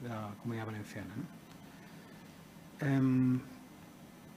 la 0.07 0.33
Comunidad 0.41 0.65
Valenciana. 0.65 1.13
Em, 2.81 3.39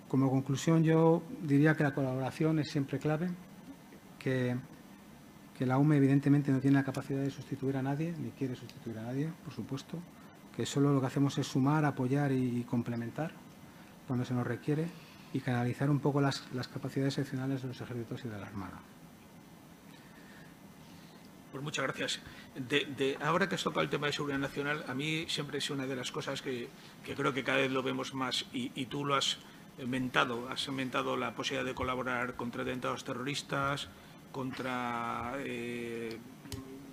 como 0.08 0.30
conclusión, 0.30 0.82
yo 0.82 1.22
diría 1.42 1.76
que 1.76 1.84
la 1.84 1.94
colaboración 1.94 2.58
es 2.58 2.70
siempre 2.70 2.98
clave, 2.98 3.30
que, 4.18 4.56
la 5.60 5.76
UME 5.76 5.96
evidentemente 5.96 6.52
no 6.52 6.60
tiene 6.60 6.76
la 6.76 6.84
capacidad 6.84 7.20
de 7.20 7.30
sustituir 7.30 7.76
a 7.76 7.82
nadie, 7.82 8.14
ni 8.16 8.30
quiere 8.30 8.54
sustituir 8.54 8.98
a 8.98 9.02
nadie, 9.02 9.30
por 9.44 9.52
supuesto, 9.52 9.98
que 10.56 10.64
solo 10.64 10.92
lo 10.92 11.00
que 11.00 11.08
hacemos 11.08 11.36
es 11.38 11.46
sumar, 11.48 11.84
apoyar 11.84 12.32
y, 12.32 12.62
complementar 12.62 13.32
cuando 14.06 14.24
se 14.24 14.34
nos 14.34 14.46
requiere 14.46 14.86
y 15.32 15.40
canalizar 15.40 15.90
un 15.90 15.98
poco 15.98 16.20
las, 16.20 16.42
capacidades 16.72 17.18
excepcionales 17.18 17.62
de 17.62 17.68
los 17.68 17.80
ejércitos 17.80 18.24
y 18.24 18.28
de 18.28 18.38
la 18.38 18.46
Armada. 18.46 18.80
Pues 21.50 21.62
muchas 21.62 21.84
gracias. 21.84 22.20
De, 22.56 23.18
ahora 23.20 23.48
que 23.48 23.56
has 23.56 23.64
tocado 23.64 23.82
el 23.82 23.90
tema 23.90 24.06
de 24.06 24.12
seguridad 24.12 24.38
nacional, 24.38 24.84
a 24.86 24.94
mí 24.94 25.26
siempre 25.28 25.58
es 25.58 25.68
una 25.70 25.86
de 25.86 25.96
las 25.96 26.12
cosas 26.12 26.40
que, 26.40 26.68
creo 27.16 27.34
que 27.34 27.42
cada 27.42 27.58
vez 27.58 27.72
lo 27.72 27.82
vemos 27.82 28.14
más 28.14 28.46
y 28.52 28.86
tú 28.86 29.04
lo 29.04 29.16
has 29.16 29.38
mentado, 29.86 30.48
has 30.48 30.66
inventado 30.68 31.16
la 31.16 31.34
posibilidad 31.34 31.66
de 31.66 31.74
colaborar 31.74 32.34
contra 32.34 32.62
atentados 32.62 33.04
terroristas, 33.04 33.88
contra 34.32 35.34
eh, 35.38 36.18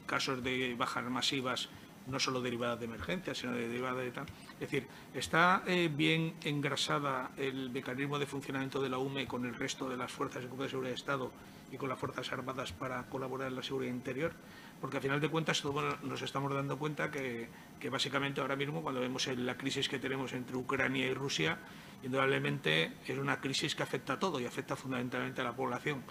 casos 0.05 0.43
de 0.43 0.75
bajas 0.75 1.03
masivas, 1.09 1.69
no 2.07 2.19
solo 2.19 2.41
derivadas 2.41 2.79
de 2.79 2.85
emergencia, 2.85 3.33
sino 3.33 3.53
de 3.53 3.67
derivadas 3.67 4.03
de 4.03 4.11
tal. 4.11 4.25
Es 4.53 4.59
decir, 4.59 4.87
¿está 5.13 5.63
eh, 5.65 5.89
bien 5.91 6.35
engrasada 6.43 7.31
el 7.37 7.71
mecanismo 7.71 8.19
de 8.19 8.25
funcionamiento 8.25 8.81
de 8.81 8.89
la 8.89 8.99
UME 8.99 9.27
con 9.27 9.45
el 9.45 9.55
resto 9.55 9.89
de 9.89 9.97
las 9.97 10.11
fuerzas 10.11 10.43
de 10.43 10.69
seguridad 10.69 10.91
de 10.91 10.95
Estado 10.95 11.31
y 11.71 11.77
con 11.77 11.89
las 11.89 11.97
Fuerzas 11.97 12.31
Armadas 12.31 12.71
para 12.71 13.03
colaborar 13.09 13.47
en 13.47 13.55
la 13.55 13.63
seguridad 13.63 13.91
interior? 13.91 14.33
Porque 14.79 14.97
al 14.97 15.03
final 15.03 15.19
de 15.19 15.29
cuentas 15.29 15.63
nos 16.03 16.21
estamos 16.21 16.53
dando 16.53 16.77
cuenta 16.77 17.09
que, 17.09 17.49
que 17.79 17.89
básicamente 17.89 18.41
ahora 18.41 18.55
mismo, 18.55 18.83
cuando 18.83 19.01
vemos 19.01 19.25
la 19.27 19.57
crisis 19.57 19.89
que 19.89 19.97
tenemos 19.97 20.33
entre 20.33 20.55
Ucrania 20.55 21.07
y 21.07 21.13
Rusia, 21.13 21.57
indudablemente 22.03 22.93
es 23.05 23.17
una 23.17 23.39
crisis 23.39 23.75
que 23.75 23.83
afecta 23.83 24.13
a 24.13 24.19
todo 24.19 24.39
y 24.39 24.45
afecta 24.45 24.75
fundamentalmente 24.75 25.41
a 25.41 25.43
la 25.43 25.55
población. 25.55 26.03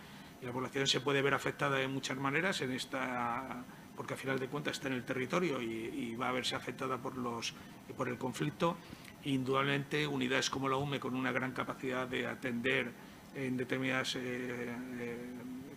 Y 0.43 0.47
la 0.47 0.53
población 0.53 0.87
se 0.87 1.01
puede 1.01 1.22
ver 1.22 1.35
afectada 1.35 1.76
de 1.76 1.89
muchas 1.89 2.18
maneras 2.18 2.61
en 2.61 2.72
esta 2.72 3.64
porque 3.97 4.14
al 4.14 4.20
final 4.20 4.39
de 4.39 4.49
cuentas 4.49 4.74
está 4.74 4.89
en 4.89 4.95
el 4.95 5.05
territorio 5.05 5.61
y, 5.61 6.14
va 6.16 6.28
a 6.28 6.32
verse 6.32 6.55
afectada 6.55 6.99
por, 6.99 7.16
los, 7.16 7.55
por 7.97 8.09
el 8.09 8.18
conflicto. 8.18 8.76
Indudablemente, 9.24 10.07
unidades 10.07 10.51
como 10.51 10.68
la 10.68 10.76
UME, 10.76 11.01
con 11.01 11.14
una 11.14 11.32
gran 11.32 11.53
capacidad 11.53 12.07
de 12.07 12.26
atender 12.26 12.93
en 13.35 13.57
determinadas 13.57 14.16
eh, 14.16 14.20
eh, 14.20 15.18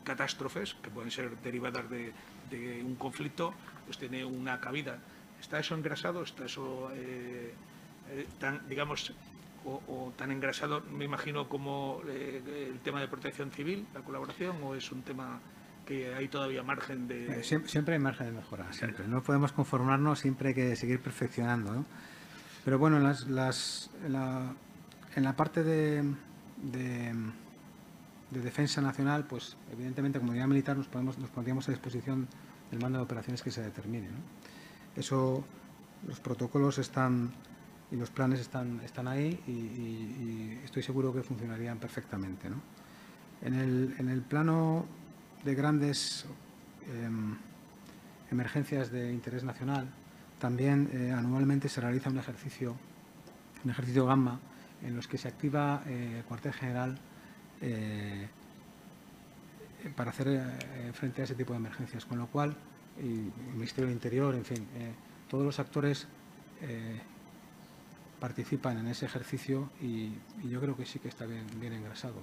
catástrofes, 0.04 0.76
que 0.76 0.90
pueden 0.90 1.12
ser 1.12 1.38
derivadas 1.38 1.86
de, 1.90 2.14
un 2.84 2.96
conflicto, 2.96 3.54
pues 3.86 3.98
tiene 3.98 4.24
una 4.26 4.60
cabida. 4.60 5.00
¿Está 5.40 5.60
eso 5.60 5.76
engrasado? 5.76 6.24
¿Está 6.24 6.46
eso, 6.46 6.92
eh, 6.94 7.54
tan, 8.40 8.68
digamos, 8.70 9.14
o, 9.68 10.14
tan 10.16 10.32
engrasado, 10.32 10.82
me 10.82 11.06
imagino, 11.06 11.50
como 11.50 12.02
eh, 12.08 12.70
el 12.72 12.80
tema 12.80 13.02
de 13.02 13.08
protección 13.08 13.52
civil, 13.52 13.86
la 13.94 14.02
colaboración, 14.02 14.58
o 14.64 14.76
es 14.76 14.92
un 14.92 15.02
tema 15.02 15.40
que 15.86 16.14
hay 16.14 16.28
todavía 16.28 16.64
margen 16.64 17.08
de... 17.08 17.40
Eh, 17.40 17.44
siempre, 17.44 17.94
hay 17.94 18.00
margen 18.00 18.28
de 18.28 18.34
mejora, 18.34 18.72
siempre. 18.74 19.08
No 19.08 19.24
podemos 19.24 19.52
conformarnos, 19.52 20.20
siempre 20.20 20.50
hay 20.50 20.56
que 20.56 20.76
seguir 20.76 21.02
perfeccionando. 21.02 21.86
Pero 22.66 22.80
bueno, 22.80 23.00
las, 23.00 23.28
las, 23.28 23.90
en, 24.06 24.14
la, 24.14 24.54
en, 25.16 25.24
la, 25.24 25.36
parte 25.36 25.64
de, 25.64 26.04
de, 26.62 27.14
defensa 28.32 28.82
nacional, 28.82 29.26
pues 29.26 29.56
evidentemente 29.72 30.20
como 30.20 30.32
unidad 30.32 30.48
militar 30.48 30.76
nos, 30.76 30.88
podemos, 30.88 31.18
nos 31.18 31.30
pondríamos 31.30 31.68
a 31.70 31.72
disposición 31.72 32.28
del 32.70 32.82
mando 32.82 33.00
de 33.00 33.06
operaciones 33.06 33.42
que 33.42 33.52
se 33.52 33.62
determine. 33.62 34.10
Eso, 34.98 35.46
los 36.06 36.20
protocolos 36.20 36.78
están 36.80 37.32
y 37.92 37.96
los 37.96 38.10
planes 38.10 38.40
están, 38.40 38.82
están 38.84 39.08
ahí 39.08 39.40
y, 39.48 40.60
estoy 40.64 40.84
seguro 40.84 41.14
que 41.14 41.24
funcionarían 41.24 41.78
perfectamente. 41.78 42.48
En, 43.42 43.54
el, 43.54 43.96
en 43.98 44.10
el 44.10 44.22
plano 44.22 44.86
de 45.44 45.56
grandes 45.56 46.26
em, 46.88 47.38
emergencias 48.32 48.92
de 48.92 49.14
interés 49.14 49.44
nacional, 49.44 49.88
también 50.40 50.90
eh, 50.94 51.12
anualmente 51.12 51.70
se 51.70 51.82
realiza 51.82 52.10
un 52.10 52.18
ejercicio, 52.18 52.76
un 53.64 53.72
ejercicio 53.72 54.06
gamma, 54.06 54.40
en 54.84 54.96
los 54.96 55.08
que 55.08 55.18
se 55.18 55.28
activa 55.28 55.82
el 55.88 55.94
eh, 55.94 56.24
cuartel 56.28 56.54
general 56.54 56.98
eh, 57.62 58.28
para 59.96 60.12
hacer 60.12 60.94
frente 60.94 61.22
a 61.22 61.24
ese 61.24 61.34
tipo 61.34 61.54
de 61.54 61.60
emergencias, 61.60 62.06
con 62.06 62.18
lo 62.18 62.28
cual, 62.28 62.56
y 63.02 63.32
el 63.50 63.54
Ministerio 63.56 63.86
del 63.86 63.94
Interior, 63.94 64.36
en 64.36 64.44
fin, 64.44 64.68
todos 65.30 65.46
los 65.46 65.60
actores 65.60 66.08
participan 68.20 68.78
en 68.80 68.88
ese 68.88 69.06
ejercicio 69.06 69.70
y, 69.82 70.12
yo 70.50 70.60
creo 70.62 70.76
que 70.76 70.86
sí 70.86 71.00
que 71.00 71.08
está 71.08 71.26
bien, 71.26 71.46
bien 71.60 71.74
engrasado 71.74 72.22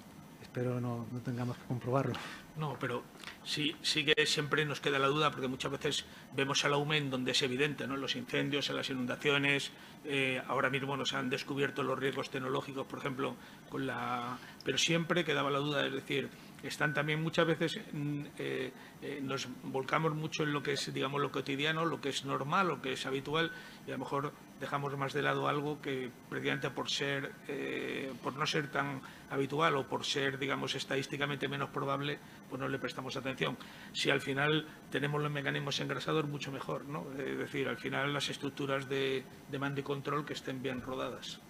pero 0.54 0.80
no, 0.80 1.06
no 1.10 1.20
tengamos 1.20 1.58
que 1.58 1.64
comprobarlo. 1.64 2.14
No, 2.56 2.76
pero 2.78 3.02
sí, 3.42 3.74
sí 3.82 4.04
que 4.04 4.24
siempre 4.24 4.64
nos 4.64 4.80
queda 4.80 5.00
la 5.00 5.08
duda 5.08 5.32
porque 5.32 5.48
muchas 5.48 5.72
veces 5.72 6.06
vemos 6.32 6.64
al 6.64 6.74
UME 6.74 7.00
donde 7.02 7.32
es 7.32 7.42
evidente, 7.42 7.88
¿no? 7.88 7.96
los 7.96 8.14
incendios, 8.14 8.70
en 8.70 8.76
las 8.76 8.88
inundaciones, 8.88 9.72
eh, 10.04 10.40
ahora 10.46 10.70
mismo 10.70 10.96
nos 10.96 11.12
han 11.12 11.28
descubierto 11.28 11.82
los 11.82 11.98
riesgos 11.98 12.30
tecnológicos, 12.30 12.86
por 12.86 13.00
ejemplo, 13.00 13.34
con 13.68 13.86
la... 13.86 14.38
pero 14.64 14.78
siempre 14.78 15.24
quedaba 15.24 15.50
la 15.50 15.58
duda, 15.58 15.84
es 15.84 15.92
decir, 15.92 16.30
están 16.62 16.94
también 16.94 17.22
muchas 17.22 17.46
veces 17.46 17.80
mm, 17.92 18.24
eh, 18.38 18.72
eh, 19.02 19.20
nos 19.22 19.48
volcamos 19.64 20.14
mucho 20.14 20.44
en 20.44 20.52
lo 20.52 20.62
que 20.62 20.72
es 20.72 20.94
digamos 20.94 21.20
lo 21.20 21.32
cotidiano, 21.32 21.84
lo 21.84 22.00
que 22.00 22.10
es 22.10 22.24
normal, 22.24 22.68
lo 22.68 22.80
que 22.80 22.92
es 22.92 23.04
habitual 23.06 23.50
y 23.86 23.90
a 23.90 23.94
lo 23.94 23.98
mejor 23.98 24.32
dejamos 24.64 24.96
más 24.96 25.12
de 25.12 25.22
lado 25.22 25.48
algo 25.48 25.80
que 25.80 26.10
precisamente 26.28 26.70
por 26.70 26.90
ser 26.90 27.32
eh, 27.48 28.12
por 28.22 28.34
no 28.34 28.46
ser 28.46 28.70
tan 28.70 29.00
habitual 29.30 29.76
o 29.76 29.86
por 29.86 30.04
ser 30.04 30.38
digamos 30.38 30.74
estadísticamente 30.74 31.48
menos 31.48 31.70
probable, 31.70 32.18
pues 32.48 32.60
no 32.60 32.68
le 32.68 32.78
prestamos 32.78 33.16
atención. 33.16 33.56
Si 33.92 34.10
al 34.10 34.20
final 34.20 34.66
tenemos 34.90 35.22
los 35.22 35.30
mecanismos 35.30 35.78
engrasados 35.80 36.26
mucho 36.26 36.50
mejor, 36.50 36.86
¿no? 36.86 37.06
Es 37.18 37.38
decir, 37.38 37.68
al 37.68 37.76
final 37.76 38.12
las 38.12 38.28
estructuras 38.28 38.88
de, 38.88 39.24
de 39.50 39.58
mando 39.58 39.80
y 39.80 39.84
control 39.84 40.24
que 40.24 40.32
estén 40.32 40.62
bien 40.62 40.80
rodadas. 40.80 41.40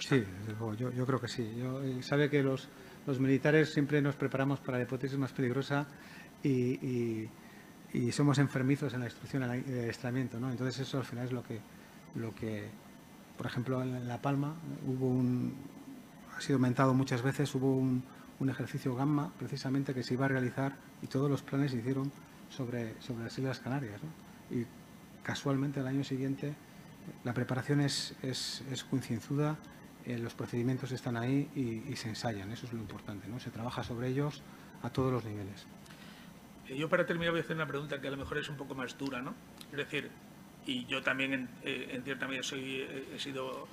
Sí, 0.00 0.22
yo, 0.78 0.90
yo 0.92 1.06
creo 1.06 1.20
que 1.20 1.28
sí. 1.28 1.50
Yo, 1.56 1.80
sabe 2.02 2.28
que 2.28 2.42
los 2.42 2.68
los 3.08 3.18
militares 3.18 3.72
siempre 3.72 4.02
nos 4.02 4.16
preparamos 4.16 4.60
para 4.60 4.76
la 4.76 4.84
hipótesis 4.84 5.16
más 5.16 5.32
peligrosa 5.32 5.86
y, 6.42 7.26
somos 8.12 8.38
enfermizos 8.38 8.92
en 8.92 9.00
la 9.00 9.06
instrucción, 9.06 9.44
en 9.44 9.50
el 9.50 9.80
adiestramiento. 9.80 10.38
¿no? 10.38 10.50
Entonces 10.50 10.86
eso 10.86 10.98
al 10.98 11.04
final 11.04 11.24
es 11.24 11.32
lo 11.32 11.42
que, 11.42 11.58
lo 12.18 12.34
que 12.34 12.68
por 13.38 13.46
ejemplo, 13.46 13.80
en 13.80 14.08
La 14.08 14.20
Palma 14.20 14.56
hubo 14.84 15.06
un, 15.06 15.54
ha 16.36 16.40
sido 16.40 16.56
aumentado 16.56 16.92
muchas 16.92 17.22
veces, 17.22 17.54
hubo 17.54 17.74
un, 17.74 18.02
ejercicio 18.48 18.94
gamma 18.94 19.32
precisamente 19.38 19.94
que 19.94 20.02
se 20.02 20.14
iba 20.14 20.26
a 20.26 20.28
realizar 20.28 20.76
y 21.02 21.06
todos 21.06 21.28
los 21.30 21.42
planes 21.42 21.72
se 21.72 21.78
hicieron 21.78 22.12
sobre, 22.50 23.00
sobre 23.00 23.24
las 23.24 23.38
Islas 23.38 23.60
Canarias. 23.60 24.00
Y 24.50 24.64
casualmente 25.22 25.80
el 25.80 25.86
año 25.86 26.04
siguiente 26.04 26.54
la 27.24 27.32
preparación 27.32 27.80
es, 27.80 28.14
es, 28.22 28.62
es 28.70 28.86
eh, 30.04 30.18
los 30.18 30.34
procedimientos 30.34 30.92
están 30.92 31.16
ahí 31.16 31.48
y, 31.54 31.94
se 31.96 32.08
ensayan, 32.08 32.50
eso 32.50 32.66
es 32.66 32.72
lo 32.72 32.80
importante, 32.80 33.28
¿no? 33.28 33.38
Se 33.40 33.50
trabaja 33.50 33.82
sobre 33.82 34.08
ellos 34.08 34.42
a 34.82 34.90
todos 34.90 35.12
los 35.12 35.24
niveles. 35.24 35.66
Eh, 36.68 36.76
yo 36.76 36.88
para 36.88 37.06
terminar 37.06 37.32
voy 37.32 37.40
a 37.40 37.42
hacer 37.44 37.56
una 37.56 37.66
pregunta 37.66 38.00
que 38.00 38.08
a 38.08 38.10
lo 38.10 38.16
mejor 38.16 38.38
es 38.38 38.48
un 38.48 38.56
poco 38.56 38.74
más 38.74 38.96
dura, 38.98 39.20
¿no? 39.20 39.34
Es 39.70 39.78
decir, 39.78 40.10
y 40.68 40.84
yo 40.84 41.02
también 41.02 41.32
en, 41.32 41.48
eh, 41.64 42.00
cierta 42.04 42.28
medida 42.28 42.42
soy, 42.42 42.86
he 43.14 43.18
sido... 43.18 43.66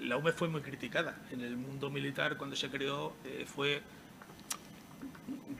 la 0.00 0.16
UME 0.16 0.32
fue 0.32 0.48
muy 0.48 0.62
criticada. 0.62 1.14
En 1.30 1.42
el 1.42 1.54
mundo 1.56 1.90
militar, 1.90 2.38
cuando 2.38 2.56
se 2.56 2.70
creó, 2.70 3.14
fue... 3.44 3.82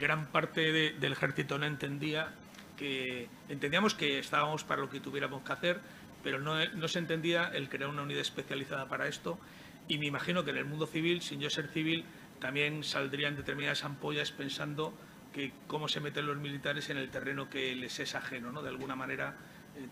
Gran 0.01 0.27
parte 0.29 0.73
del 0.73 1.13
ejército 1.13 1.59
no 1.59 1.67
entendía 1.67 2.33
que... 2.79 3.29
Entendíamos 3.51 3.95
que 3.95 4.19
estábamos 4.19 4.65
para 4.65 4.81
lo 4.81 4.89
que 4.89 5.01
tuviéramos 5.01 5.43
que 5.43 5.53
hacer, 5.53 5.81
pero 6.23 6.41
no, 6.41 6.89
se 6.89 6.99
entendía 6.99 7.51
el 7.53 7.69
crear 7.69 7.91
una 7.91 8.03
unidad 8.03 8.23
especializada 8.23 8.89
para 8.89 9.09
esto 9.09 9.39
y 9.87 9.99
me 9.99 10.07
imagino 10.07 10.45
que 10.45 10.51
en 10.51 10.57
el 10.57 10.65
mundo 10.65 10.87
civil, 10.87 11.21
sin 11.21 11.41
yo 11.41 11.51
ser 11.51 11.69
civil, 11.69 12.05
también 12.41 12.85
saldrían 12.85 13.37
determinadas 13.37 13.85
ampollas 13.85 14.33
pensando 14.33 14.95
que 15.35 15.53
cómo 15.67 15.89
se 15.89 16.01
meten 16.01 16.27
los 16.27 16.39
militares 16.39 16.89
en 16.91 16.97
el 16.97 17.11
terreno 17.11 17.51
que 17.51 17.75
les 17.75 17.99
es 18.01 18.15
ajeno, 18.15 18.51
¿no? 18.51 18.63
De 18.63 18.69
alguna 18.69 18.97
manera. 18.97 19.35
Eh, 19.77 19.89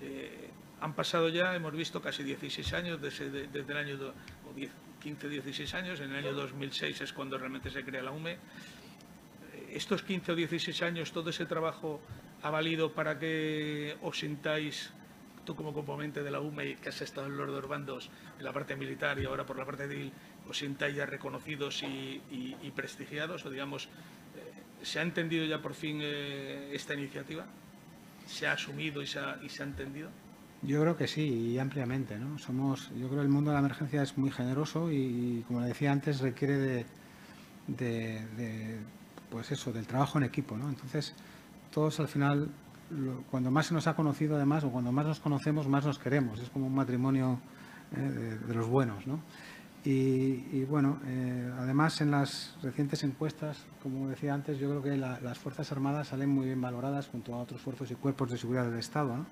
eh, 0.00 0.50
han 0.80 0.94
pasado 0.94 1.28
ya, 1.28 1.54
hemos 1.54 1.72
visto, 1.72 2.00
casi 2.00 2.22
16 2.22 2.72
años, 2.72 3.00
desde, 3.00 3.48
el 3.52 3.76
año 3.76 4.14
15, 5.00 5.28
16 5.28 5.74
años, 5.74 6.00
en 6.00 6.10
el 6.10 6.24
año 6.24 6.32
2006 6.32 7.02
es 7.02 7.12
cuando 7.12 7.36
realmente 7.36 7.70
se 7.70 7.84
crea 7.84 8.02
la 8.02 8.10
UME. 8.10 8.32
Eh, 8.32 8.38
estos 9.72 10.02
15 10.02 10.32
o 10.32 10.34
16 10.34 10.82
años, 10.82 11.12
todo 11.12 11.30
ese 11.30 11.44
trabajo 11.44 12.00
ha 12.42 12.50
valido 12.50 12.92
para 12.92 13.18
que 13.18 13.96
os 14.00 14.18
sintáis 14.18 14.90
tú 15.44 15.54
como 15.54 15.74
componente 15.74 16.22
de 16.22 16.30
la 16.30 16.40
UME 16.40 16.76
que 16.76 16.88
has 16.88 17.00
estado 17.02 17.26
en 17.26 17.36
los 17.36 17.48
dos 17.48 17.68
bandos, 17.68 18.10
en 18.38 18.44
la 18.44 18.52
parte 18.52 18.76
militar 18.76 19.18
y 19.18 19.26
ahora 19.26 19.44
por 19.44 19.58
la 19.58 19.66
parte 19.66 19.86
civil, 19.86 20.12
os 20.48 20.56
sientáis 20.56 20.96
ya 20.96 21.04
reconocidos 21.04 21.82
y, 21.82 22.72
prestigiados? 22.74 23.44
O 23.44 23.50
digamos, 23.50 23.86
eh, 23.86 24.84
¿se 24.84 24.98
ha 24.98 25.02
entendido 25.02 25.44
ya 25.44 25.60
por 25.60 25.74
fin 25.74 26.00
esta 26.00 26.94
iniciativa? 26.94 27.46
¿Se 28.30 28.46
ha 28.46 28.52
asumido 28.52 29.02
y 29.02 29.06
se 29.06 29.18
ha, 29.18 29.38
entendido? 29.60 30.08
Yo 30.62 30.80
creo 30.80 30.96
que 30.96 31.08
sí, 31.08 31.22
y 31.22 31.58
ampliamente. 31.58 32.18
¿no? 32.18 32.38
Somos, 32.38 32.90
yo 32.90 33.08
creo 33.08 33.20
que 33.20 33.26
el 33.26 33.28
mundo 33.28 33.50
de 33.50 33.54
la 33.54 33.60
emergencia 33.60 34.02
es 34.02 34.16
muy 34.16 34.30
generoso 34.30 34.90
y, 34.90 35.44
como 35.48 35.60
le 35.60 35.66
decía 35.66 35.90
antes, 35.90 36.20
requiere 36.20 36.56
de, 36.58 36.86
de, 37.66 38.78
pues 39.30 39.50
eso, 39.50 39.72
del 39.72 39.86
trabajo 39.86 40.18
en 40.18 40.24
equipo. 40.24 40.56
¿no? 40.56 40.68
Entonces, 40.68 41.14
todos 41.72 41.98
al 41.98 42.08
final 42.08 42.50
cuando 43.30 43.50
más 43.50 43.66
se 43.66 43.74
nos 43.74 43.86
ha 43.86 43.94
conocido 43.94 44.36
además 44.36 44.64
o 44.64 44.70
cuando 44.70 44.92
más 44.92 45.06
nos 45.06 45.20
conocemos, 45.20 45.68
más 45.68 45.84
nos 45.84 45.98
queremos. 45.98 46.40
Es 46.40 46.50
como 46.50 46.66
un 46.66 46.74
matrimonio 46.74 47.40
eh, 47.96 48.38
de, 48.46 48.54
los 48.54 48.68
buenos. 48.68 49.06
¿no? 49.06 49.20
Y, 49.82 50.64
bueno, 50.64 51.00
eh, 51.06 51.50
además 51.58 52.02
en 52.02 52.10
las 52.10 52.54
recientes 52.62 53.02
encuestas, 53.02 53.64
como 53.82 54.08
decía 54.08 54.34
antes, 54.34 54.58
yo 54.58 54.68
creo 54.68 54.82
que 54.82 54.96
las 54.96 55.38
Fuerzas 55.38 55.72
Armadas 55.72 56.08
salen 56.08 56.28
muy 56.28 56.46
bien 56.46 56.60
valoradas 56.60 57.08
junto 57.08 57.34
a 57.34 57.38
otros 57.38 57.62
fuerzos 57.62 57.90
y 57.90 57.94
cuerpos 57.94 58.30
de 58.30 58.36
seguridad 58.36 58.66
del 58.66 58.78
Estado. 58.78 59.24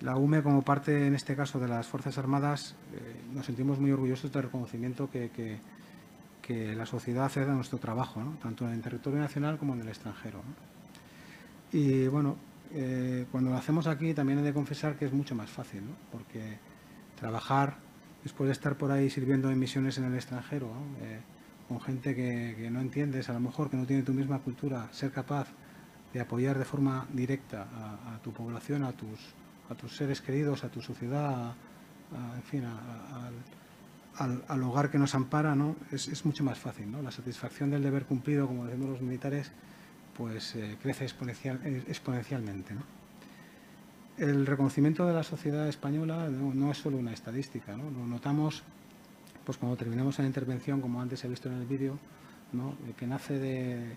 La 0.00 0.16
UME, 0.16 0.42
como 0.42 0.62
parte 0.62 1.06
en 1.06 1.14
este 1.14 1.36
caso 1.36 1.58
de 1.58 1.68
las 1.68 1.86
Fuerzas 1.86 2.16
Armadas, 2.16 2.76
eh, 2.94 3.20
nos 3.34 3.44
sentimos 3.44 3.78
muy 3.78 3.90
orgullosos 3.92 4.32
del 4.32 4.44
reconocimiento 4.44 5.10
que, 5.10 5.30
que, 5.30 6.74
la 6.76 6.86
sociedad 6.86 7.24
hace 7.24 7.44
de 7.44 7.52
nuestro 7.52 7.78
trabajo, 7.78 8.22
tanto 8.40 8.66
en 8.66 8.74
el 8.74 8.80
territorio 8.80 9.18
nacional 9.18 9.58
como 9.58 9.74
en 9.74 9.80
el 9.80 9.88
extranjero. 9.88 10.42
Y 11.72 12.06
bueno, 12.06 12.36
eh, 12.72 13.26
cuando 13.32 13.50
lo 13.50 13.56
hacemos 13.56 13.88
aquí 13.88 14.14
también 14.14 14.38
he 14.38 14.42
de 14.42 14.54
confesar 14.54 14.96
que 14.96 15.06
es 15.06 15.12
mucho 15.12 15.34
más 15.34 15.50
fácil, 15.50 15.82
porque 16.12 16.58
trabajar 17.18 17.78
después 18.26 18.48
de 18.48 18.52
estar 18.54 18.76
por 18.76 18.90
ahí 18.90 19.08
sirviendo 19.08 19.52
en 19.52 19.56
misiones 19.56 19.98
en 19.98 20.04
el 20.04 20.14
extranjero, 20.16 20.66
eh, 21.00 21.20
con 21.68 21.80
gente 21.80 22.12
que, 22.12 22.68
no 22.72 22.80
entiendes, 22.80 23.28
a 23.30 23.32
lo 23.32 23.38
mejor 23.38 23.70
que 23.70 23.76
no 23.76 23.86
tiene 23.86 24.02
tu 24.02 24.12
misma 24.12 24.40
cultura, 24.40 24.88
ser 24.90 25.12
capaz 25.12 25.46
de 26.12 26.20
apoyar 26.20 26.58
de 26.58 26.64
forma 26.64 27.06
directa 27.12 27.68
a, 27.72 28.18
tu 28.24 28.32
población, 28.32 28.82
a 28.82 28.90
tus, 28.90 29.96
seres 29.96 30.20
queridos, 30.20 30.64
a 30.64 30.70
tu 30.70 30.82
sociedad, 30.82 31.54
en 32.34 32.42
fin, 32.42 32.64
al, 34.18 34.62
hogar 34.64 34.90
que 34.90 34.98
nos 34.98 35.14
ampara, 35.14 35.54
¿no? 35.54 35.76
Es, 35.92 36.24
mucho 36.24 36.42
más 36.42 36.58
fácil. 36.58 36.90
¿no? 36.90 37.02
La 37.02 37.12
satisfacción 37.12 37.70
del 37.70 37.84
deber 37.84 38.06
cumplido, 38.06 38.48
como 38.48 38.64
decimos 38.64 38.90
los 38.90 39.02
militares, 39.02 39.52
pues 40.16 40.56
eh, 40.56 40.76
crece 40.82 41.04
exponencial, 41.04 41.60
eh, 41.64 41.84
exponencialmente. 41.86 42.74
El 44.18 44.46
reconocimiento 44.46 45.06
de 45.06 45.12
la 45.12 45.22
sociedad 45.22 45.68
española 45.68 46.28
no, 46.30 46.70
es 46.70 46.78
solo 46.78 46.96
una 46.96 47.12
estadística, 47.12 47.76
lo 47.76 48.06
notamos 48.06 48.62
pues 49.44 49.58
cuando 49.58 49.76
terminamos 49.76 50.18
la 50.18 50.26
intervención, 50.26 50.80
como 50.80 51.00
antes 51.00 51.22
he 51.24 51.28
visto 51.28 51.48
en 51.48 51.56
el 51.56 51.66
vídeo, 51.66 51.98
¿no? 52.52 52.74
que 52.96 53.06
nace 53.06 53.36
eh, 53.36 53.96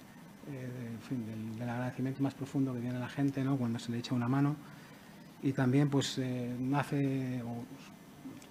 del, 1.57 1.69
agradecimiento 1.69 2.21
más 2.21 2.35
profundo 2.35 2.73
que 2.73 2.81
tiene 2.81 2.99
la 2.99 3.09
gente 3.09 3.43
cuando 3.57 3.79
se 3.79 3.91
le 3.91 3.99
echa 3.99 4.13
una 4.13 4.27
mano 4.27 4.55
y 5.41 5.53
también 5.53 5.89
pues 5.89 6.19
nace 6.59 7.41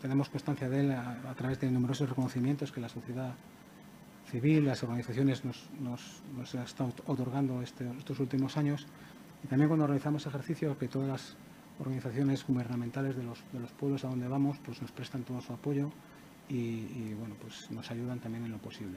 tenemos 0.01 0.29
constancia 0.29 0.69
de 0.69 0.81
él 0.81 0.93
a, 0.93 1.35
través 1.37 1.61
de 1.61 1.71
numerosos 1.71 2.09
reconocimientos 2.09 2.73
que 2.73 2.81
la 2.81 2.89
sociedad 2.89 3.35
civil, 4.31 4.67
las 4.67 4.83
organizaciones 4.83 5.45
nos, 5.45 5.69
nos, 5.81 6.23
nos 6.37 6.77
otorgando 7.07 7.63
este, 7.63 7.89
estos 7.99 8.21
últimos 8.21 8.57
años. 8.57 8.87
Y 9.43 9.47
también 9.49 9.69
cuando 9.69 9.87
realizamos 9.87 10.27
ejercicios, 10.27 10.77
que 10.77 10.89
todas 10.89 11.09
las 11.09 11.37
organizaciones 11.81 12.47
gubernamentales 12.47 13.17
de 13.17 13.23
los, 13.23 13.39
de 13.53 13.61
los 13.61 13.71
pueblos 13.73 14.05
a 14.05 14.09
donde 14.09 14.29
vamos 14.29 14.59
pues 14.65 14.83
nos 14.83 14.91
prestan 14.93 15.23
todo 15.23 15.41
su 15.41 15.53
apoyo 15.53 15.91
y, 16.49 17.13
bueno, 17.15 17.35
pues 17.41 17.71
nos 17.71 17.91
ayudan 17.91 18.21
también 18.21 18.45
en 18.47 18.51
lo 18.53 18.59
posible. 18.59 18.97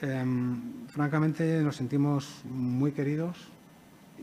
Em, 0.00 0.86
francamente 0.86 1.60
nos 1.62 1.76
sentimos 1.76 2.42
muy 2.44 2.92
queridos 2.92 3.36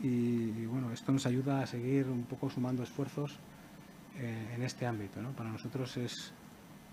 y, 0.02 0.64
bueno, 0.66 0.90
esto 0.92 1.12
nos 1.12 1.26
ayuda 1.26 1.60
a 1.60 1.66
seguir 1.66 2.06
un 2.06 2.24
poco 2.24 2.48
sumando 2.48 2.82
esfuerzos 2.82 3.38
eh, 4.16 4.54
en 4.54 4.62
este 4.62 4.86
ámbito. 4.86 5.20
Para 5.36 5.50
nosotros 5.50 5.96
es, 5.98 6.32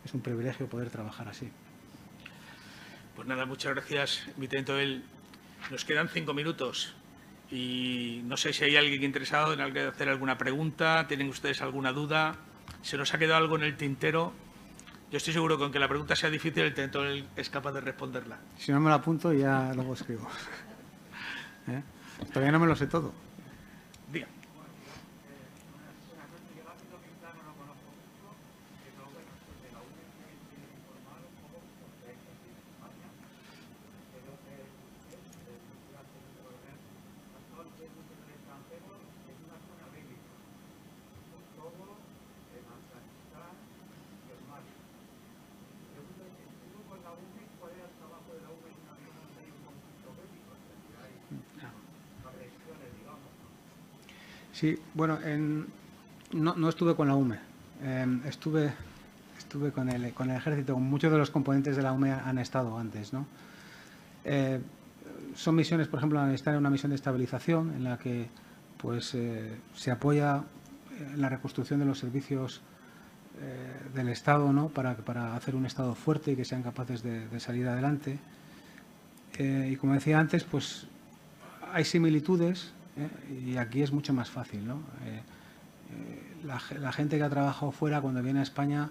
es 0.04 0.14
un 0.14 0.22
privilegio 0.22 0.68
poder 0.68 0.89
trabajar 0.89 1.30
así. 1.30 1.49
Pues 3.16 3.28
nada, 3.28 3.45
muchas 3.45 3.74
gracias, 3.74 4.28
Vitento. 4.38 4.74
Nos 5.72 5.86
quedan 5.86 6.10
cinco 6.10 6.34
minutos 6.34 6.95
y 7.54 8.24
no 8.26 8.36
sé 8.36 8.51
si 8.51 8.64
hay 8.64 8.76
alguien 8.78 9.04
interesado 9.04 9.54
en 9.54 9.62
hacer 9.62 10.10
alguna 10.10 10.39
pregunta, 10.39 11.06
tienen 11.08 11.30
ustedes 11.30 11.62
alguna 11.62 11.93
duda, 11.93 12.36
se 12.82 12.97
nos 12.97 13.14
ha 13.14 13.20
quedado 13.20 13.38
algo 13.38 13.56
en 13.58 13.62
el 13.62 13.78
tintero. 13.78 14.34
Yo 15.12 15.18
estoy 15.18 15.34
seguro 15.34 15.58
que 15.58 15.64
aunque 15.64 15.78
la 15.78 15.88
pregunta 15.88 16.16
sea 16.16 16.32
difícil, 16.32 16.64
el 16.64 16.74
tentor 16.74 17.06
es 17.36 17.49
capaz 17.51 17.74
de 17.74 17.82
responderla. 17.82 18.39
Si 18.58 18.72
no 18.72 18.80
me 18.80 18.89
lo 18.89 18.95
apunto, 18.95 19.32
ya 19.34 19.72
luego 19.76 19.93
escribo. 19.93 20.28
¿Eh? 21.68 21.84
Todavía 22.30 22.51
no 22.51 22.60
me 22.60 22.66
lo 22.66 22.76
sé 22.76 22.88
todo. 22.88 23.14
Sí, 54.64 54.80
bueno, 54.93 55.20
no, 56.32 56.70
estuve 56.70 56.95
con 56.95 57.09
la 57.09 57.16
UME, 57.16 57.38
em, 57.84 58.22
estuve, 58.26 58.72
estuve 59.38 59.74
con, 59.74 59.89
el, 59.89 60.14
con 60.14 60.30
el 60.30 60.38
ejército, 60.38 60.80
muchos 60.80 61.11
de 61.11 61.18
los 61.18 61.32
componentes 61.32 61.76
de 61.76 61.82
la 61.82 61.91
UME 61.91 62.14
han 62.14 62.38
estado 62.38 62.78
antes. 62.78 63.11
¿no? 63.11 63.26
Eh, 64.24 64.61
son 65.36 65.55
misiones, 65.55 65.89
por 65.89 65.99
ejemplo, 65.99 66.26
estar 66.30 66.53
en 66.53 66.61
una 66.61 66.70
misión 66.70 66.91
de 66.91 66.95
estabilización 66.95 67.74
en 67.76 67.84
la 67.84 67.97
que 67.97 68.30
pues, 68.78 69.14
eh, 69.16 69.53
se 69.76 69.91
apoya 69.91 70.45
en 70.97 71.20
la 71.20 71.28
reconstrucción 71.28 71.82
de 71.82 71.86
los 71.86 71.99
servicios 71.99 72.61
eh, 73.41 73.89
del 73.93 74.07
Estado 74.07 74.53
¿no? 74.53 74.70
para, 74.70 74.95
para, 74.95 75.36
hacer 75.36 75.55
un 75.57 75.66
Estado 75.66 75.93
fuerte 75.93 76.32
y 76.32 76.36
que 76.38 76.45
sean 76.45 76.64
capaces 76.64 77.03
de, 77.03 77.28
de 77.28 77.39
salir 77.41 77.68
adelante. 77.68 78.18
y 79.38 79.76
como 79.76 79.93
decía 79.93 80.20
antes, 80.20 80.45
pues 80.45 80.88
hay 81.74 81.84
similitudes 81.84 82.72
¿eh? 82.72 82.83
Y 83.46 83.58
aquí 83.58 83.82
es 83.82 83.91
mucho 83.91 84.14
más 84.14 84.30
fácil. 84.30 84.68
¿no? 84.68 84.76
Eh, 85.06 85.22
eh, 85.91 86.46
la, 86.46 86.91
gente 86.91 87.18
que 87.18 87.24
ha 87.24 87.30
trabajado 87.30 87.72
fuera 87.72 88.02
cuando 88.02 88.22
viene 88.22 88.39
a 88.39 88.44
España, 88.44 88.89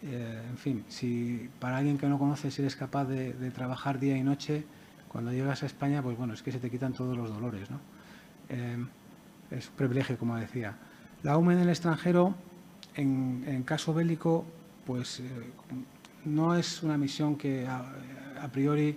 en 0.00 0.56
fin, 0.58 0.84
si 0.88 1.50
para 1.58 1.78
alguien 1.78 1.98
que 1.98 2.06
no 2.08 2.20
conoce 2.20 2.52
si 2.52 2.62
eres 2.62 2.76
capaz 2.76 3.04
de, 3.06 3.50
trabajar 3.50 3.98
día 3.98 4.16
y 4.16 4.22
noche, 4.22 4.64
cuando 5.08 5.32
llegas 5.32 5.62
a 5.62 5.66
España, 5.66 6.02
pues 6.02 6.16
bueno, 6.16 6.34
es 6.34 6.42
que 6.42 6.52
se 6.52 6.60
te 6.60 6.70
quitan 6.70 6.92
todos 6.92 7.16
los 7.16 7.30
dolores. 7.30 7.68
¿no? 7.70 7.80
es 9.50 9.68
un 9.68 9.74
privilegio, 9.76 10.18
como 10.18 10.36
decía. 10.36 10.76
La 11.22 11.36
UME 11.36 11.54
en 11.54 11.60
el 11.60 11.68
extranjero, 11.68 12.34
en, 12.94 13.62
caso 13.64 13.92
bélico, 13.92 14.44
pues 14.86 15.22
no 16.24 16.54
es 16.54 16.82
una 16.82 16.96
misión 16.96 17.36
que 17.36 17.66
a, 17.66 18.48
priori, 18.52 18.96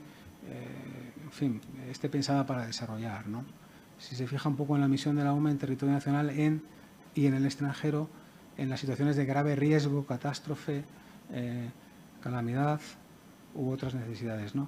en 1.23 1.31
fin, 1.31 1.61
esté 1.89 2.09
pensada 2.09 2.45
para 2.45 2.67
desarrollar. 2.67 3.27
¿no? 3.27 3.43
Si 4.01 4.15
se 4.15 4.27
fija 4.27 4.49
un 4.49 4.55
poco 4.55 4.75
en 4.75 4.81
la 4.81 4.87
misión 4.87 5.15
de 5.15 5.23
la 5.23 5.31
UMA 5.31 5.51
en 5.51 5.59
territorio 5.59 5.93
nacional 5.93 6.31
y 7.15 7.25
en 7.27 7.33
el 7.33 7.45
extranjero, 7.45 8.09
en 8.57 8.69
las 8.69 8.79
situaciones 8.79 9.15
de 9.15 9.25
grave 9.25 9.55
riesgo, 9.55 10.05
catástrofe, 10.05 10.83
eh, 11.31 11.69
calamidad 12.21 12.81
u 13.53 13.69
otras 13.69 13.93
necesidades. 13.93 14.53
Eh, 14.55 14.59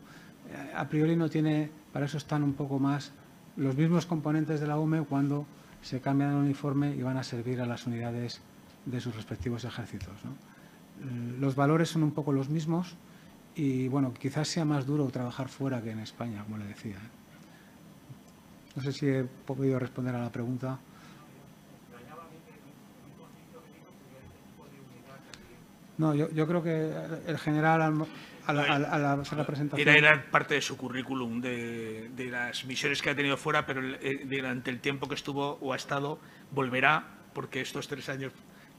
a 0.76 0.88
priori 0.88 1.16
no 1.16 1.30
tiene, 1.30 1.72
para 1.92 2.06
eso 2.06 2.18
están 2.18 2.44
un 2.44 2.54
poco 2.54 2.78
más 2.78 3.12
los 3.58 3.76
mismos 3.76 4.06
componentes 4.06 4.60
de 4.60 4.68
la 4.68 4.78
UME 4.78 5.02
cuando 5.02 5.48
se 5.82 6.00
cambian 6.00 6.32
el 6.32 6.38
uniforme 6.38 6.96
y 6.96 7.02
van 7.02 7.18
a 7.18 7.24
servir 7.24 7.60
a 7.60 7.66
las 7.66 7.88
unidades 7.88 8.40
de 8.86 9.02
sus 9.02 9.16
respectivos 9.16 9.66
ejércitos. 9.66 10.14
¿no? 10.24 11.40
Los 11.40 11.56
valores 11.56 11.90
son 11.90 12.04
un 12.04 12.12
poco 12.12 12.34
los 12.34 12.50
mismos 12.50 12.96
y 13.56 13.88
bueno, 13.88 14.14
quizás 14.14 14.48
sea 14.48 14.64
más 14.64 14.86
duro 14.86 15.08
trabajar 15.08 15.50
fuera 15.50 15.82
que 15.82 15.92
en 15.92 16.00
España, 16.00 16.44
como 16.44 16.58
le 16.58 16.66
decía. 16.66 16.98
No 18.76 18.82
sé 18.82 18.92
si 18.92 19.08
he 19.08 19.24
podido 19.24 19.78
responder 19.80 20.16
a 20.16 20.20
la 20.20 20.32
pregunta. 20.32 20.80
No, 25.98 26.16
yo, 26.16 26.30
yo 26.32 26.48
creo 26.48 26.64
que 26.64 26.92
el 27.28 27.38
general 27.38 28.08
a 28.46 28.54
la, 28.54 29.46
presentación... 29.46 29.88
Era, 29.88 30.26
parte 30.32 30.56
de 30.56 30.62
su 30.62 30.76
currículum, 30.76 31.40
de, 31.40 32.10
de, 32.16 32.26
las 32.26 32.66
misiones 32.66 33.02
que 33.02 33.12
ha 33.12 33.16
tenido 33.16 33.38
fuera, 33.38 33.66
pero 33.66 33.82
eh, 34.02 34.26
durante 34.26 34.72
el 34.72 34.80
tiempo 34.80 35.08
que 35.08 35.16
estuvo 35.16 35.60
o 35.62 35.72
ha 35.72 35.76
estado, 35.76 36.20
volverá, 36.52 37.06
porque 37.34 37.62
estos 37.62 37.88
tres 37.88 38.10
años, 38.10 38.34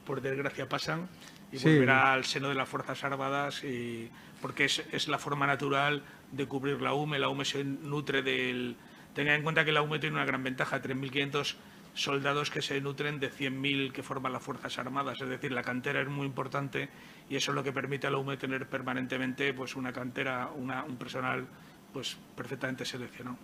por 0.05 0.21
desgracia, 0.21 0.67
pasan, 0.67 1.07
y 1.51 1.57
volverá 1.57 2.11
al 2.11 2.25
seno 2.25 2.49
de 2.49 2.55
las 2.55 2.67
Fuerzas 2.67 3.01
Armadas, 3.05 3.63
y, 3.63 4.11
porque 4.41 4.65
es, 4.65 4.83
es 4.91 5.07
la 5.07 5.17
forma 5.17 5.47
natural 5.47 6.03
de 6.31 6.45
cubrir 6.47 6.81
la 6.81 6.93
UME. 6.93 7.17
La 7.17 7.29
UME 7.29 7.45
se 7.45 7.63
nutre 7.63 8.21
del 8.21 8.75
Tenga 9.15 9.33
en 9.33 9.43
cuenta 9.43 9.63
que 9.63 9.71
la 9.71 9.81
UME 9.81 9.97
tiene 9.97 10.17
una 10.17 10.25
gran 10.25 10.43
ventaja, 10.43 10.81
3.500 10.81 11.55
soldados 11.93 12.51
que 12.51 12.61
se 12.61 12.81
nutren 12.81 13.21
de 13.21 13.31
100.000 13.31 13.93
que 13.93 14.03
forman 14.03 14.33
las 14.33 14.43
Fuerzas 14.43 14.77
Armadas. 14.77 15.21
Es 15.21 15.29
decir, 15.29 15.53
la 15.53 15.63
cantera 15.63 16.01
es 16.01 16.09
muy 16.09 16.25
importante 16.25 16.89
y 17.29 17.37
eso 17.37 17.51
es 17.51 17.55
lo 17.55 17.63
que 17.63 17.71
permite 17.71 18.07
a 18.07 18.09
la 18.09 18.17
UME 18.17 18.35
tener 18.35 18.67
permanentemente 18.67 19.53
pues, 19.53 19.77
una 19.77 19.93
cantera, 19.93 20.49
un 20.49 20.97
personal 20.97 21.47
pues, 21.93 22.17
perfectamente 22.35 22.83
seleccionado. 22.83 23.37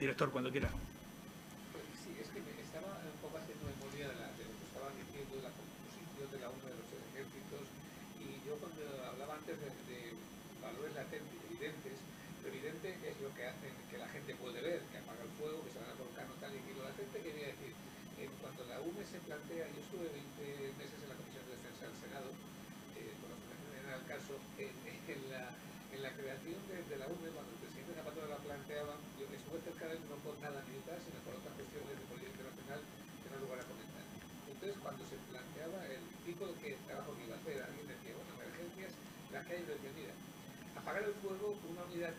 Director, 0.00 0.30
cuando 0.30 0.50
quiera. 0.50 0.70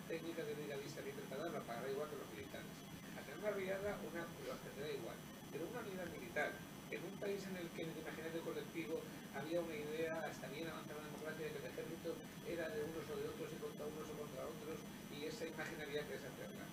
Técnica 0.07 0.43
de 0.43 0.55
brigadista 0.55 1.03
que 1.03 1.11
preparada 1.15 1.51
la 1.51 1.63
pagará 1.63 1.87
igual 1.91 2.07
que 2.09 2.19
los 2.19 2.31
militares. 2.31 2.71
Hacer 3.19 3.35
una 3.39 3.51
brigada 3.51 3.99
una, 4.03 4.23
lo 4.23 4.55
tendrá 4.63 4.87
igual. 4.87 5.17
Pero 5.51 5.67
una 5.67 5.83
unidad 5.83 6.07
militar, 6.11 6.51
en 6.91 7.01
un 7.03 7.15
país 7.19 7.39
en 7.47 7.55
el 7.59 7.67
que 7.75 7.83
en 7.83 7.91
el 7.91 7.99
imaginario 8.03 8.41
colectivo 8.43 8.99
había 9.35 9.59
una 9.59 9.75
idea 9.75 10.19
hasta 10.27 10.47
bien 10.51 10.67
avanzada 10.67 11.03
en 11.03 11.11
democracia 11.11 11.43
de 11.45 11.51
que 11.55 11.61
el 11.61 11.69
ejército 11.71 12.09
era 12.47 12.65
de 12.71 12.79
unos 12.83 13.05
o 13.07 13.15
de 13.15 13.25
otros 13.31 13.47
y 13.51 13.59
contra 13.59 13.83
unos 13.87 14.07
o 14.07 14.15
contra 14.15 14.41
otros, 14.47 14.77
y 15.11 15.17
esa 15.27 15.43
imagen 15.45 15.77
había 15.83 16.03
que 16.07 16.17
deshacerla. 16.17 16.65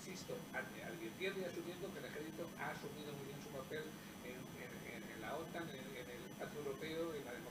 Insisto, 0.00 0.32
advirtiendo 0.56 1.38
y 1.40 1.44
asumiendo 1.44 1.92
que 1.92 2.00
el 2.00 2.08
ejército 2.08 2.48
ha 2.56 2.72
asumido 2.72 3.12
muy 3.14 3.30
bien 3.30 3.40
su 3.44 3.52
papel 3.52 3.84
en, 4.24 4.40
la 5.20 5.36
OTAN, 5.36 5.68
en, 5.68 5.84
el 5.92 6.34
pacto 6.40 6.56
europeo, 6.58 7.14
en 7.14 7.24
la 7.24 7.32
democracia 7.36 7.49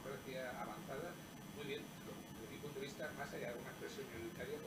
más 3.16 3.32
allá 3.32 3.56
de 3.56 3.60
una 3.64 3.72
expresión 3.72 4.04
militaria 4.12 4.60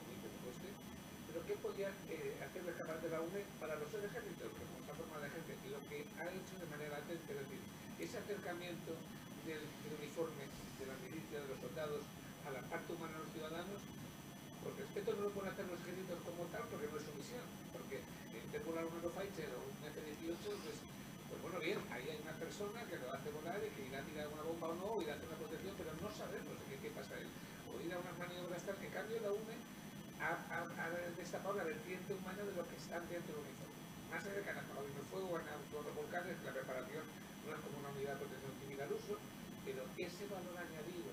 ¿qué 1.46 1.54
podía 1.58 1.90
eh, 2.08 2.38
hacer 2.40 2.64
escapar 2.64 2.96
de 3.02 3.10
la 3.12 3.20
UNE 3.20 3.44
para 3.60 3.76
los 3.76 3.90
ejércitos, 3.92 4.48
como 4.56 4.72
esta 4.80 4.94
forma 4.96 5.20
de 5.20 5.28
gente? 5.28 5.52
Y 5.66 5.68
lo 5.68 5.80
que 5.84 6.06
ha 6.16 6.26
hecho 6.32 6.54
de 6.56 6.70
manera 6.70 6.96
latente, 6.96 7.28
es 7.28 7.40
decir, 7.44 7.60
ese 8.00 8.16
acercamiento 8.16 8.96
del, 9.44 9.60
uniforme 10.00 10.48
de 10.48 10.84
la 10.88 10.96
milicia 11.02 11.44
de 11.44 11.48
los 11.52 11.60
soldados, 11.60 12.00
a 12.46 12.50
la 12.50 12.62
parte 12.72 12.88
humana 12.96 13.20
de 13.20 13.22
los 13.22 13.32
ciudadanos, 13.36 13.80
por 14.64 14.72
respeto 14.74 15.14
no 15.14 15.28
lo 15.28 15.34
pueden 15.36 15.52
hacer 15.52 15.66
los 15.68 15.78
ejércitos 15.82 16.18
como 16.24 16.48
tal, 16.48 16.64
porque 16.72 16.88
no 16.88 16.96
es 16.96 17.04
su 17.04 17.12
misión, 17.20 17.46
porque 17.74 18.00
en 18.00 18.62
volar 18.64 18.88
un 18.88 18.96
Eurofighter 18.96 19.52
o 19.52 19.60
un 19.62 19.78
F-18, 19.92 20.40
pues, 20.40 20.78
pues 21.28 21.38
bueno, 21.42 21.58
bien, 21.60 21.78
ahí 21.90 22.06
hay 22.08 22.18
una 22.22 22.36
persona 22.38 22.80
que 22.88 22.96
lo 22.96 23.12
hace 23.12 23.28
volar 23.28 23.60
y 23.60 23.70
que 23.76 23.92
irá 23.92 24.00
a 24.00 24.08
tirar 24.08 24.26
una 24.32 24.42
bomba 24.42 24.72
o 24.72 24.76
no, 24.80 24.88
o 24.96 25.02
irá 25.02 25.14
a 25.14 25.16
hacer 25.20 25.28
una 25.28 25.38
protección, 25.38 25.74
pero 25.76 25.90
no 26.00 26.08
sabemos 26.10 26.56
qué, 26.64 26.80
qué 26.80 26.90
pasa 26.96 27.14
ahí. 27.18 27.28
O 27.82 27.84
ir 27.84 27.90
a 27.90 27.98
unas 27.98 28.14
maniobras 28.14 28.62
que 28.62 28.94
cambio 28.94 29.18
la 29.26 29.34
UNE 29.34 29.58
ha, 30.22 30.38
ha, 30.38 30.58
ha 30.62 30.86
destapado 31.18 31.58
la 31.58 31.66
vertiente 31.66 32.14
humana 32.14 32.38
de 32.46 32.54
lo 32.54 32.62
que 32.62 32.78
están 32.78 33.02
dentro 33.10 33.34
del 33.34 33.42
uniforme. 33.42 33.74
Más 34.06 34.22
han 34.22 34.38
apagado 34.38 34.86
el 34.86 35.06
fuego, 35.10 35.34
han 35.34 35.50
actuado 35.50 35.90
volcanes, 35.90 36.38
la 36.46 36.54
preparación 36.54 37.02
no 37.42 37.50
es 37.50 37.58
como 37.58 37.82
una 37.82 37.90
unidad 37.90 38.22
civil 38.22 38.78
al 38.78 38.92
uso, 38.94 39.18
pero 39.66 39.82
ese 39.98 40.30
valor 40.30 40.54
añadido 40.62 41.10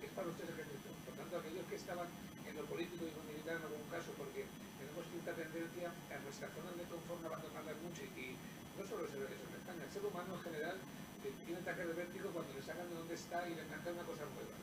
es 0.00 0.10
para 0.16 0.32
los 0.32 0.36
tres 0.40 0.48
ejércitos. 0.48 0.96
Por 1.04 1.12
tanto, 1.12 1.44
aquellos 1.44 1.68
que 1.68 1.76
estaban 1.76 2.08
en 2.08 2.56
lo 2.56 2.64
político 2.64 3.04
y 3.04 3.12
lo 3.12 3.20
militar 3.28 3.60
en 3.60 3.68
algún 3.68 3.84
caso, 3.92 4.16
porque 4.16 4.48
tenemos 4.80 5.04
cierta 5.12 5.36
tendencia 5.36 5.92
a 5.92 6.16
nuestra 6.24 6.48
zona 6.56 6.72
de 6.72 6.88
confort 6.88 7.20
a 7.20 7.36
abandonarlas 7.36 7.76
mucho 7.84 8.00
y 8.16 8.32
no 8.80 8.82
solo 8.88 9.04
eso, 9.04 9.20
eso 9.28 9.44
en 9.44 9.60
España, 9.60 9.84
el 9.84 9.92
ser 9.92 10.08
humano 10.08 10.40
en 10.40 10.44
general 10.48 10.76
tiene 11.20 11.60
ataque 11.60 11.84
de 11.84 12.00
vértigo 12.00 12.32
cuando 12.32 12.56
le 12.56 12.64
sacan 12.64 12.88
de 12.88 12.96
dónde 12.96 13.12
está 13.12 13.44
y 13.44 13.52
le 13.52 13.60
encanta 13.60 13.92
una 13.92 14.08
cosa 14.08 14.24
nueva. 14.32 14.56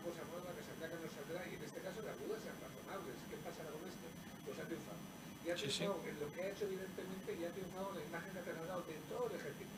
Cosa 0.00 0.24
nueva 0.32 0.56
que 0.56 0.64
saldrá 0.64 0.88
que 0.88 0.96
no 0.96 1.08
saldrá 1.12 1.40
y 1.44 1.52
en 1.60 1.62
este 1.62 1.80
caso 1.84 2.00
las 2.00 2.16
dudas 2.16 2.40
sean 2.40 2.56
razonables. 2.56 3.16
¿Qué 3.28 3.36
pasará 3.44 3.68
con 3.68 3.84
esto? 3.84 4.06
Pues 4.48 4.56
ha 4.56 4.64
triunfado. 4.64 5.00
Y 5.44 5.46
ha 5.52 5.56
triunfado 5.60 5.96
sí, 5.96 6.04
sí. 6.04 6.08
en 6.08 6.16
lo 6.20 6.28
que 6.32 6.38
ha 6.40 6.48
hecho 6.50 6.64
evidentemente 6.64 7.28
y 7.36 7.40
ha 7.44 7.52
triunfado 7.52 7.88
la 7.92 8.02
imagen 8.04 8.32
que 8.32 8.40
ha 8.40 8.64
dado 8.64 8.82
de 8.88 8.96
todo 9.12 9.24
el 9.28 9.34
ejército. 9.36 9.76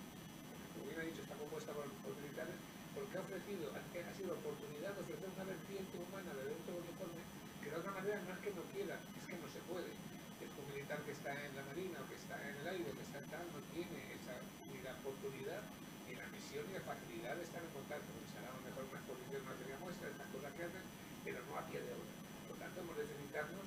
Como 0.72 0.82
bien 0.86 0.98
ha 1.02 1.06
dicho, 1.10 1.22
está 1.26 1.34
compuesta 1.34 1.70
por, 1.74 1.86
por 2.06 2.14
militares 2.22 2.54
porque 2.94 3.16
ha 3.18 3.22
ofrecido, 3.24 3.64
ha, 3.72 3.80
ha 3.82 4.14
sido 4.14 4.30
oportunidad 4.36 4.92
de 4.94 5.00
ofrecer 5.00 5.28
una 5.32 5.46
vertiente 5.48 5.94
humana 5.96 6.30
de 6.38 6.44
dentro 6.44 6.70
del 6.76 6.84
uniforme 6.86 7.22
que 7.62 7.70
de 7.70 7.76
otra 7.78 7.92
manera 7.94 8.18
no 8.26 8.30
es 8.34 8.40
que 8.42 8.52
no 8.52 8.62
quiera, 8.74 8.96
es 8.98 9.24
que 9.26 9.38
no 9.38 9.48
se 9.48 9.62
puede. 9.66 9.90
El 10.42 10.50
militar 10.74 10.98
que 11.06 11.14
está 11.14 11.30
en 11.30 11.54
la 11.54 11.62
marina 11.62 12.02
o 12.02 12.06
que 12.10 12.18
está 12.18 12.34
en 12.42 12.54
el 12.58 12.66
aire, 12.66 12.90
que 12.90 13.04
está 13.06 13.18
en 13.22 13.28
tal, 13.30 13.46
no 13.54 13.60
tiene 13.70 13.98
esa 14.18 14.34
ni 14.70 14.78
la 14.82 14.94
oportunidad, 14.98 15.62
ni 16.06 16.18
la 16.18 16.26
misión, 16.34 16.66
ni 16.68 16.74
la 16.74 16.84
facilidad 16.86 17.38
de 17.38 17.44
estar 17.46 17.62
en 17.62 17.70
contacto. 17.70 18.10
Será 18.34 18.50
a 18.50 18.56
lo 18.58 18.62
mejor 18.66 18.82
una 18.90 18.98
exposición 18.98 19.46
materia 19.46 19.78
muestra, 19.78 20.10
estas 20.10 20.28
cosas 20.34 20.50
que 20.58 20.62
hacen, 20.66 20.84
pero 21.22 21.38
no 21.46 21.52
a 21.54 21.62
pie 21.70 21.78
de 21.80 21.94
obra. 21.94 22.12
Por 22.50 22.56
tanto, 22.58 22.76
hemos 22.82 22.96
de 22.98 23.06
felicitarnos 23.06 23.66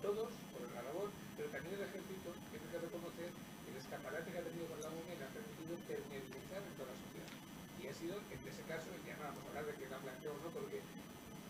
todos 0.00 0.30
por 0.52 0.60
la 0.72 0.82
labor, 0.84 1.08
pero 1.36 1.48
también 1.48 1.74
el 1.76 1.84
ejército 1.84 2.28
tiene 2.48 2.66
que 2.68 2.78
reconocer 2.80 3.28
el 3.28 3.74
escaparate 3.76 4.28
que 4.32 4.38
ha 4.40 4.46
tenido 4.48 4.66
con 4.68 4.80
la 4.80 4.88
UNE 4.92 5.16
que 5.16 5.24
ha 5.24 5.32
permitido 5.32 5.72
permeabilizar 5.88 6.60
en 6.60 6.74
toda 6.76 6.92
la 6.92 6.98
sociedad. 7.00 7.32
Y 7.80 7.82
ha 7.88 7.94
sido, 7.96 8.16
en 8.20 8.40
ese 8.44 8.53
caso, 8.64 8.88
ya 9.04 9.16
no 9.16 9.28
vamos 9.28 9.42
a 9.44 9.48
hablar 9.48 9.64
de 9.68 9.74
que 9.76 9.88
la 9.88 9.98
planteó 9.98 10.32
o 10.32 10.40
no, 10.40 10.48
porque 10.50 10.80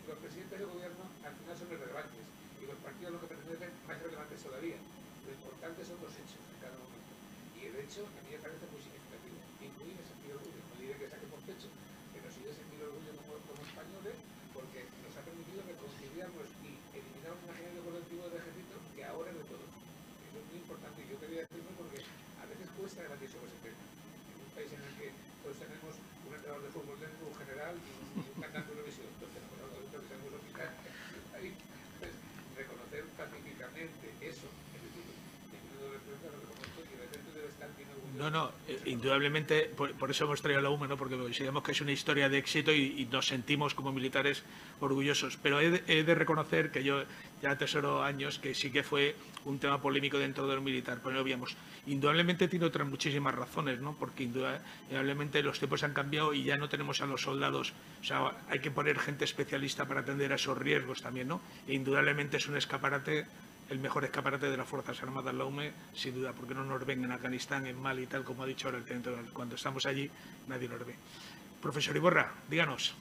los 0.07 0.17
presidentes 0.19 0.59
del 0.59 0.69
gobierno 0.69 1.03
al 1.23 1.33
final 1.35 1.55
son 1.57 1.71
irrelevantes 1.71 2.23
y 2.61 2.63
los 2.67 2.79
partidos 2.83 3.09
a 3.09 3.13
los 3.15 3.21
que 3.23 3.31
pertenecen 3.35 3.71
más 3.87 3.97
relevantes 4.01 4.43
todavía. 4.43 4.79
Lo 5.25 5.31
importante 5.31 5.79
son 5.85 5.97
los 6.03 6.13
hechos 6.13 6.41
en 6.43 6.57
cada 6.61 6.77
momento. 6.77 7.13
Y 7.57 7.59
el 7.71 7.75
hecho 7.81 8.05
a 8.05 8.21
mí 8.21 8.29
me 8.35 8.41
parece 8.43 8.65
muy 8.69 8.79
significativo. 8.79 8.94
No, 38.17 38.29
no, 38.29 38.51
eh, 38.67 38.79
indudablemente, 38.85 39.69
por, 39.75 40.09
eso 40.09 40.23
hemos 40.23 40.41
traído 40.41 40.61
la 40.61 40.69
UMA, 40.69 40.87
¿no? 40.87 40.95
porque 40.95 41.17
consideramos 41.17 41.63
que 41.63 41.73
es 41.73 41.81
una 41.81 41.91
historia 41.91 42.29
de 42.29 42.37
éxito 42.37 42.71
y, 42.71 43.07
nos 43.11 43.27
sentimos 43.27 43.75
como 43.75 43.91
militares 43.91 44.43
orgullosos. 44.79 45.37
Pero 45.37 45.59
he 45.59 46.03
de, 46.03 46.15
reconocer 46.15 46.71
que 46.71 46.83
yo 46.83 47.03
ya 47.41 47.51
atesoro 47.51 48.03
años 48.03 48.39
que 48.39 48.55
sí 48.55 48.71
que 48.71 48.83
fue 48.83 49.15
un 49.43 49.59
tema 49.59 49.81
polémico 49.81 50.17
dentro 50.17 50.47
de 50.47 50.55
lo 50.55 50.61
militar, 50.61 50.99
pero 51.03 51.15
no 51.15 51.23
veíamos. 51.23 51.57
Indudablemente 51.87 52.47
tiene 52.47 52.65
otras 52.65 52.87
muchísimas 52.87 53.35
razones, 53.35 53.81
¿no? 53.81 53.95
porque 53.99 54.23
indudablemente 54.23 55.43
los 55.43 55.59
tiempos 55.59 55.83
han 55.83 55.93
cambiado 55.93 56.33
y 56.33 56.45
ya 56.45 56.55
no 56.55 56.69
tenemos 56.69 57.01
a 57.01 57.05
los 57.05 57.21
soldados, 57.21 57.73
o 58.01 58.03
sea, 58.03 58.31
hay 58.49 58.59
que 58.59 58.71
poner 58.71 58.97
gente 58.97 59.25
especialista 59.25 59.85
para 59.87 59.99
atender 59.99 60.31
a 60.31 60.35
esos 60.35 60.57
riesgos 60.57 61.01
también, 61.01 61.27
¿no? 61.27 61.41
E 61.67 61.73
indudablemente 61.73 62.37
es 62.37 62.47
un 62.47 62.57
escaparate 62.57 63.25
el 63.69 63.79
mejor 63.79 64.05
escaparate 64.05 64.49
de 64.49 64.57
las 64.57 64.67
Fuerzas 64.67 65.01
Armadas, 65.01 65.33
la 65.33 65.45
UME, 65.45 65.71
sin 65.93 66.15
duda, 66.15 66.33
porque 66.33 66.53
no 66.53 66.63
nos 66.63 66.85
ven 66.85 67.03
en 67.03 67.11
Afganistán, 67.11 67.65
en 67.65 67.79
Mali, 67.81 68.05
tal 68.05 68.23
como 68.23 68.43
ha 68.43 68.45
dicho 68.45 68.67
ahora 68.67 68.77
el 68.77 68.85
teniente. 68.85 69.11
Cuando 69.33 69.55
estamos 69.55 69.85
allí, 69.85 70.09
nadie 70.47 70.69
nos 70.69 70.85
ve. 70.85 70.95
Profesor 71.61 71.95
Iborra, 71.95 72.31
díganos. 72.49 72.95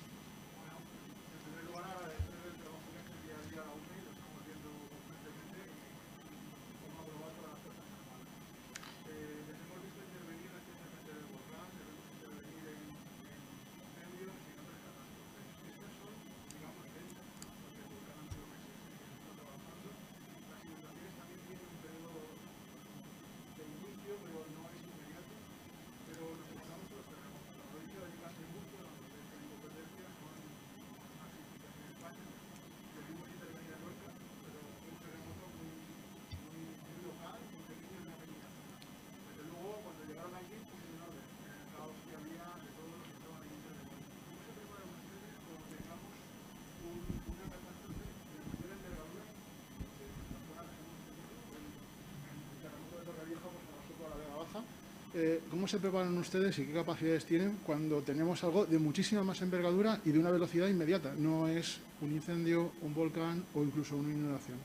Eh, 55.16 55.42
¿Cómo 55.48 55.68
se 55.68 55.78
preparan 55.78 56.18
ustedes 56.18 56.58
y 56.58 56.64
qué 56.64 56.72
capacidades 56.72 57.24
tienen 57.24 57.58
cuando 57.64 58.02
tenemos 58.02 58.42
algo 58.42 58.66
de 58.66 58.80
muchísima 58.80 59.22
más 59.22 59.40
envergadura 59.42 60.00
y 60.04 60.10
de 60.10 60.18
una 60.18 60.32
velocidad 60.32 60.66
inmediata? 60.66 61.14
No 61.16 61.46
es 61.46 61.78
un 62.00 62.10
incendio, 62.10 62.72
un 62.82 62.92
volcán 62.94 63.44
o 63.54 63.62
incluso 63.62 63.96
una 63.96 64.12
inundación. 64.12 64.58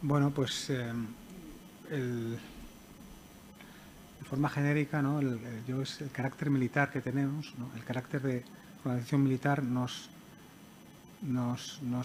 Bueno, 0.00 0.30
pues 0.30 0.70
eh, 0.70 0.90
de 1.90 2.38
forma 4.24 4.48
genérica, 4.48 5.00
el, 5.00 5.38
yo 5.68 5.82
es 5.82 6.00
el 6.00 6.10
carácter 6.10 6.48
militar 6.48 6.90
que 6.90 7.02
tenemos, 7.02 7.52
el 7.76 7.84
carácter 7.84 8.22
de 8.22 8.42
organización 8.84 9.22
militar 9.22 9.62
nos, 9.62 10.08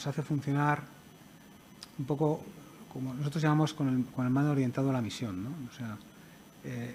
hace 0.05 0.21
funcionar 0.21 0.83
un 1.97 2.05
poco 2.05 2.43
como 2.91 3.13
nosotros 3.13 3.41
llamamos 3.41 3.73
con 3.73 3.87
el, 3.87 4.05
con 4.07 4.29
mando 4.33 4.51
orientado 4.51 4.89
a 4.89 4.93
la 4.93 5.01
misión. 5.01 5.47
O 5.71 5.73
sea, 5.73 5.97
eh, 6.67 6.69
eh, 6.69 6.93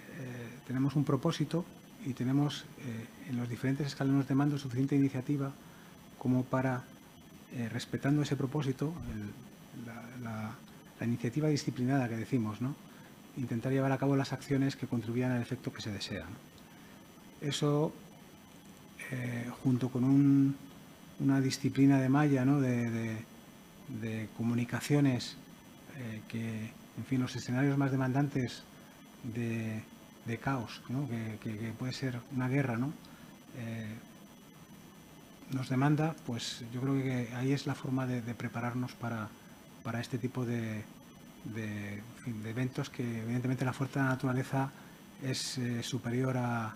tenemos 0.66 0.96
un 0.96 1.04
propósito 1.04 1.64
y 2.04 2.12
tenemos 2.12 2.66
eh, 2.80 3.30
en 3.30 3.38
los 3.38 3.48
diferentes 3.48 3.86
escalones 3.86 4.28
de 4.28 4.34
mando 4.34 4.58
suficiente 4.58 4.94
iniciativa 4.94 5.50
como 6.18 6.44
para, 6.44 6.84
respetando 7.70 8.22
ese 8.22 8.36
propósito, 8.36 8.92
la, 10.22 10.54
iniciativa 11.04 11.48
disciplinada 11.48 12.08
que 12.08 12.16
decimos, 12.16 12.60
¿no? 12.60 12.76
intentar 13.36 13.72
llevar 13.72 13.90
a 13.90 13.98
cabo 13.98 14.14
las 14.14 14.32
acciones 14.32 14.76
que 14.76 14.86
contribuyan 14.86 15.32
al 15.32 15.42
efecto 15.42 15.72
que 15.72 15.82
se 15.82 15.90
desea. 15.90 16.24
Eso, 17.40 17.92
junto 19.64 19.88
con 19.88 20.04
un, 20.04 20.54
una 21.18 21.40
disciplina 21.40 22.00
de 22.00 22.08
malla 22.08 22.44
¿no? 22.44 22.60
de 22.60 24.28
comunicaciones 24.36 25.36
que, 26.28 26.70
en 26.98 27.04
fin, 27.08 27.20
los 27.20 27.34
escenarios 27.34 27.76
más 27.76 27.90
demandantes 27.90 28.62
de, 29.24 29.82
caos, 30.38 30.80
¿no? 30.88 31.08
que, 31.08 31.38
que, 31.42 31.58
que, 31.58 31.72
puede 31.72 31.92
ser 31.92 32.18
una 32.34 32.48
guerra, 32.48 32.76
¿no? 32.76 32.92
Eh, 33.58 33.94
nos 35.52 35.68
demanda, 35.68 36.14
pues 36.26 36.64
yo 36.72 36.80
creo 36.80 36.94
que 36.94 37.34
ahí 37.34 37.52
es 37.52 37.66
la 37.66 37.74
forma 37.74 38.06
de, 38.06 38.20
prepararnos 38.34 38.92
para, 38.92 39.28
para, 39.82 40.00
este 40.00 40.18
tipo 40.18 40.46
de, 40.46 40.82
de, 41.44 42.02
eventos 42.48 42.88
que 42.88 43.20
evidentemente 43.20 43.64
la 43.64 43.72
fuerza 43.72 44.00
de 44.00 44.06
la 44.06 44.12
naturaleza 44.12 44.70
es 45.22 45.58
eh, 45.58 45.82
superior 45.82 46.36
a, 46.38 46.74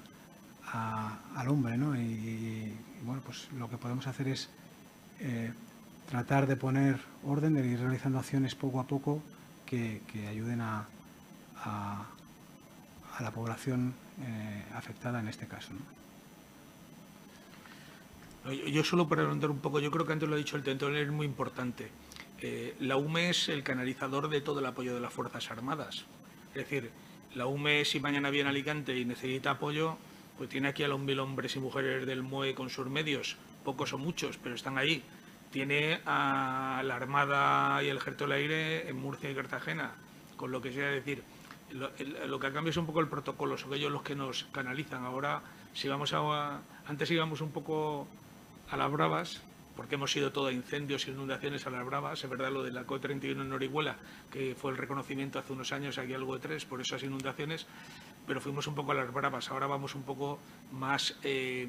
al 1.37 1.49
hombre, 1.49 1.79
¿no? 1.79 1.97
Y, 1.97 2.75
bueno, 3.03 3.23
pues 3.25 3.49
lo 3.59 3.71
que 3.71 3.79
podemos 3.79 4.07
hacer 4.07 4.29
es 4.29 4.49
eh, 5.21 5.53
tratar 6.11 6.47
de 6.47 6.57
poner 6.57 7.01
orden, 7.25 7.55
de 7.55 7.67
ir 7.67 7.81
realizando 7.81 8.19
acciones 8.19 8.55
poco 8.55 8.81
a 8.81 8.85
poco 8.85 9.23
que, 9.65 10.03
ayuden 10.29 10.61
a, 10.61 10.87
a, 11.65 12.07
la 13.23 13.31
población 13.31 13.95
eh, 14.21 14.65
afectada 14.75 15.21
en 15.21 15.29
este 15.29 15.47
caso. 15.47 15.73
Yo 18.69 18.85
solo 18.85 19.09
para 19.09 19.23
preguntar 19.23 19.51
un 19.51 19.59
poco, 19.59 19.81
yo 19.81 19.91
creo 19.91 20.07
que 20.07 20.13
antes 20.13 20.29
lo 20.29 20.37
ha 20.37 20.39
dicho 20.39 20.57
el 20.57 20.63
tentor, 20.63 20.95
es 20.95 21.11
muy 21.11 21.27
importante. 21.27 21.91
Eh, 22.41 22.77
la 22.81 22.97
UME 22.97 23.31
es 23.31 23.49
el 23.49 23.63
canalizador 23.63 24.29
de 24.29 24.41
todo 24.41 24.61
el 24.61 24.67
apoyo 24.67 24.95
de 24.95 25.01
las 25.01 25.13
Fuerzas 25.13 25.51
Armadas. 25.51 26.05
Es 26.55 26.69
decir, 26.69 26.91
la 27.35 27.47
UME 27.47 27.85
si 27.85 27.99
mañana 27.99 28.31
viene 28.31 28.49
a 28.49 28.51
Alicante 28.51 28.97
y 28.97 29.05
necesita 29.05 29.53
apoyo, 29.53 29.97
pues 30.39 30.49
tiene 30.49 30.69
aquí 30.69 30.85
a 30.85 30.89
los 30.89 31.01
mil 31.01 31.19
hombres 31.19 31.57
y 31.57 31.59
mujeres 31.59 32.07
del 32.07 32.23
MOE 32.23 32.55
con 32.55 32.71
sus 32.71 32.87
medios, 32.87 33.37
pocos 33.65 33.93
o 33.93 33.99
muchos, 33.99 34.37
pero 34.37 34.55
están 34.55 34.79
ahí. 34.79 35.03
Tiene 35.51 36.01
a 36.05 36.83
la 36.85 36.97
Armada 36.97 37.83
y 37.83 37.89
el 37.89 37.97
Ejército 37.97 38.25
del 38.25 38.33
Aire 38.33 38.89
en 38.89 38.97
Murcia 38.97 39.31
y 39.31 39.35
Cartagena, 39.35 39.93
con 40.37 40.51
lo 40.53 40.61
que 40.61 40.73
sea 40.73 40.89
decir, 40.89 41.23
lo, 41.73 42.39
que 42.39 42.47
ha 42.47 42.53
cambiado 42.53 42.71
es 42.71 42.77
un 42.77 42.87
poco 42.87 43.01
el 43.01 43.09
protocolo, 43.09 43.57
son 43.57 43.75
ellos 43.75 43.93
los 43.93 44.03
que 44.03 44.15
nos 44.15 44.45
canalizan. 44.53 45.05
Ahora, 45.05 45.43
si 45.75 45.89
vamos 45.89 46.13
a, 46.13 46.61
antes 46.87 47.11
íbamos 47.11 47.41
un 47.41 47.51
poco 47.51 48.07
a 48.71 48.77
las 48.77 48.91
bravas, 48.91 49.43
porque 49.77 49.97
hemos 49.97 50.11
sido 50.11 50.33
todo 50.33 50.51
incendios 50.51 51.07
inundaciones 51.07 51.67
a 51.67 51.71
las 51.71 51.85
bravas, 51.85 52.25
es 52.25 52.31
verdad 52.31 52.51
lo 52.51 52.63
de 52.63 52.73
la 52.73 52.87
CO31 52.87 53.43
en 53.43 53.53
Orihuela, 53.53 53.97
que 54.31 54.55
fue 54.55 54.71
el 54.71 54.79
reconocimiento 54.79 55.39
hace 55.39 55.53
unos 55.53 55.73
años, 55.73 55.99
aquí 55.99 56.15
algo 56.15 56.35
de 56.35 56.41
tres, 56.41 56.65
por 56.65 56.81
esas 56.81 57.03
inundaciones, 57.03 57.67
pero 58.27 58.41
fuimos 58.41 58.67
un 58.67 58.75
poco 58.75 58.93
a 58.93 58.95
las 58.95 59.13
bravas, 59.13 59.51
ahora 59.51 59.67
vamos 59.67 59.95
un 59.95 60.03
poco 60.03 60.39
más 60.73 61.17
eh, 61.23 61.69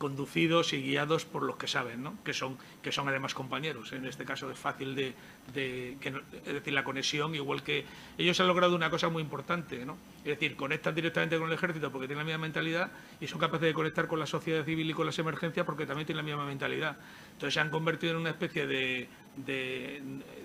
conducidos 0.00 0.72
y 0.72 0.80
guiados 0.80 1.26
por 1.26 1.42
los 1.42 1.56
que 1.56 1.68
saben, 1.68 2.02
¿no? 2.02 2.16
que, 2.24 2.32
son, 2.32 2.56
que 2.82 2.90
son 2.90 3.06
además 3.06 3.34
compañeros. 3.34 3.92
En 3.92 4.06
este 4.06 4.24
caso 4.24 4.50
es 4.50 4.58
fácil 4.58 4.94
de, 4.94 5.08
es 5.54 6.54
decir, 6.54 6.72
la 6.72 6.82
conexión, 6.82 7.34
igual 7.34 7.62
que 7.62 7.84
ellos 8.16 8.40
han 8.40 8.48
logrado 8.48 8.74
una 8.74 8.88
cosa 8.88 9.10
muy 9.10 9.22
importante, 9.22 9.84
¿no? 9.84 9.98
es 10.20 10.38
decir, 10.38 10.56
conectan 10.56 10.94
directamente 10.94 11.38
con 11.38 11.48
el 11.48 11.54
ejército 11.54 11.92
porque 11.92 12.06
tienen 12.06 12.24
la 12.24 12.32
misma 12.32 12.40
mentalidad 12.40 12.90
y 13.20 13.26
son 13.26 13.38
capaces 13.38 13.66
de 13.66 13.74
conectar 13.74 14.08
con 14.08 14.18
la 14.18 14.26
sociedad 14.26 14.64
civil 14.64 14.88
y 14.88 14.94
con 14.94 15.04
las 15.04 15.18
emergencias 15.18 15.66
porque 15.66 15.84
también 15.84 16.06
tienen 16.06 16.24
la 16.24 16.30
misma 16.32 16.46
mentalidad. 16.46 16.96
Entonces 17.32 17.52
se 17.52 17.60
han 17.60 17.68
convertido 17.68 18.14
en 18.14 18.20
una 18.20 18.30
especie 18.30 18.66
de, 18.66 19.06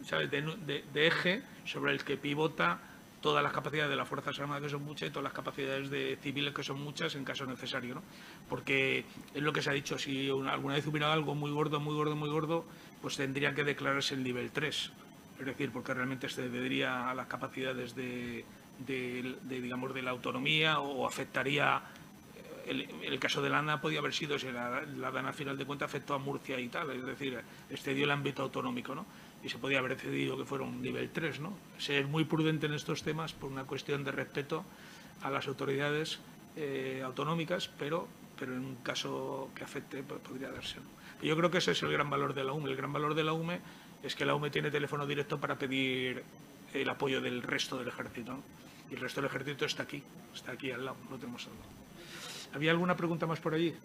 ¿sabes? 0.03 0.29
de 0.29 1.07
eje 1.07 1.43
sobre 1.63 1.93
el 1.93 2.03
que 2.03 2.17
pivota 2.17 2.81
todas 3.25 3.41
las 3.41 3.53
capacidades 3.53 3.89
de 3.89 3.95
las 3.95 4.07
Fuerzas 4.07 4.39
Armadas, 4.39 4.61
que 4.61 4.69
son 4.69 4.83
muchas, 4.83 5.09
y 5.09 5.11
todas 5.11 5.23
las 5.23 5.33
capacidades 5.33 5.89
de 5.89 6.15
civiles, 6.21 6.53
que 6.53 6.61
son 6.61 6.79
muchas, 6.79 7.15
en 7.15 7.25
caso 7.25 7.47
necesario. 7.47 7.95
¿no? 7.95 8.03
Porque 8.47 9.03
es 9.33 9.41
lo 9.41 9.51
que 9.51 9.63
se 9.63 9.71
ha 9.71 9.73
dicho, 9.73 9.97
si 9.97 10.29
alguna 10.29 10.75
vez 10.75 10.85
hubiera 10.85 11.11
algo 11.11 11.33
muy 11.33 11.49
gordo, 11.49 11.79
muy 11.79 11.95
gordo, 11.95 12.15
muy 12.15 12.29
gordo, 12.29 12.65
pues 13.01 13.17
tendría 13.17 13.55
que 13.55 13.63
declararse 13.63 14.13
el 14.13 14.23
nivel 14.23 14.51
3. 14.51 14.91
Es 15.39 15.45
decir, 15.47 15.71
porque 15.71 15.95
realmente 15.95 16.29
se 16.29 16.47
debería 16.47 17.09
a 17.09 17.15
las 17.15 17.25
capacidades 17.25 17.95
de, 17.95 18.45
digamos, 18.77 19.95
de 19.95 20.03
la 20.03 20.11
autonomía 20.11 20.79
o 20.79 21.07
afectaría 21.07 21.81
el, 22.67 22.87
el, 23.01 23.19
caso 23.19 23.41
de 23.41 23.49
Lana 23.49 23.81
podía 23.81 23.99
haber 23.99 24.13
sido, 24.13 24.37
si 24.37 24.51
la, 24.51 24.81
la 24.81 25.09
DANA 25.09 25.33
final 25.33 25.57
de 25.57 25.65
cuentas 25.65 25.89
afectó 25.89 26.13
a 26.13 26.19
Murcia 26.19 26.59
y 26.59 26.67
tal, 26.67 26.91
es 26.91 27.05
decir, 27.05 27.39
excedió 27.71 28.05
el 28.05 28.11
ámbito 28.11 28.43
autonómico, 28.43 28.93
¿no? 28.93 29.05
Y 29.45 29.49
se 29.49 29.59
podía 29.59 29.77
haber 29.77 29.95
decidido 29.95 30.35
que 30.35 30.43
fuera 30.43 30.63
un 30.63 30.81
nivel 30.81 31.11
3. 31.11 31.39
¿no? 31.39 31.53
Ser 31.77 32.07
muy 32.07 32.25
prudente 32.25 32.65
en 32.65 32.73
estos 32.73 33.03
temas 33.03 33.31
por 33.33 33.51
una 33.51 33.65
cuestión 33.65 34.03
de 34.03 34.11
respeto 34.11 34.65
a 35.21 35.29
las 35.29 35.47
autoridades 35.47 36.19
eh, 36.55 37.03
autonómicas, 37.05 37.69
pero, 37.77 38.07
pero 38.39 38.53
en 38.53 38.65
un 38.65 38.75
caso 38.77 39.51
que 39.53 39.63
afecte 39.63 40.01
pues, 40.01 40.19
podría 40.21 40.49
darse. 40.49 40.77
Yo 41.21 41.37
creo 41.37 41.51
que 41.51 41.59
ese 41.59 41.71
es 41.73 41.83
el 41.83 41.91
gran 41.91 42.09
valor 42.09 42.33
de 42.33 42.43
la 42.43 42.53
UME. 42.53 42.71
El 42.71 42.75
gran 42.75 42.91
valor 42.91 43.13
de 43.13 43.23
la 43.23 43.33
UME 43.33 43.59
es 44.01 44.15
que 44.15 44.25
la 44.25 44.33
UME 44.33 44.49
tiene 44.49 44.71
teléfono 44.71 45.05
directo 45.05 45.39
para 45.39 45.59
pedir 45.59 46.23
el 46.73 46.89
apoyo 46.89 47.21
del 47.21 47.43
resto 47.43 47.77
del 47.77 47.89
ejército. 47.89 48.39
Y 48.89 48.95
el 48.95 48.99
resto 48.99 49.21
del 49.21 49.29
ejército 49.29 49.65
está 49.65 49.83
aquí, 49.83 50.01
está 50.33 50.53
aquí 50.53 50.71
al 50.71 50.85
lado, 50.85 50.97
no 51.09 51.17
tenemos 51.17 51.45
al 51.45 51.53
lado. 51.53 51.69
¿Había 52.55 52.71
alguna 52.71 52.97
pregunta 52.97 53.27
más 53.27 53.39
por 53.39 53.53
allí? 53.53 53.75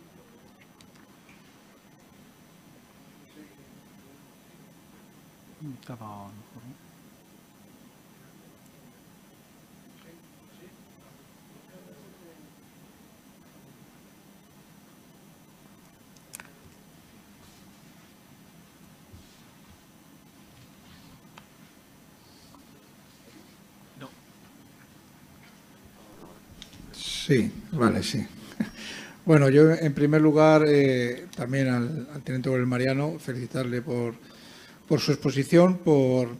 Sí, 26.93 27.51
vale, 27.73 28.03
sí. 28.03 28.27
Bueno, 29.25 29.49
yo 29.49 29.71
en 29.73 29.95
primer 29.95 30.21
lugar 30.21 30.65
eh, 30.67 31.27
también 31.37 31.69
al, 31.69 32.09
al 32.13 32.23
teniente 32.23 32.49
Mariano 32.67 33.19
felicitarle 33.19 33.83
por 33.83 34.15
por 34.91 34.99
su 34.99 35.12
exposición, 35.12 35.78
por, 35.78 36.30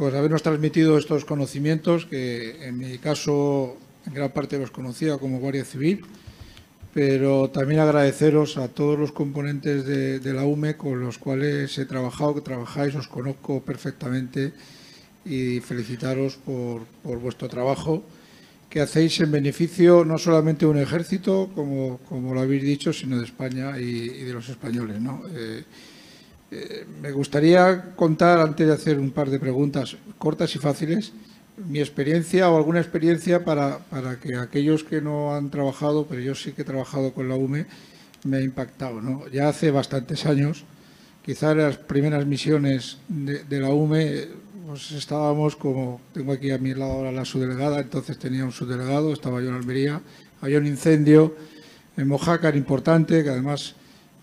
habernos 0.00 0.42
transmitido 0.42 0.98
estos 0.98 1.24
conocimientos 1.24 2.06
que 2.06 2.66
en 2.66 2.76
mi 2.76 2.98
caso 2.98 3.76
en 4.04 4.14
gran 4.14 4.32
parte 4.32 4.58
los 4.58 4.72
conocía 4.72 5.16
como 5.16 5.38
Guardia 5.38 5.64
Civil, 5.64 6.04
pero 6.92 7.50
también 7.50 7.78
agradeceros 7.78 8.56
a 8.56 8.66
todos 8.66 8.98
los 8.98 9.12
componentes 9.12 9.86
de, 9.86 10.32
la 10.34 10.44
UME 10.44 10.76
con 10.76 10.98
los 10.98 11.18
cuales 11.18 11.78
he 11.78 11.86
trabajado, 11.86 12.34
que 12.34 12.40
trabajáis, 12.40 12.96
os 12.96 13.06
conozco 13.06 13.62
perfectamente 13.62 14.52
y 15.24 15.60
felicitaros 15.60 16.34
por, 16.34 16.82
vuestro 17.04 17.48
trabajo 17.48 18.02
que 18.68 18.80
hacéis 18.80 19.20
en 19.20 19.30
beneficio 19.30 20.04
no 20.04 20.18
solamente 20.18 20.66
de 20.66 20.72
un 20.72 20.78
ejército, 20.78 21.48
como, 21.54 21.98
como 22.08 22.34
lo 22.34 22.40
habéis 22.40 22.64
dicho, 22.64 22.92
sino 22.92 23.18
de 23.18 23.24
España 23.24 23.78
y, 23.78 24.08
de 24.08 24.32
los 24.32 24.48
españoles. 24.48 25.00
¿no? 25.00 25.22
Eh, 25.30 25.62
eh, 26.50 26.86
me 27.02 27.12
gustaría 27.12 27.94
contar, 27.94 28.40
antes 28.40 28.66
de 28.66 28.72
hacer 28.72 28.98
un 28.98 29.10
par 29.10 29.28
de 29.28 29.38
preguntas 29.38 29.96
cortas 30.16 30.54
y 30.54 30.58
fáciles, 30.58 31.12
mi 31.66 31.80
experiencia 31.80 32.50
o 32.50 32.56
alguna 32.56 32.80
experiencia 32.80 33.44
para, 33.44 33.78
para, 33.78 34.18
que 34.18 34.36
aquellos 34.36 34.84
que 34.84 35.00
no 35.00 35.34
han 35.34 35.50
trabajado, 35.50 36.06
pero 36.06 36.20
yo 36.20 36.34
sí 36.34 36.52
que 36.52 36.62
he 36.62 36.64
trabajado 36.64 37.12
con 37.12 37.28
la 37.28 37.34
UME, 37.34 37.66
me 38.24 38.38
ha 38.38 38.40
impactado. 38.40 39.00
¿no? 39.00 39.26
Ya 39.28 39.48
hace 39.48 39.70
bastantes 39.70 40.24
años, 40.26 40.64
quizás 41.22 41.56
las 41.56 41.76
primeras 41.76 42.24
misiones 42.26 42.98
de, 43.08 43.60
la 43.60 43.70
UME, 43.70 44.28
pues 44.66 44.92
estábamos 44.92 45.56
como, 45.56 46.00
tengo 46.14 46.32
aquí 46.32 46.50
a 46.50 46.58
mi 46.58 46.74
lado 46.74 46.92
ahora 46.92 47.12
la 47.12 47.24
subdelegada, 47.24 47.80
entonces 47.80 48.18
tenía 48.18 48.44
un 48.44 48.52
subdelegado, 48.52 49.12
estaba 49.12 49.40
yo 49.42 49.48
en 49.48 49.56
Almería, 49.56 50.00
había 50.40 50.58
un 50.58 50.66
incendio 50.66 51.34
en 51.96 52.08
Mojácar 52.08 52.56
importante, 52.56 53.22
que 53.22 53.30
además 53.30 53.74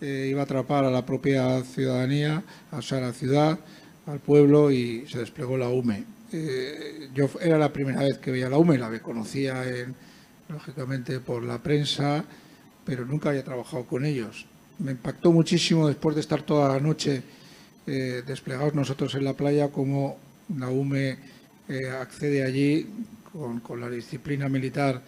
eh, 0.06 0.28
iba 0.30 0.42
a 0.42 0.44
atrapar 0.44 0.86
a 0.86 0.92
la 0.92 1.04
propia 1.04 1.64
ciudadanía, 1.64 2.44
o 2.72 2.80
sea, 2.84 3.00
a 3.00 3.02
la 3.02 3.12
ciudad, 3.12 3.58
al 4.06 4.20
pueblo 4.20 4.70
y 4.70 5.04
se 5.08 5.18
desplegó 5.18 5.58
la 5.58 5.70
UME. 5.70 6.04
Eh, 6.32 7.10
yo 7.16 7.28
era 7.42 7.58
la 7.58 7.74
primera 7.74 8.02
vez 8.02 8.20
que 8.20 8.30
veía 8.30 8.48
la 8.48 8.60
UME, 8.60 8.78
la 8.78 9.00
conocía 9.00 9.64
lógicamente 10.48 11.20
por 11.22 11.42
la 11.42 11.58
prensa, 11.58 12.24
pero 12.86 13.04
nunca 13.04 13.30
había 13.30 13.44
trabajado 13.44 13.86
con 13.86 14.06
ellos. 14.06 14.46
Me 14.78 14.92
impactó 14.92 15.32
muchísimo 15.32 15.88
después 15.88 16.14
de 16.14 16.22
estar 16.22 16.44
toda 16.44 16.70
la 16.70 16.80
noche 16.80 17.24
eh, 17.88 18.22
desplegados 18.28 18.76
nosotros 18.76 19.16
en 19.16 19.24
la 19.24 19.34
playa, 19.34 19.72
cómo 19.72 20.20
la 20.56 20.70
UME 20.70 21.18
accede 22.00 22.44
allí 22.44 22.88
con 23.64 23.82
la 23.82 23.90
disciplina 23.90 24.48
militar 24.48 25.02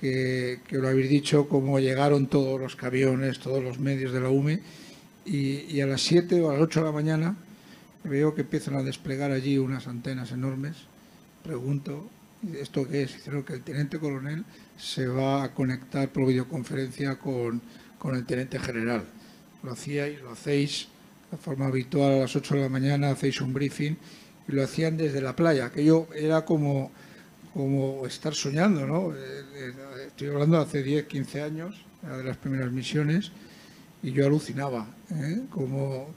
que, 0.00 0.60
lo 0.70 0.88
habéis 0.88 1.10
dicho, 1.10 1.46
cómo 1.46 1.78
llegaron 1.78 2.26
todos 2.26 2.58
los 2.58 2.74
camiones, 2.74 3.38
todos 3.38 3.62
los 3.62 3.78
medios 3.78 4.12
de 4.12 4.20
la 4.20 4.30
UME, 4.30 4.60
y, 5.26 5.78
a 5.80 5.86
las 5.86 6.00
7 6.02 6.40
o 6.40 6.50
a 6.50 6.54
las 6.54 6.62
8 6.62 6.80
de 6.80 6.86
la 6.86 6.92
mañana 6.92 7.36
veo 8.04 8.34
que 8.34 8.40
empiezan 8.40 8.76
a 8.76 8.82
desplegar 8.82 9.30
allí 9.30 9.58
unas 9.58 9.86
antenas 9.86 10.32
enormes. 10.32 10.76
Pregunto, 11.44 12.08
¿esto 12.58 12.88
qué 12.88 13.02
es? 13.02 13.14
Dijeron 13.14 13.42
que 13.42 13.52
el 13.52 13.62
teniente 13.62 13.98
coronel 13.98 14.44
se 14.78 15.06
va 15.06 15.44
a 15.44 15.52
conectar 15.52 16.08
por 16.08 16.26
videoconferencia 16.26 17.18
con, 17.18 17.60
con 17.98 18.16
el 18.16 18.24
teniente 18.24 18.58
general. 18.58 19.04
Lo 19.62 19.72
hacíais, 19.72 20.22
lo 20.22 20.30
hacéis 20.30 20.88
de 21.30 21.36
forma 21.36 21.66
habitual 21.66 22.12
a 22.12 22.20
las 22.20 22.34
8 22.34 22.54
de 22.54 22.60
la 22.62 22.68
mañana, 22.70 23.10
hacéis 23.10 23.42
un 23.42 23.52
briefing 23.52 23.96
y 24.48 24.52
lo 24.52 24.64
hacían 24.64 24.96
desde 24.96 25.20
la 25.20 25.36
playa. 25.36 25.66
Aquello 25.66 26.08
era 26.14 26.46
como 26.46 26.90
como 27.52 28.06
estar 28.06 28.34
soñando, 28.34 28.86
¿no? 28.86 29.12
Estoy 30.20 30.34
hablando 30.34 30.58
hace 30.58 30.82
10, 30.82 31.06
15 31.06 31.40
años, 31.40 31.82
de 32.02 32.22
las 32.22 32.36
primeras 32.36 32.70
misiones, 32.70 33.32
y 34.02 34.12
yo 34.12 34.26
alucinaba, 34.26 34.86
¿eh? 35.10 35.44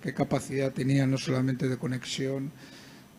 Qué 0.01 0.13
capacidad 0.13 0.73
tenía 0.73 1.07
no 1.07 1.17
solamente 1.17 1.69
de 1.69 1.77
conexión, 1.77 2.51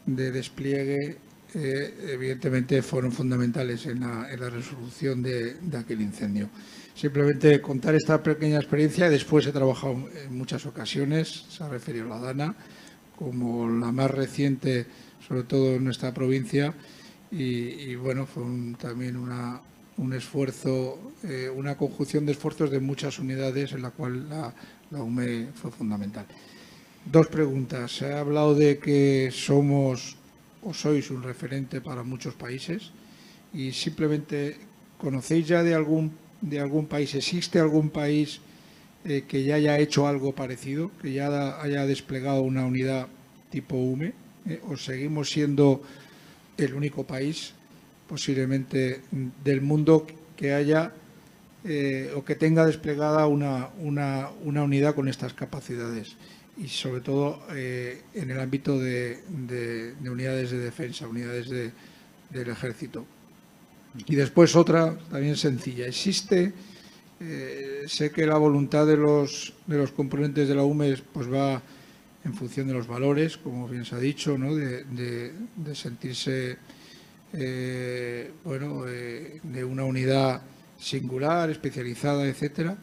de 0.04 0.30
despliegue, 0.30 1.16
eh, 1.54 1.94
evidentemente 2.10 2.82
fueron 2.82 3.12
fundamentales 3.12 3.86
en 3.86 4.00
la, 4.00 4.26
resolución 4.50 5.22
de, 5.22 5.56
aquel 5.74 6.02
incendio. 6.02 6.50
Simplemente 6.94 7.62
contar 7.62 7.94
esta 7.94 8.22
pequeña 8.22 8.58
experiencia. 8.58 9.08
Después 9.08 9.46
he 9.46 9.52
trabajado 9.52 10.10
en 10.22 10.36
muchas 10.36 10.66
ocasiones, 10.66 11.46
se 11.48 11.64
ha 11.64 11.68
referido 11.70 12.12
a 12.12 12.18
la 12.18 12.26
Dana, 12.26 12.56
como 13.16 13.70
la 13.70 13.90
más 13.90 14.10
reciente, 14.10 14.84
sobre 15.26 15.44
todo 15.44 15.76
en 15.76 15.84
nuestra 15.84 16.12
provincia. 16.12 16.74
Y, 17.30 17.94
bueno, 17.94 18.26
fue 18.26 18.44
también 18.78 19.16
una, 19.16 19.62
un 19.96 20.12
esfuerzo, 20.12 20.98
eh, 21.22 21.48
una 21.54 21.76
conjunción 21.76 22.26
de 22.26 22.32
esfuerzos 22.32 22.70
de 22.70 22.80
muchas 22.80 23.18
unidades 23.18 23.72
en 23.72 23.82
la 23.82 23.90
cual 23.90 24.28
la, 24.28 24.52
UME 24.90 25.48
fue 25.54 25.70
fundamental. 25.70 26.26
Dos 27.04 27.26
preguntas. 27.26 27.96
Se 27.96 28.12
ha 28.12 28.20
hablado 28.20 28.54
de 28.54 28.78
que 28.78 29.30
somos 29.32 30.16
o 30.62 30.72
sois 30.72 31.10
un 31.10 31.22
referente 31.22 31.80
para 31.80 32.02
muchos 32.02 32.34
países 32.34 32.90
y 33.52 33.72
simplemente 33.72 34.56
conocéis 34.98 35.48
ya 35.48 35.62
de 35.62 35.74
algún 35.74 36.12
de 36.44 36.60
algún 36.60 36.86
país, 36.86 37.14
existe 37.14 37.58
algún 37.58 37.88
país 37.88 38.40
eh, 39.04 39.24
que 39.26 39.44
ya 39.44 39.56
haya 39.56 39.78
hecho 39.78 40.06
algo 40.06 40.34
parecido, 40.34 40.90
que 41.00 41.12
ya 41.12 41.60
haya 41.60 41.86
desplegado 41.86 42.42
una 42.42 42.66
unidad 42.66 43.08
tipo 43.50 43.76
UME, 43.76 44.12
eh, 44.46 44.60
o 44.68 44.76
seguimos 44.76 45.30
siendo 45.30 45.82
el 46.58 46.74
único 46.74 47.04
país 47.04 47.54
posiblemente 48.08 49.00
del 49.44 49.60
mundo 49.60 50.06
que 50.36 50.52
haya 50.52 50.92
eh, 51.64 52.12
o 52.14 52.24
que 52.24 52.34
tenga 52.34 52.66
desplegada 52.66 53.26
una, 53.26 53.70
una, 53.78 54.28
una 54.44 54.62
unidad 54.62 54.94
con 54.94 55.08
estas 55.08 55.32
capacidades 55.32 56.16
y 56.56 56.68
sobre 56.68 57.00
todo 57.00 57.42
eh, 57.52 58.02
en 58.14 58.30
el 58.30 58.40
ámbito 58.40 58.78
de, 58.78 59.22
unidades 60.04 60.50
de 60.50 60.58
defensa, 60.58 61.08
unidades 61.08 61.48
del 61.48 62.48
ejército. 62.48 63.06
Y 64.06 64.14
después 64.14 64.54
otra 64.56 64.96
también 65.10 65.36
sencilla. 65.36 65.86
Existe, 65.86 66.52
eh, 67.20 67.84
sé 67.86 68.10
que 68.10 68.26
la 68.26 68.36
voluntad 68.36 68.86
de 68.86 68.96
los, 68.96 69.54
de 69.66 69.78
los 69.78 69.92
componentes 69.92 70.48
de 70.48 70.54
la 70.54 70.64
UME 70.64 70.96
pues 71.12 71.32
va 71.32 71.62
en 72.24 72.34
función 72.34 72.66
de 72.66 72.74
los 72.74 72.86
valores, 72.86 73.36
como 73.36 73.68
bien 73.68 73.84
se 73.84 73.94
ha 73.94 73.98
dicho, 73.98 74.38
¿no? 74.38 74.54
de, 74.54 75.32
sentirse 75.74 76.56
eh, 77.34 78.32
bueno, 78.44 78.84
de 78.84 79.64
una 79.64 79.84
unidad 79.84 80.42
singular, 80.78 81.50
especializada, 81.50 82.26
etcétera 82.26 82.76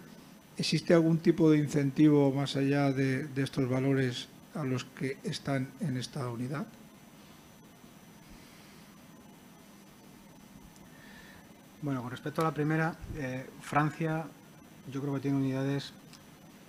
¿Existe 0.62 0.94
algún 0.94 1.18
tipo 1.18 1.50
de 1.50 1.58
incentivo 1.58 2.32
más 2.32 2.56
allá 2.56 2.92
de, 2.92 3.28
estos 3.38 3.68
valores 3.68 4.28
a 4.54 4.64
los 4.64 4.84
que 4.84 5.18
están 5.24 5.68
en 5.80 5.98
esta 5.98 6.28
unidad? 6.30 6.68
Bueno, 11.82 12.04
con 12.04 12.12
respecto 12.12 12.42
a 12.42 12.44
la 12.44 12.54
primera, 12.54 12.96
eh, 13.16 13.50
Francia 13.62 14.26
yo 14.94 15.02
creo 15.02 15.16
que 15.16 15.22
tiene 15.22 15.38
unidades, 15.38 15.94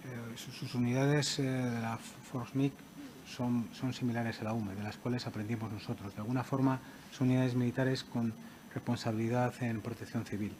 eh, 0.05 0.37
sus, 0.37 0.75
unidades 0.75 1.39
eh, 1.39 1.43
de 1.43 1.81
la 1.81 1.99
FORSMIC 1.99 2.73
son, 3.29 3.69
son 3.79 3.93
similares 3.93 4.41
a 4.41 4.45
la 4.45 4.55
UME, 4.55 4.75
de 4.75 4.85
las 4.85 4.97
cuales 4.97 5.27
aprendimos 5.27 5.71
nosotros. 5.71 6.15
De 6.15 6.21
alguna 6.23 6.45
forma 6.45 6.81
son 7.13 7.29
unidades 7.29 7.55
militares 7.55 8.05
con 8.05 8.33
responsabilidad 8.75 9.55
en 9.63 9.81
protección 9.81 10.25
civil. 10.25 10.53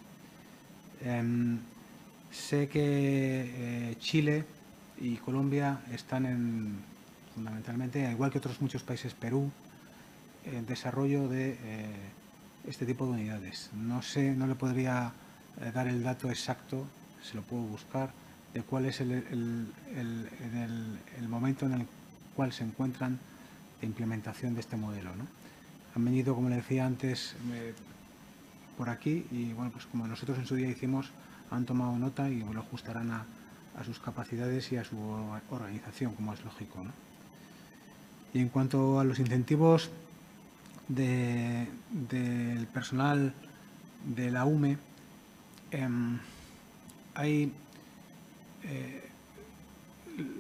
Em, 1.05 1.59
Sé 2.33 2.69
que 2.69 2.81
eh, 2.81 3.97
Chile 4.01 4.45
y 4.99 5.17
Colombia 5.17 5.81
están 5.93 6.25
en, 6.25 6.79
fundamentalmente, 7.35 8.11
igual 8.11 8.31
que 8.31 8.39
otros 8.39 8.63
muchos 8.63 8.83
países, 8.83 9.13
Perú, 9.13 9.51
en 10.47 10.65
desarrollo 10.65 11.29
de 11.29 11.59
eh, 11.63 11.87
este 12.67 12.87
tipo 12.87 13.05
de 13.05 13.13
unidades. 13.13 13.69
No 13.75 14.01
sé, 14.01 14.35
no 14.35 14.47
le 14.47 14.55
podría 14.55 15.13
eh, 15.61 15.73
dar 15.75 15.89
el 15.89 16.03
dato 16.03 16.31
exacto, 16.31 16.87
se 17.23 17.35
lo 17.35 17.43
puedo 17.43 17.65
buscar, 17.65 18.13
de 18.55 18.63
cuál 18.63 18.87
es 18.87 19.03
el, 19.03 19.13
el, 19.13 19.69
momento 21.29 21.67
en 21.67 21.73
el 21.73 21.87
cual 22.35 22.53
se 22.53 22.65
encuentran 22.65 23.19
de 23.81 23.87
implementación 23.87 24.55
de 24.55 24.61
este 24.61 24.77
modelo. 24.77 25.11
Han 25.95 26.05
venido, 26.05 26.35
como 26.35 26.49
le 26.49 26.57
decía 26.57 26.87
antes, 26.87 27.35
por 28.77 28.89
aquí 28.89 29.27
y 29.31 29.53
bueno, 29.53 29.71
pues 29.71 29.87
como 29.87 30.07
nosotros 30.07 30.39
en 30.39 30.47
su 30.47 30.55
día 30.55 30.69
hicimos 30.69 31.11
han 31.51 31.67
tomado 31.67 31.99
nota 31.99 32.29
y 32.31 32.41
lo 32.41 32.61
ajustarán 32.61 33.11
a, 33.11 33.27
sus 33.85 33.99
capacidades 33.99 34.71
y 34.73 34.77
a 34.77 34.85
su 34.85 34.97
organización, 35.51 36.15
como 36.15 36.35
es 36.35 36.45
lógico. 36.45 36.85
Y 38.35 38.41
en 38.41 38.49
cuanto 38.49 39.01
a 39.01 39.05
los 39.05 39.19
incentivos 39.19 39.91
del 40.89 41.69
personal 42.73 43.35
de 44.05 44.31
la 44.31 44.45
UME, 44.45 44.79
em, 45.71 46.19
hay 47.15 47.53
eh, 48.65 49.09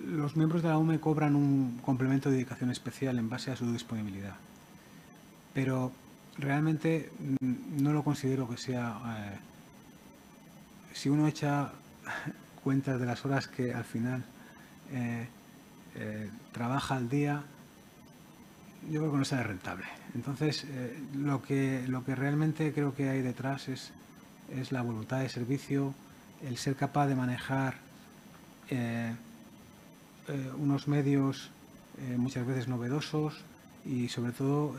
los 0.06 0.36
miembros 0.36 0.62
de 0.62 0.68
la 0.68 0.78
UME 0.78 1.00
cobran 1.00 1.34
un 1.36 1.80
complemento 1.84 2.28
de 2.28 2.36
dedicación 2.36 2.70
especial 2.70 3.18
en 3.18 3.28
base 3.28 3.50
a 3.50 3.56
su 3.56 3.70
disponibilidad, 3.72 4.36
pero 5.54 5.92
realmente 6.38 7.10
no 7.40 7.92
lo 7.92 8.02
considero 8.02 8.48
que 8.48 8.56
sea 8.56 8.98
eh, 9.18 9.38
si 10.94 11.08
uno 11.08 11.26
echa 11.28 11.72
cuentas 12.64 13.00
de 13.00 13.06
las 13.06 13.24
horas 13.24 13.48
que 13.48 13.74
al 13.74 13.84
final 13.84 14.24
eh, 14.92 15.26
eh, 15.96 16.30
trabaja 16.52 16.96
al 16.96 17.08
día, 17.08 17.42
yo 18.90 19.00
creo 19.00 19.12
que 19.12 19.18
no 19.18 19.24
sale 19.24 19.44
rentable. 19.44 19.84
Entonces, 20.14 20.66
lo, 21.16 21.42
que, 21.42 21.84
lo 21.86 22.04
que 22.04 22.14
realmente 22.14 22.72
creo 22.72 22.94
que 22.94 23.08
hay 23.08 23.22
detrás 23.22 23.68
es, 23.68 23.92
es 24.50 24.72
la 24.72 24.82
voluntad 24.82 25.20
de 25.20 25.28
servicio, 25.28 25.94
el 26.44 26.56
ser 26.56 26.74
capaz 26.76 27.06
de 27.06 27.14
manejar 27.14 27.76
unos 30.58 30.88
medios 30.88 31.50
muchas 32.16 32.46
veces 32.46 32.66
novedosos 32.66 33.44
y 33.84 34.08
sobre 34.08 34.32
todo 34.32 34.76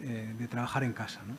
de 0.00 0.48
trabajar 0.48 0.84
en 0.84 0.92
casa. 0.92 1.20
¿no? 1.26 1.34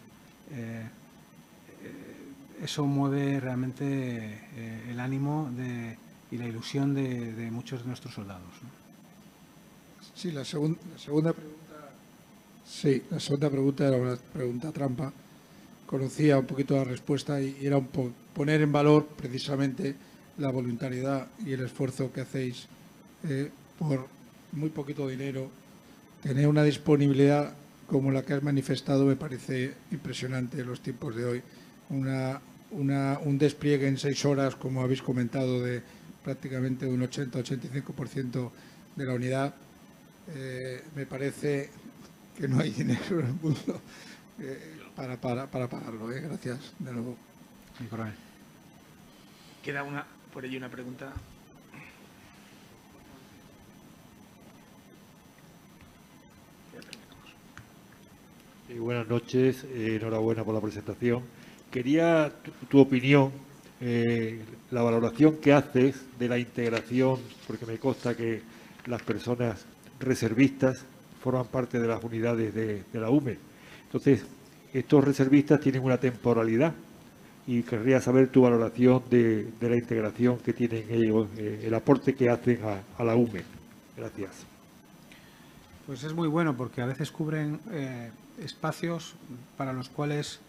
eso 2.63 2.85
mueve 2.85 3.39
realmente 3.39 3.85
eh, 3.85 4.87
el 4.89 4.99
ánimo 4.99 5.49
y 6.31 6.37
la 6.37 6.47
ilusión 6.47 6.93
de, 6.93 7.49
muchos 7.51 7.81
de 7.81 7.87
nuestros 7.87 8.13
soldados. 8.13 8.43
Sí, 10.15 10.31
la, 10.31 10.43
segunda 10.43 10.79
pregunta. 11.33 11.89
Sí, 12.65 13.03
la 13.11 13.19
segunda 13.19 13.49
pregunta 13.49 13.87
era 13.87 13.97
una 13.97 14.15
pregunta 14.15 14.71
trampa. 14.71 15.13
Conocía 15.85 16.37
un 16.39 16.45
poquito 16.45 16.75
la 16.75 16.83
respuesta 16.83 17.39
y 17.41 17.65
era 17.65 17.77
un 17.77 17.87
poner 18.33 18.61
en 18.61 18.71
valor 18.71 19.05
precisamente 19.05 19.95
la 20.37 20.51
voluntariedad 20.51 21.27
y 21.45 21.53
el 21.53 21.61
esfuerzo 21.61 22.11
que 22.11 22.21
hacéis 22.21 22.67
eh, 23.23 23.51
por 23.79 24.07
muy 24.51 24.69
poquito 24.69 25.07
dinero, 25.07 25.49
tener 26.21 26.47
una 26.47 26.63
disponibilidad 26.63 27.53
como 27.87 28.11
la 28.11 28.21
que 28.21 28.33
has 28.33 28.43
manifestado 28.43 29.05
me 29.05 29.15
parece 29.15 29.73
impresionante 29.91 30.59
en 30.59 30.67
los 30.67 30.81
tiempos 30.81 31.15
de 31.15 31.25
hoy 31.25 31.43
una, 31.89 32.41
un 32.71 33.37
despliegue 33.37 33.87
en 33.87 33.97
seis 33.97 34.25
horas, 34.25 34.55
como 34.55 34.81
habéis 34.81 35.01
comentado, 35.01 35.61
de 35.61 35.81
prácticamente 36.23 36.85
un 36.85 37.01
80-85% 37.01 38.51
de 38.95 39.05
la 39.05 39.13
unidad, 39.13 39.55
eh, 40.35 40.83
me 40.95 41.05
parece 41.05 41.69
que 42.37 42.47
no 42.47 42.59
hay 42.59 42.71
dinero 42.71 43.19
en 43.19 43.27
el 43.27 43.33
mundo 43.33 43.81
eh, 44.39 44.77
para, 44.95 45.19
para, 45.19 45.47
para, 45.47 45.69
pagarlo. 45.69 46.11
¿eh? 46.11 46.21
Gracias 46.21 46.73
de 46.79 46.91
nuevo. 46.91 47.17
Queda 49.63 49.83
una, 49.83 50.05
por 50.33 50.43
ello 50.43 50.57
una 50.57 50.69
pregunta. 50.69 51.13
Buenas 58.79 59.07
noches, 59.07 59.65
enhorabuena 59.73 60.43
por 60.43 60.53
la 60.53 60.61
presentación 60.61 61.23
quería 61.71 62.31
tu, 62.69 62.79
opinión, 62.79 63.31
eh, 63.81 64.41
la 64.71 64.81
valoración 64.81 65.37
que 65.37 65.53
haces 65.53 65.95
de 66.17 66.27
la 66.27 66.37
integración, 66.37 67.19
porque 67.45 67.65
me 67.65 67.77
consta 67.77 68.15
que 68.15 68.41
las 68.85 69.01
personas 69.01 69.65
reservistas 69.99 70.85
forman 71.21 71.45
parte 71.45 71.79
de 71.79 71.87
las 71.87 72.03
unidades 72.03 72.53
de, 72.53 72.83
la 72.93 73.09
UME. 73.09 73.37
Entonces, 73.85 74.25
estos 74.73 75.03
reservistas 75.03 75.59
tienen 75.59 75.83
una 75.83 75.97
temporalidad 75.97 76.73
y 77.45 77.63
querría 77.63 78.01
saber 78.01 78.29
tu 78.29 78.41
valoración 78.41 79.03
de, 79.09 79.47
la 79.61 79.75
integración 79.75 80.37
que 80.39 80.53
tienen 80.53 80.85
ellos, 80.89 81.27
eh, 81.37 81.63
el 81.65 81.73
aporte 81.73 82.13
que 82.13 82.29
hacen 82.29 82.59
a, 82.97 83.03
la 83.03 83.15
UME. 83.15 83.43
Gracias. 83.95 84.45
Pues 85.85 86.03
es 86.03 86.13
muy 86.13 86.27
bueno 86.27 86.55
porque 86.55 86.81
a 86.81 86.85
veces 86.85 87.11
cubren 87.11 87.59
eh, 87.71 88.11
espacios 88.43 89.15
para 89.57 89.73
los 89.73 89.89
cuales 89.89 90.39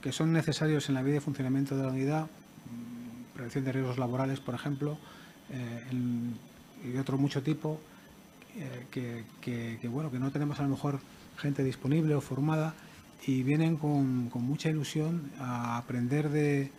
que 0.00 0.12
son 0.12 0.32
necesarios 0.32 0.88
en 0.88 0.94
la 0.94 1.02
vida 1.02 1.16
y 1.16 1.20
funcionamiento 1.20 1.76
de 1.76 1.82
la 1.82 1.88
unidad, 1.88 2.26
prevención 3.34 3.64
de 3.64 3.72
riesgos 3.72 3.98
laborales, 3.98 4.40
por 4.40 4.54
ejemplo, 4.54 4.98
eh, 5.50 5.82
y 6.84 6.96
otro 6.96 7.18
mucho 7.18 7.42
tipo, 7.42 7.80
que, 8.90 9.24
que, 9.40 9.88
bueno, 9.88 10.10
que 10.10 10.18
no 10.18 10.30
tenemos 10.30 10.58
a 10.58 10.62
lo 10.62 10.70
mejor 10.70 11.00
gente 11.36 11.62
disponible 11.62 12.14
o 12.14 12.20
formada 12.20 12.74
y 13.26 13.42
vienen 13.42 13.76
con, 13.76 14.30
con 14.30 14.42
mucha 14.42 14.70
ilusión 14.70 15.30
a 15.38 15.76
aprender 15.76 16.28
de, 16.30 16.70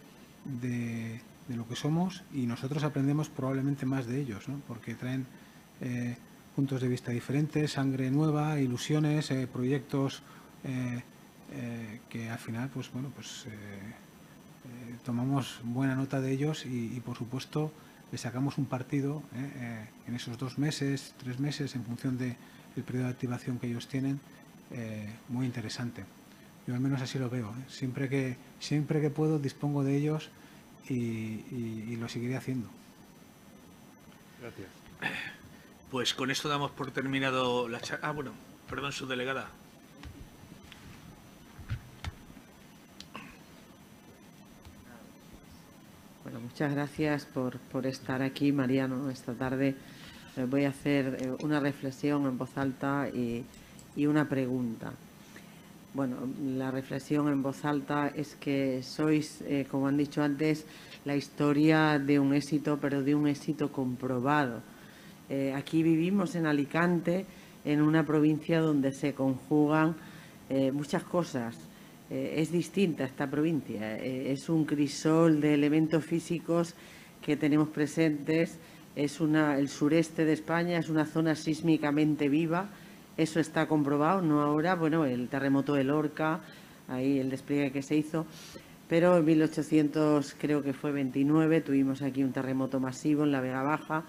de, 0.45 1.21
lo 1.55 1.67
que 1.67 1.75
somos 1.75 2.23
y 2.33 2.45
nosotros 2.45 2.83
aprendemos 2.83 3.29
probablemente 3.29 3.85
más 3.85 4.05
de 4.05 4.21
ellos, 4.21 4.47
¿no? 4.47 4.61
porque 4.67 4.93
traen 4.93 5.25
eh, 5.81 6.15
puntos 6.60 6.82
de 6.82 6.89
vista 6.89 7.12
diferentes, 7.12 7.72
sangre 7.72 8.12
nueva, 8.12 8.60
ilusiones, 8.60 9.32
eh, 9.32 9.47
proyectos 9.47 10.24
eh, 10.66 11.01
que 12.10 12.30
al 12.30 12.38
final, 12.38 12.68
pues 12.68 12.91
bueno, 12.91 13.10
pues 13.16 13.45
tomamos 15.05 15.62
buena 15.64 15.95
nota 15.95 16.20
de 16.20 16.34
ellos 16.34 16.66
y, 16.66 16.99
por 16.99 17.16
supuesto 17.16 17.72
le 18.12 18.18
sacamos 18.18 18.57
un 18.57 18.66
partido 18.66 19.24
en 20.05 20.14
esos 20.14 20.38
dos 20.38 20.57
meses, 20.57 21.14
tres 21.18 21.39
meses, 21.39 21.76
en 21.76 21.86
función 21.86 22.18
del 22.18 22.36
periodo 22.86 23.05
de 23.05 23.12
activación 23.12 23.57
que 23.57 23.68
ellos 23.68 23.88
tienen, 23.88 24.20
muy 25.30 25.45
interesante. 25.45 26.03
Yo 26.68 26.76
al 26.76 26.82
menos 26.82 27.01
así 27.01 27.18
lo 27.18 27.30
veo. 27.30 27.53
Siempre, 27.70 28.10
que, 28.10 28.36
siempre 28.60 28.99
que 28.99 29.10
puedo 29.10 29.39
dispongo 29.39 29.86
de 29.86 29.95
ellos 29.95 30.30
y, 30.89 31.95
lo 31.95 32.10
seguiré 32.10 32.36
haciendo. 32.36 32.68
Gracias. 34.41 34.68
Pues 35.91 36.13
con 36.13 36.29
esto 36.29 36.47
damos 36.47 36.69
por 36.69 36.91
terminado 36.91 37.67
la 37.67 37.81
charla. 37.81 38.09
Ah, 38.09 38.11
bueno, 38.11 38.31
perdón, 38.69 38.91
su 38.91 39.07
delegada. 39.07 39.47
Bueno, 46.23 46.41
muchas 46.41 46.71
gracias 46.73 47.25
por, 47.25 47.57
por 47.57 47.87
estar 47.87 48.21
aquí, 48.21 48.51
Mariano, 48.51 49.09
esta 49.09 49.33
tarde. 49.33 49.75
Eh, 50.37 50.45
voy 50.47 50.65
a 50.65 50.69
hacer 50.69 51.17
eh, 51.21 51.35
una 51.39 51.59
reflexión 51.59 52.27
en 52.27 52.37
voz 52.37 52.55
alta 52.55 53.09
y, 53.09 53.43
y 53.95 54.05
una 54.05 54.29
pregunta. 54.29 54.91
Bueno, 55.95 56.17
la 56.55 56.69
reflexión 56.69 57.29
en 57.29 57.41
voz 57.41 57.65
alta 57.65 58.09
es 58.09 58.35
que 58.35 58.83
sois, 58.83 59.41
eh, 59.41 59.65
como 59.71 59.87
han 59.87 59.97
dicho 59.97 60.21
antes, 60.21 60.67
la 61.03 61.15
historia 61.15 61.97
de 61.97 62.19
un 62.19 62.35
éxito, 62.35 62.77
pero 62.79 63.01
de 63.01 63.15
un 63.15 63.27
éxito 63.27 63.71
comprobado. 63.71 64.61
Eh, 65.30 65.53
aquí 65.55 65.84
vivimos 65.84 66.36
en 66.36 66.45
Alicante, 66.45 67.25
en 67.65 67.82
una 67.82 68.05
provincia 68.05 68.59
donde 68.59 68.91
se 68.91 69.13
conjugan 69.13 69.95
eh, 70.49 70.71
muchas 70.71 71.03
cosas. 71.03 71.55
es 72.09 72.51
distinta 72.51 73.03
esta 73.03 73.30
provincia, 73.30 73.95
es 73.97 74.49
un 74.49 74.65
crisol 74.65 75.39
de 75.39 75.53
elementos 75.53 76.03
físicos 76.03 76.73
que 77.21 77.38
tenemos 77.38 77.69
presentes. 77.69 78.57
Es 78.95 79.21
una, 79.21 79.59
el 79.59 79.69
sureste 79.69 80.25
de 80.25 80.34
España 80.34 80.80
es 80.80 80.89
una 80.89 81.05
zona 81.05 81.36
sísmicamente 81.36 82.27
viva, 82.27 82.69
eso 83.17 83.39
está 83.39 83.67
comprobado, 83.67 84.21
no 84.21 84.41
ahora, 84.41 84.75
bueno, 84.75 85.05
el 85.05 85.27
terremoto 85.30 85.73
de 85.75 85.84
Lorca, 85.84 86.39
ahí 86.88 87.19
el 87.19 87.30
despliegue 87.30 87.71
que 87.71 87.82
se 87.82 87.95
hizo, 87.95 88.25
pero 88.88 89.17
en 89.17 89.25
1800 89.25 90.36
creo 90.39 90.63
que 90.63 90.73
fue 90.73 90.91
29, 90.91 91.61
tuvimos 91.61 92.01
aquí 92.01 92.23
un 92.23 92.32
terremoto 92.32 92.80
masivo 92.80 93.23
en 93.23 93.32
la 93.32 93.41
Vega 93.41 93.61
Baja, 93.61 94.03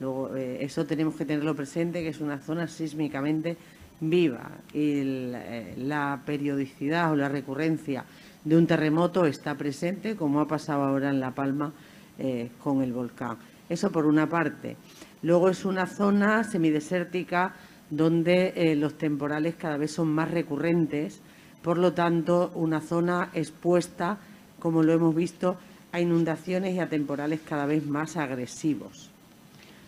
luego 0.00 0.34
eh, 0.36 0.58
eso 0.60 0.84
tenemos 0.84 1.14
que 1.14 1.24
tenerlo 1.24 1.54
presente, 1.54 2.02
que 2.02 2.08
es 2.08 2.20
una 2.20 2.38
zona 2.38 2.68
sísmicamente 2.68 3.56
viva 4.00 4.50
y 4.72 5.00
eh, 5.02 5.74
la 5.78 6.20
periodicidad 6.24 7.12
o 7.12 7.16
la 7.16 7.28
recurrencia 7.28 8.04
de 8.44 8.56
un 8.56 8.66
terremoto 8.66 9.24
está 9.24 9.54
presente, 9.54 10.16
como 10.16 10.40
ha 10.40 10.46
pasado 10.46 10.82
ahora 10.82 11.10
en 11.10 11.20
La 11.20 11.30
Palma 11.30 11.72
eh, 12.18 12.50
con 12.62 12.82
el 12.82 12.92
volcán. 12.92 13.38
Eso 13.68 13.90
por 13.90 14.06
una 14.06 14.28
parte. 14.28 14.76
Luego 15.22 15.48
es 15.48 15.64
una 15.64 15.86
zona 15.86 16.44
semidesértica 16.44 17.54
donde 17.88 18.52
eh, 18.56 18.76
los 18.76 18.98
temporales 18.98 19.54
cada 19.54 19.78
vez 19.78 19.92
son 19.92 20.08
más 20.12 20.30
recurrentes, 20.30 21.20
por 21.62 21.78
lo 21.78 21.94
tanto, 21.94 22.52
una 22.54 22.80
zona 22.80 23.30
expuesta, 23.32 24.18
como 24.58 24.82
lo 24.82 24.92
hemos 24.92 25.14
visto, 25.14 25.56
a 25.92 26.00
inundaciones 26.00 26.74
y 26.74 26.80
a 26.80 26.88
temporales 26.88 27.40
cada 27.48 27.64
vez 27.64 27.86
más 27.86 28.18
agresivos. 28.18 29.13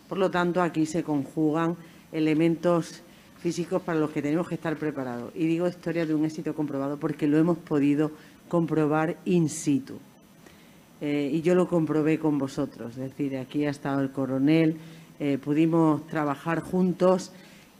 Por 0.08 0.18
lo 0.18 0.30
tanto, 0.30 0.62
aquí 0.62 0.86
se 0.86 1.02
conjugan 1.02 1.76
elementos 2.12 3.02
físicos 3.38 3.82
para 3.82 3.98
los 3.98 4.10
que 4.10 4.22
tenemos 4.22 4.48
que 4.48 4.54
estar 4.54 4.76
preparados. 4.76 5.32
Y 5.34 5.46
digo 5.46 5.68
historia 5.68 6.06
de 6.06 6.14
un 6.14 6.24
éxito 6.24 6.54
comprobado 6.54 6.98
porque 6.98 7.26
lo 7.26 7.38
hemos 7.38 7.58
podido 7.58 8.12
comprobar 8.48 9.16
in 9.24 9.48
situ. 9.48 9.98
Eh, 11.00 11.30
y 11.32 11.42
yo 11.42 11.54
lo 11.54 11.68
comprobé 11.68 12.18
con 12.18 12.38
vosotros, 12.38 12.96
es 12.96 13.10
decir, 13.10 13.36
aquí 13.36 13.66
ha 13.66 13.70
estado 13.70 14.00
el 14.00 14.12
coronel, 14.12 14.78
eh, 15.20 15.36
pudimos 15.36 16.06
trabajar 16.06 16.60
juntos 16.60 17.32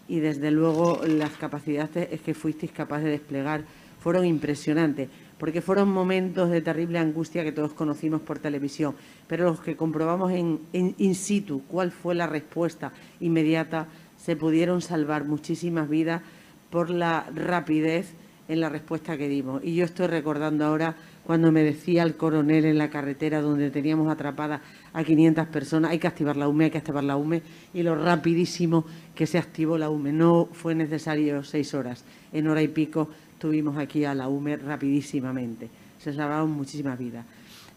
y 0.06 0.20
desde 0.20 0.50
luego 0.50 1.00
las 1.06 1.30
capacidades 1.32 2.20
que 2.20 2.34
fuisteis 2.34 2.72
capaces 2.72 3.06
de 3.06 3.12
desplegar 3.12 3.64
fueron 4.00 4.26
impresionantes, 4.26 5.08
porque 5.38 5.60
fueron 5.60 5.88
momentos 5.88 6.50
de 6.50 6.62
terrible 6.62 6.98
angustia 6.98 7.44
que 7.44 7.52
todos 7.52 7.72
conocimos 7.72 8.20
por 8.20 8.38
televisión, 8.38 8.94
pero 9.26 9.44
los 9.44 9.60
que 9.60 9.76
comprobamos 9.76 10.32
en, 10.32 10.60
in 10.72 11.14
situ 11.14 11.62
cuál 11.68 11.92
fue 11.92 12.14
la 12.14 12.26
respuesta 12.26 12.92
inmediata, 13.20 13.88
se 14.16 14.36
pudieron 14.36 14.80
salvar 14.80 15.24
muchísimas 15.24 15.88
vidas 15.88 16.22
por 16.70 16.90
la 16.90 17.26
rapidez 17.34 18.14
en 18.48 18.60
la 18.60 18.68
respuesta 18.68 19.16
que 19.16 19.28
dimos. 19.28 19.62
Y 19.64 19.74
yo 19.74 19.84
estoy 19.84 20.06
recordando 20.06 20.64
ahora 20.64 20.96
cuando 21.26 21.50
me 21.50 21.64
decía 21.64 22.04
el 22.04 22.16
coronel 22.16 22.64
en 22.64 22.78
la 22.78 22.88
carretera 22.88 23.42
donde 23.42 23.70
teníamos 23.70 24.08
atrapadas 24.08 24.60
a 24.92 25.02
500 25.02 25.48
personas, 25.48 25.90
hay 25.90 25.98
que 25.98 26.06
activar 26.06 26.36
la 26.36 26.46
UME, 26.46 26.66
hay 26.66 26.70
que 26.70 26.78
activar 26.78 27.02
la 27.02 27.16
UME, 27.16 27.42
y 27.74 27.82
lo 27.82 27.96
rapidísimo 27.96 28.84
que 29.14 29.26
se 29.26 29.36
activó 29.36 29.76
la 29.76 29.90
UME. 29.90 30.12
No 30.12 30.48
fue 30.52 30.76
necesario 30.76 31.42
seis 31.42 31.74
horas, 31.74 32.04
en 32.32 32.46
hora 32.46 32.62
y 32.62 32.68
pico 32.68 33.08
tuvimos 33.38 33.76
aquí 33.76 34.04
a 34.04 34.14
la 34.14 34.28
UME 34.28 34.56
rapidísimamente. 34.56 35.68
Se 35.98 36.12
salvaron 36.12 36.52
muchísimas 36.52 36.96
vidas. 36.96 37.26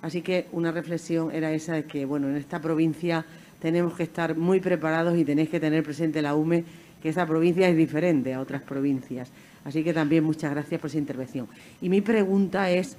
Así 0.03 0.21
que 0.21 0.45
una 0.51 0.71
reflexión 0.71 1.31
era 1.31 1.51
esa 1.51 1.73
de 1.73 1.85
que, 1.85 2.05
bueno, 2.05 2.29
en 2.29 2.35
esta 2.35 2.61
provincia 2.61 3.25
tenemos 3.59 3.95
que 3.95 4.03
estar 4.03 4.37
muy 4.37 4.59
preparados 4.59 5.17
y 5.17 5.25
tenéis 5.25 5.49
que 5.49 5.59
tener 5.59 5.83
presente 5.83 6.21
la 6.21 6.35
UME, 6.35 6.63
que 7.01 7.09
esta 7.09 7.25
provincia 7.25 7.67
es 7.67 7.75
diferente 7.75 8.33
a 8.33 8.41
otras 8.41 8.61
provincias. 8.61 9.31
Así 9.65 9.83
que 9.83 9.93
también 9.93 10.23
muchas 10.23 10.51
gracias 10.51 10.79
por 10.79 10.89
su 10.89 10.97
intervención. 10.97 11.47
Y 11.81 11.89
mi 11.89 12.01
pregunta 12.01 12.71
es, 12.71 12.97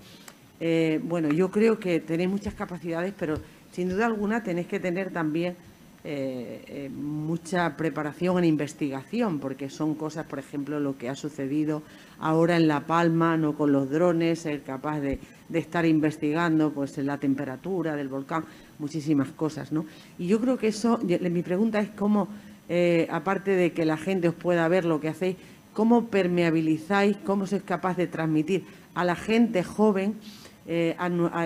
eh, 0.61 1.01
bueno, 1.03 1.31
yo 1.31 1.51
creo 1.51 1.79
que 1.81 2.01
tenéis 2.01 2.29
muchas 2.29 2.53
capacidades, 2.53 3.15
pero 3.19 3.37
sin 3.73 3.89
duda 3.89 4.05
alguna 4.05 4.43
tenéis 4.43 4.67
que 4.67 4.79
tener 4.79 5.11
también 5.11 5.57
eh, 6.05 6.63
eh, 6.67 6.91
mucha 6.91 7.77
preparación 7.79 8.39
en 8.39 8.45
investigación, 8.45 9.41
porque 9.41 9.71
son 9.71 9.95
cosas, 9.95 10.27
por 10.27 10.39
ejemplo, 10.39 10.79
lo 10.79 10.99
que 10.99 11.09
ha 11.09 11.15
sucedido 11.15 11.83
ahora 12.19 12.57
en 12.57 12.69
La 12.69 12.81
Palma, 12.81 13.39
no 13.39 13.55
con 13.55 13.73
los 13.73 13.91
drones, 13.91 14.41
ser 14.41 14.63
capaz 14.63 15.01
de, 15.01 15.19
estar 15.53 15.85
investigando 15.85 16.73
pues 16.73 16.97
la 16.99 17.19
temperatura 17.19 17.97
del 17.97 18.09
volcán, 18.09 18.45
muchísimas 18.79 19.29
cosas, 19.33 19.73
¿no? 19.73 19.85
Y 20.19 20.29
yo 20.29 20.41
creo 20.41 20.59
que 20.59 20.69
eso, 20.69 21.01
mi 21.03 21.43
pregunta 21.43 21.81
es 21.81 21.89
cómo, 21.91 22.29
aparte 23.11 23.51
de 23.57 23.73
que 23.73 23.85
la 23.85 23.97
gente 23.97 24.29
os 24.29 24.35
pueda 24.35 24.69
ver 24.69 24.85
lo 24.85 25.01
que 25.01 25.09
hacéis, 25.09 25.37
cómo 25.73 26.07
permeabilizáis, 26.07 27.16
cómo 27.24 27.47
sois 27.47 27.62
capaz 27.62 27.97
de 27.97 28.07
transmitir 28.07 28.65
a 28.95 29.05
la 29.05 29.16
gente 29.16 29.65
joven 29.65 30.15
eh, 30.72 30.97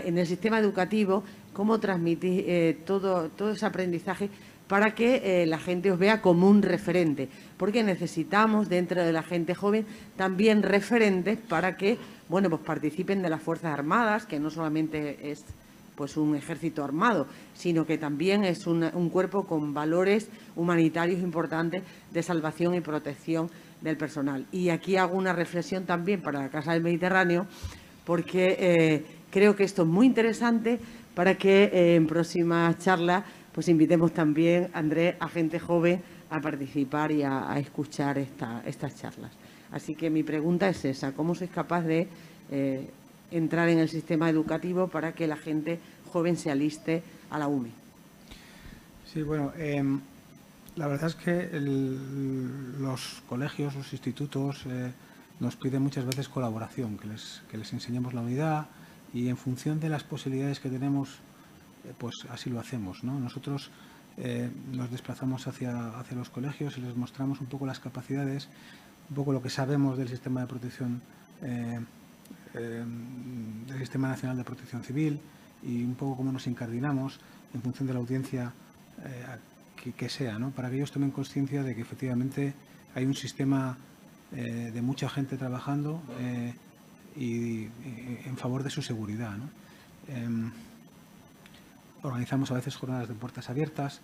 en 0.05 0.19
el 0.19 0.27
sistema 0.27 0.59
educativo, 0.59 1.25
cómo 1.55 1.81
transmitir 1.81 2.45
eh, 2.47 2.79
todo, 2.85 3.31
todo 3.31 3.53
ese 3.53 3.65
aprendizaje 3.65 4.29
para 4.69 4.95
que 4.95 5.43
eh, 5.43 5.47
la 5.47 5.59
gente 5.59 5.91
os 5.91 5.99
vea 5.99 6.21
como 6.21 6.47
un 6.47 6.61
referente, 6.61 7.31
porque 7.57 7.83
necesitamos 7.83 8.69
dentro 8.69 9.03
de 9.03 9.13
la 9.13 9.23
gente 9.23 9.55
joven 9.55 9.87
también 10.17 10.63
referentes 10.63 11.39
para 11.39 11.79
que 11.79 11.97
bueno, 12.29 12.51
pues 12.51 12.61
participen 12.63 13.23
de 13.23 13.31
las 13.31 13.41
Fuerzas 13.41 13.73
Armadas, 13.73 14.27
que 14.27 14.39
no 14.39 14.51
solamente 14.51 15.31
es 15.31 15.43
pues 15.95 16.19
un 16.19 16.37
ejército 16.37 16.85
armado, 16.85 17.27
sino 17.55 17.87
que 17.87 17.97
también 17.97 18.45
es 18.45 18.67
un, 18.67 18.83
un 18.93 19.09
cuerpo 19.09 19.47
con 19.47 19.73
valores 19.73 20.29
humanitarios 20.55 21.21
importantes 21.21 21.83
de 22.13 22.23
salvación 22.23 22.75
y 22.75 22.83
protección 22.83 23.49
del 23.81 23.97
personal. 23.97 24.45
Y 24.53 24.69
aquí 24.69 24.97
hago 24.97 25.17
una 25.17 25.33
reflexión 25.33 25.87
también 25.87 26.21
para 26.21 26.43
la 26.43 26.49
Casa 26.51 26.73
del 26.73 26.83
Mediterráneo, 26.83 27.47
porque 28.05 28.57
eh, 28.59 29.05
creo 29.31 29.57
que 29.57 29.65
esto 29.65 29.83
es 29.83 29.89
muy 29.89 30.07
interesante 30.07 30.79
para 31.15 31.37
que 31.37 31.65
eh, 31.65 31.97
en 31.97 32.07
próximas 32.07 32.79
charlas 32.79 33.25
pues 33.55 33.69
invitemos 33.69 34.13
también, 34.13 34.69
Andrés, 34.75 35.15
a 35.21 35.29
gente 35.29 35.61
joven 35.61 36.03
a 36.29 36.41
participar 36.41 37.13
y 37.13 37.23
a, 37.23 37.57
escuchar 37.59 38.19
estas 38.19 38.97
charlas. 38.97 39.31
Así 39.71 39.95
que 39.95 40.11
mi 40.11 40.25
pregunta 40.25 40.69
es 40.69 40.85
esa, 40.85 41.13
¿cómo 41.13 41.37
sois 41.37 41.51
capaz 41.51 41.83
de 41.83 42.09
eh, 42.51 42.91
entrar 43.31 43.69
en 43.69 43.79
el 43.79 43.89
sistema 43.89 44.29
educativo 44.29 44.89
para 44.89 45.13
que 45.13 45.29
la 45.29 45.37
gente 45.37 45.79
joven 46.13 46.37
se 46.37 46.51
aliste 46.51 47.03
a 47.31 47.39
la 47.39 47.47
UME? 47.47 47.71
Sí, 49.13 49.23
bueno, 49.23 49.53
em, 49.57 50.01
la 50.75 50.89
verdad 50.89 51.11
es 51.11 51.15
que 51.15 51.49
los 52.81 53.23
colegios, 53.29 53.77
los 53.77 53.93
institutos 53.93 54.67
nos 55.41 55.57
piden 55.57 55.83
muchas 55.83 56.05
veces 56.05 56.29
colaboración, 56.29 56.97
que 56.97 57.09
les, 57.09 57.43
que 57.51 57.59
les 57.59 57.73
enseñemos 57.73 58.15
la 58.15 58.21
unidad 58.21 58.67
y 59.13 59.29
en 59.29 59.37
función 59.37 59.81
de 59.81 59.89
las 59.89 60.05
posibilidades 60.05 60.61
que 60.61 60.69
tenemos, 60.69 61.19
eh, 61.85 61.93
pues 61.99 62.15
así 62.31 62.51
lo 62.51 62.61
hacemos. 62.61 63.05
¿no? 63.05 63.19
Nosotros 63.19 63.71
eh, 64.17 64.49
nos 64.71 64.91
desplazamos 64.93 65.49
hacia, 65.49 65.99
hacia 65.99 66.17
los 66.17 66.31
colegios 66.31 66.79
y 66.79 66.81
les 66.81 66.97
mostramos 66.97 67.41
un 67.41 67.47
poco 67.47 67.67
las 67.67 67.81
capacidades, 67.81 68.49
un 69.11 69.17
poco 69.17 69.33
lo 69.33 69.43
que 69.43 69.51
sabemos 69.51 69.99
del 69.99 70.09
sistema 70.09 70.41
de 70.41 70.47
protección, 70.47 71.03
eh, 71.43 71.81
eh, 72.55 72.85
del 73.67 73.79
Sistema 73.79 74.09
Nacional 74.09 74.37
de 74.37 74.45
Protección 74.45 74.85
Civil 74.85 75.19
y 75.65 75.83
un 75.83 75.97
poco 75.97 76.17
cómo 76.17 76.31
nos 76.31 76.47
incardinamos 76.47 77.19
en 77.55 77.63
función 77.63 77.89
de 77.89 77.95
la 77.95 78.01
audiencia 78.01 78.53
que, 79.97 80.09
sea, 80.09 80.39
¿no? 80.39 80.51
para 80.51 80.71
que 80.71 80.77
ellos 80.77 80.93
tomen 80.93 81.11
conciencia 81.11 81.63
de 81.63 81.75
que 81.75 81.83
efectivamente 81.83 82.55
hay 82.95 83.05
un 83.05 83.15
sistema 83.15 83.77
de 84.35 84.83
mucha 84.83 85.09
gente 85.09 85.37
trabajando 85.37 86.03
y, 87.17 87.69
en 88.27 88.37
favor 88.37 88.63
de 88.63 88.71
su 88.71 88.83
seguridad. 88.83 89.37
Em, 90.09 90.51
organizamos 92.03 92.51
a 92.51 92.55
veces 92.55 92.77
jornadas 92.77 93.09
de 93.09 93.15
puertas 93.15 93.49
abiertas, 93.49 94.01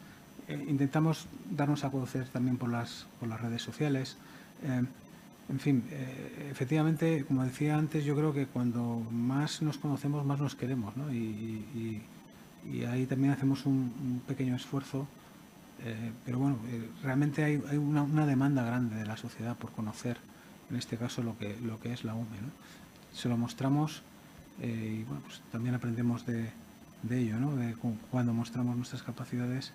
eh, 0.48 0.66
intentamos 0.68 1.26
darnos 1.50 1.84
a 1.84 1.90
conocer 1.90 2.28
también 2.28 2.56
por 2.56 2.70
las, 2.70 3.06
por 3.18 3.28
las 3.28 3.40
redes 3.40 3.62
sociales. 3.62 4.16
Eh, 4.62 4.82
en 5.48 5.58
fin, 5.58 5.84
eh, 5.90 6.48
efectivamente, 6.50 7.24
como 7.24 7.44
decía 7.44 7.76
antes, 7.76 8.04
yo 8.04 8.16
creo 8.16 8.32
que 8.32 8.46
cuando 8.46 9.02
más 9.10 9.62
nos 9.62 9.78
conocemos, 9.78 10.24
más 10.24 10.40
nos 10.40 10.54
queremos. 10.54 10.94
Y, 11.12 12.02
ahí 12.86 13.06
también 13.06 13.32
hacemos 13.32 13.64
un, 13.66 14.22
pequeño 14.26 14.54
esfuerzo. 14.54 15.06
Pero 16.24 16.38
bueno, 16.38 16.58
realmente 17.02 17.44
hay, 17.44 17.56
una, 17.76 18.26
demanda 18.26 18.62
grande 18.62 18.96
de 18.96 19.06
la 19.06 19.16
sociedad 19.16 19.56
por 19.56 19.72
conocer, 19.72 20.18
en 20.70 20.76
este 20.76 20.96
caso, 20.96 21.22
lo 21.22 21.38
que, 21.38 21.58
lo 21.60 21.80
que 21.80 21.92
es 21.92 22.04
la 22.04 22.14
UME. 22.14 22.40
¿no? 22.40 22.50
Se 23.12 23.28
lo 23.28 23.36
mostramos 23.36 24.02
y 24.62 25.02
bueno, 25.04 25.22
pues 25.24 25.40
también 25.50 25.74
aprendemos 25.74 26.26
de, 26.26 26.52
ello, 27.10 27.38
¿no? 27.38 27.56
de 27.56 27.74
cuando 28.10 28.34
mostramos 28.34 28.76
nuestras 28.76 29.02
capacidades, 29.02 29.72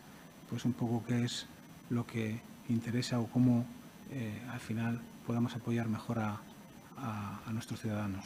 pues 0.50 0.64
un 0.66 0.74
poco 0.74 1.04
qué 1.08 1.24
es 1.24 1.48
lo 1.90 2.06
que 2.06 2.40
interesa 2.70 3.20
o 3.20 3.28
cómo 3.28 3.66
eh, 4.12 4.42
al 4.52 4.60
final 4.60 5.02
podamos 5.26 5.56
apoyar 5.56 5.88
mejor 5.88 6.20
a, 6.20 6.42
nuestros 7.52 7.82
ciudadanos. 7.82 8.26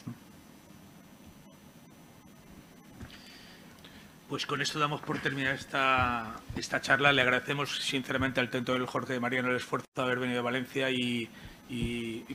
Pues 4.30 4.46
con 4.46 4.62
esto 4.62 4.78
damos 4.78 5.00
por 5.00 5.18
terminada 5.18 5.56
esta, 5.56 6.36
esta 6.54 6.80
charla. 6.80 7.12
Le 7.12 7.20
agradecemos 7.20 7.80
sinceramente 7.80 8.38
al 8.38 8.48
Tento 8.48 8.74
del 8.74 8.86
Jorge 8.86 9.14
de 9.14 9.18
Mariano 9.18 9.50
el 9.50 9.56
esfuerzo 9.56 9.88
de 9.96 10.02
haber 10.02 10.20
venido 10.20 10.38
a 10.38 10.42
Valencia 10.44 10.88
y, 10.88 11.28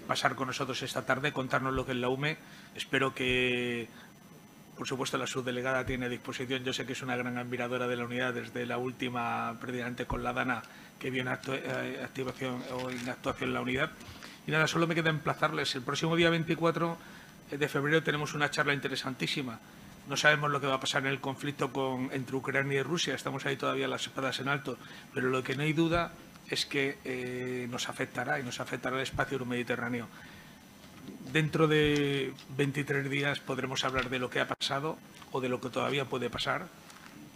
pasar 0.05 0.35
con 0.35 0.47
nosotros 0.47 0.81
esta 0.83 1.05
tarde, 1.05 1.31
contarnos 1.31 1.73
lo 1.73 1.85
que 1.85 1.93
es 1.93 1.97
la 1.97 2.09
UME. 2.09 2.37
Espero 2.75 3.15
que 3.15 3.87
por 4.75 4.85
supuesto, 4.85 5.17
la 5.17 5.25
subdelegada 5.25 5.85
tiene 5.85 6.07
a 6.07 6.09
disposición, 6.09 6.65
yo 6.65 6.73
sé 6.73 6.85
que 6.85 6.91
es 6.91 7.01
una 7.01 7.15
gran 7.15 7.37
admiradora 7.37 7.87
de 7.87 7.95
la 7.95 8.03
unidad 8.03 8.33
desde 8.33 8.65
la 8.65 8.77
última, 8.77 9.57
precisamente 9.61 10.05
con 10.05 10.21
la 10.21 10.33
DANA, 10.33 10.63
que 10.99 11.09
viene 11.09 11.29
a 11.29 11.39
eh, 11.47 12.01
activación 12.03 12.61
o 12.73 12.89
en 12.89 13.07
actuación 13.07 13.53
la 13.53 13.61
unidad. 13.61 13.91
Y 14.45 14.51
nada, 14.51 14.67
solo 14.67 14.85
me 14.85 14.95
queda 14.95 15.11
emplazarles. 15.11 15.73
El 15.75 15.83
próximo 15.83 16.17
día 16.17 16.29
24 16.29 16.97
de 17.51 17.67
febrero 17.69 18.03
tenemos 18.03 18.33
una 18.33 18.51
charla 18.51 18.73
interesantísima. 18.73 19.61
No 20.07 20.17
sabemos 20.17 20.51
lo 20.51 20.61
que 20.61 20.67
va 20.67 20.75
a 20.75 20.79
pasar 20.79 21.03
en 21.03 21.11
el 21.11 21.19
conflicto 21.19 21.73
con, 21.73 22.09
entre 22.13 22.35
Ucrania 22.35 22.79
y 22.79 22.83
Rusia, 22.83 23.15
estamos 23.15 23.45
ahí 23.45 23.57
todavía 23.57 23.87
las 23.87 24.03
espadas 24.05 24.39
en 24.39 24.47
alto, 24.47 24.77
pero 25.13 25.29
lo 25.29 25.43
que 25.43 25.55
no 25.55 25.63
hay 25.63 25.73
duda 25.73 26.11
es 26.49 26.67
que 26.67 26.99
eh, 27.03 27.67
nos 27.71 27.89
afectará 27.89 28.39
y 28.39 28.43
nos 28.43 28.59
afectará 28.59 28.97
el 28.97 29.03
espacio 29.03 29.43
mediterráneo. 29.45 30.07
Dentro 31.31 31.67
de 31.67 32.33
23 32.55 33.09
días 33.09 33.39
podremos 33.39 33.83
hablar 33.83 34.09
de 34.09 34.19
lo 34.19 34.29
que 34.29 34.39
ha 34.39 34.47
pasado 34.47 34.97
o 35.31 35.41
de 35.41 35.49
lo 35.49 35.59
que 35.59 35.69
todavía 35.69 36.05
puede 36.05 36.29
pasar 36.29 36.67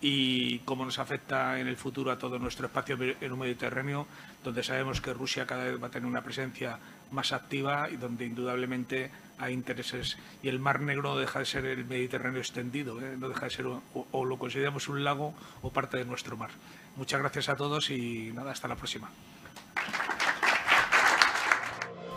y 0.02 0.60
cómo 0.60 0.86
nos 0.86 1.00
afecta 1.00 1.60
en 1.60 1.68
el 1.68 1.76
futuro 1.76 2.12
a 2.12 2.18
todo 2.18 2.40
nuestro 2.40 2.68
espacio 2.68 2.98
en 3.20 3.32
un 3.32 3.40
Mediterráneo, 3.40 4.08
donde 4.44 4.64
sabemos 4.64 5.02
que 5.02 5.14
Rusia 5.14 5.46
cada 5.46 5.66
vez 5.66 5.82
va 5.82 5.88
a 5.88 5.92
tener 5.92 6.08
una 6.08 6.24
presencia 6.24 6.78
más 7.12 7.34
activa 7.34 7.90
y 7.90 7.98
donde 7.98 8.26
indudablemente 8.26 9.12
hay 9.40 9.54
intereses. 9.54 10.18
Y 10.44 10.50
el 10.50 10.60
Mar 10.60 10.82
Negro 10.82 11.14
no 11.14 11.18
deja 11.18 11.40
de 11.40 11.46
ser 11.46 11.66
el 11.66 11.86
Mediterráneo 11.86 12.40
extendido, 12.40 13.00
¿eh? 13.02 13.16
no 13.18 13.30
deja 13.30 13.46
de 13.46 13.52
ser 13.52 13.66
o 13.66 14.26
lo 14.26 14.38
consideramos 14.38 14.88
un 14.88 15.04
lago 15.04 15.34
o 15.62 15.72
parte 15.72 15.98
de 15.98 16.06
nuestro 16.06 16.38
mar. 16.38 16.52
Muchas 16.96 17.20
gracias 17.20 17.50
a 17.50 17.56
todos 17.56 17.90
y 17.90 18.32
nada, 18.34 18.52
hasta 18.52 18.68
la 18.68 18.76
próxima 18.76 19.10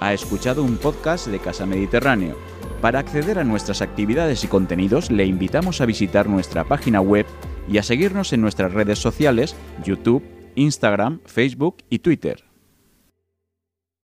ha 0.02 0.12
escuchado 0.12 0.64
un 0.64 0.78
podcast 0.78 1.28
de 1.28 1.38
Casa 1.38 1.64
Mediterráneo. 1.64 2.36
Para 2.80 2.98
acceder 2.98 3.38
a 3.38 3.44
nuestras 3.44 3.82
actividades 3.82 4.42
y 4.42 4.48
contenidos 4.48 5.12
le 5.12 5.26
invitamos 5.26 5.80
a 5.80 5.86
visitar 5.86 6.28
nuestra 6.28 6.64
página 6.64 7.00
web 7.00 7.24
y 7.68 7.78
a 7.78 7.84
seguirnos 7.84 8.32
en 8.32 8.40
nuestras 8.40 8.72
redes 8.72 8.98
sociales, 8.98 9.54
YouTube, 9.84 10.24
Instagram, 10.56 11.20
Facebook 11.24 11.76
y 11.88 12.00
Twitter. 12.00 12.51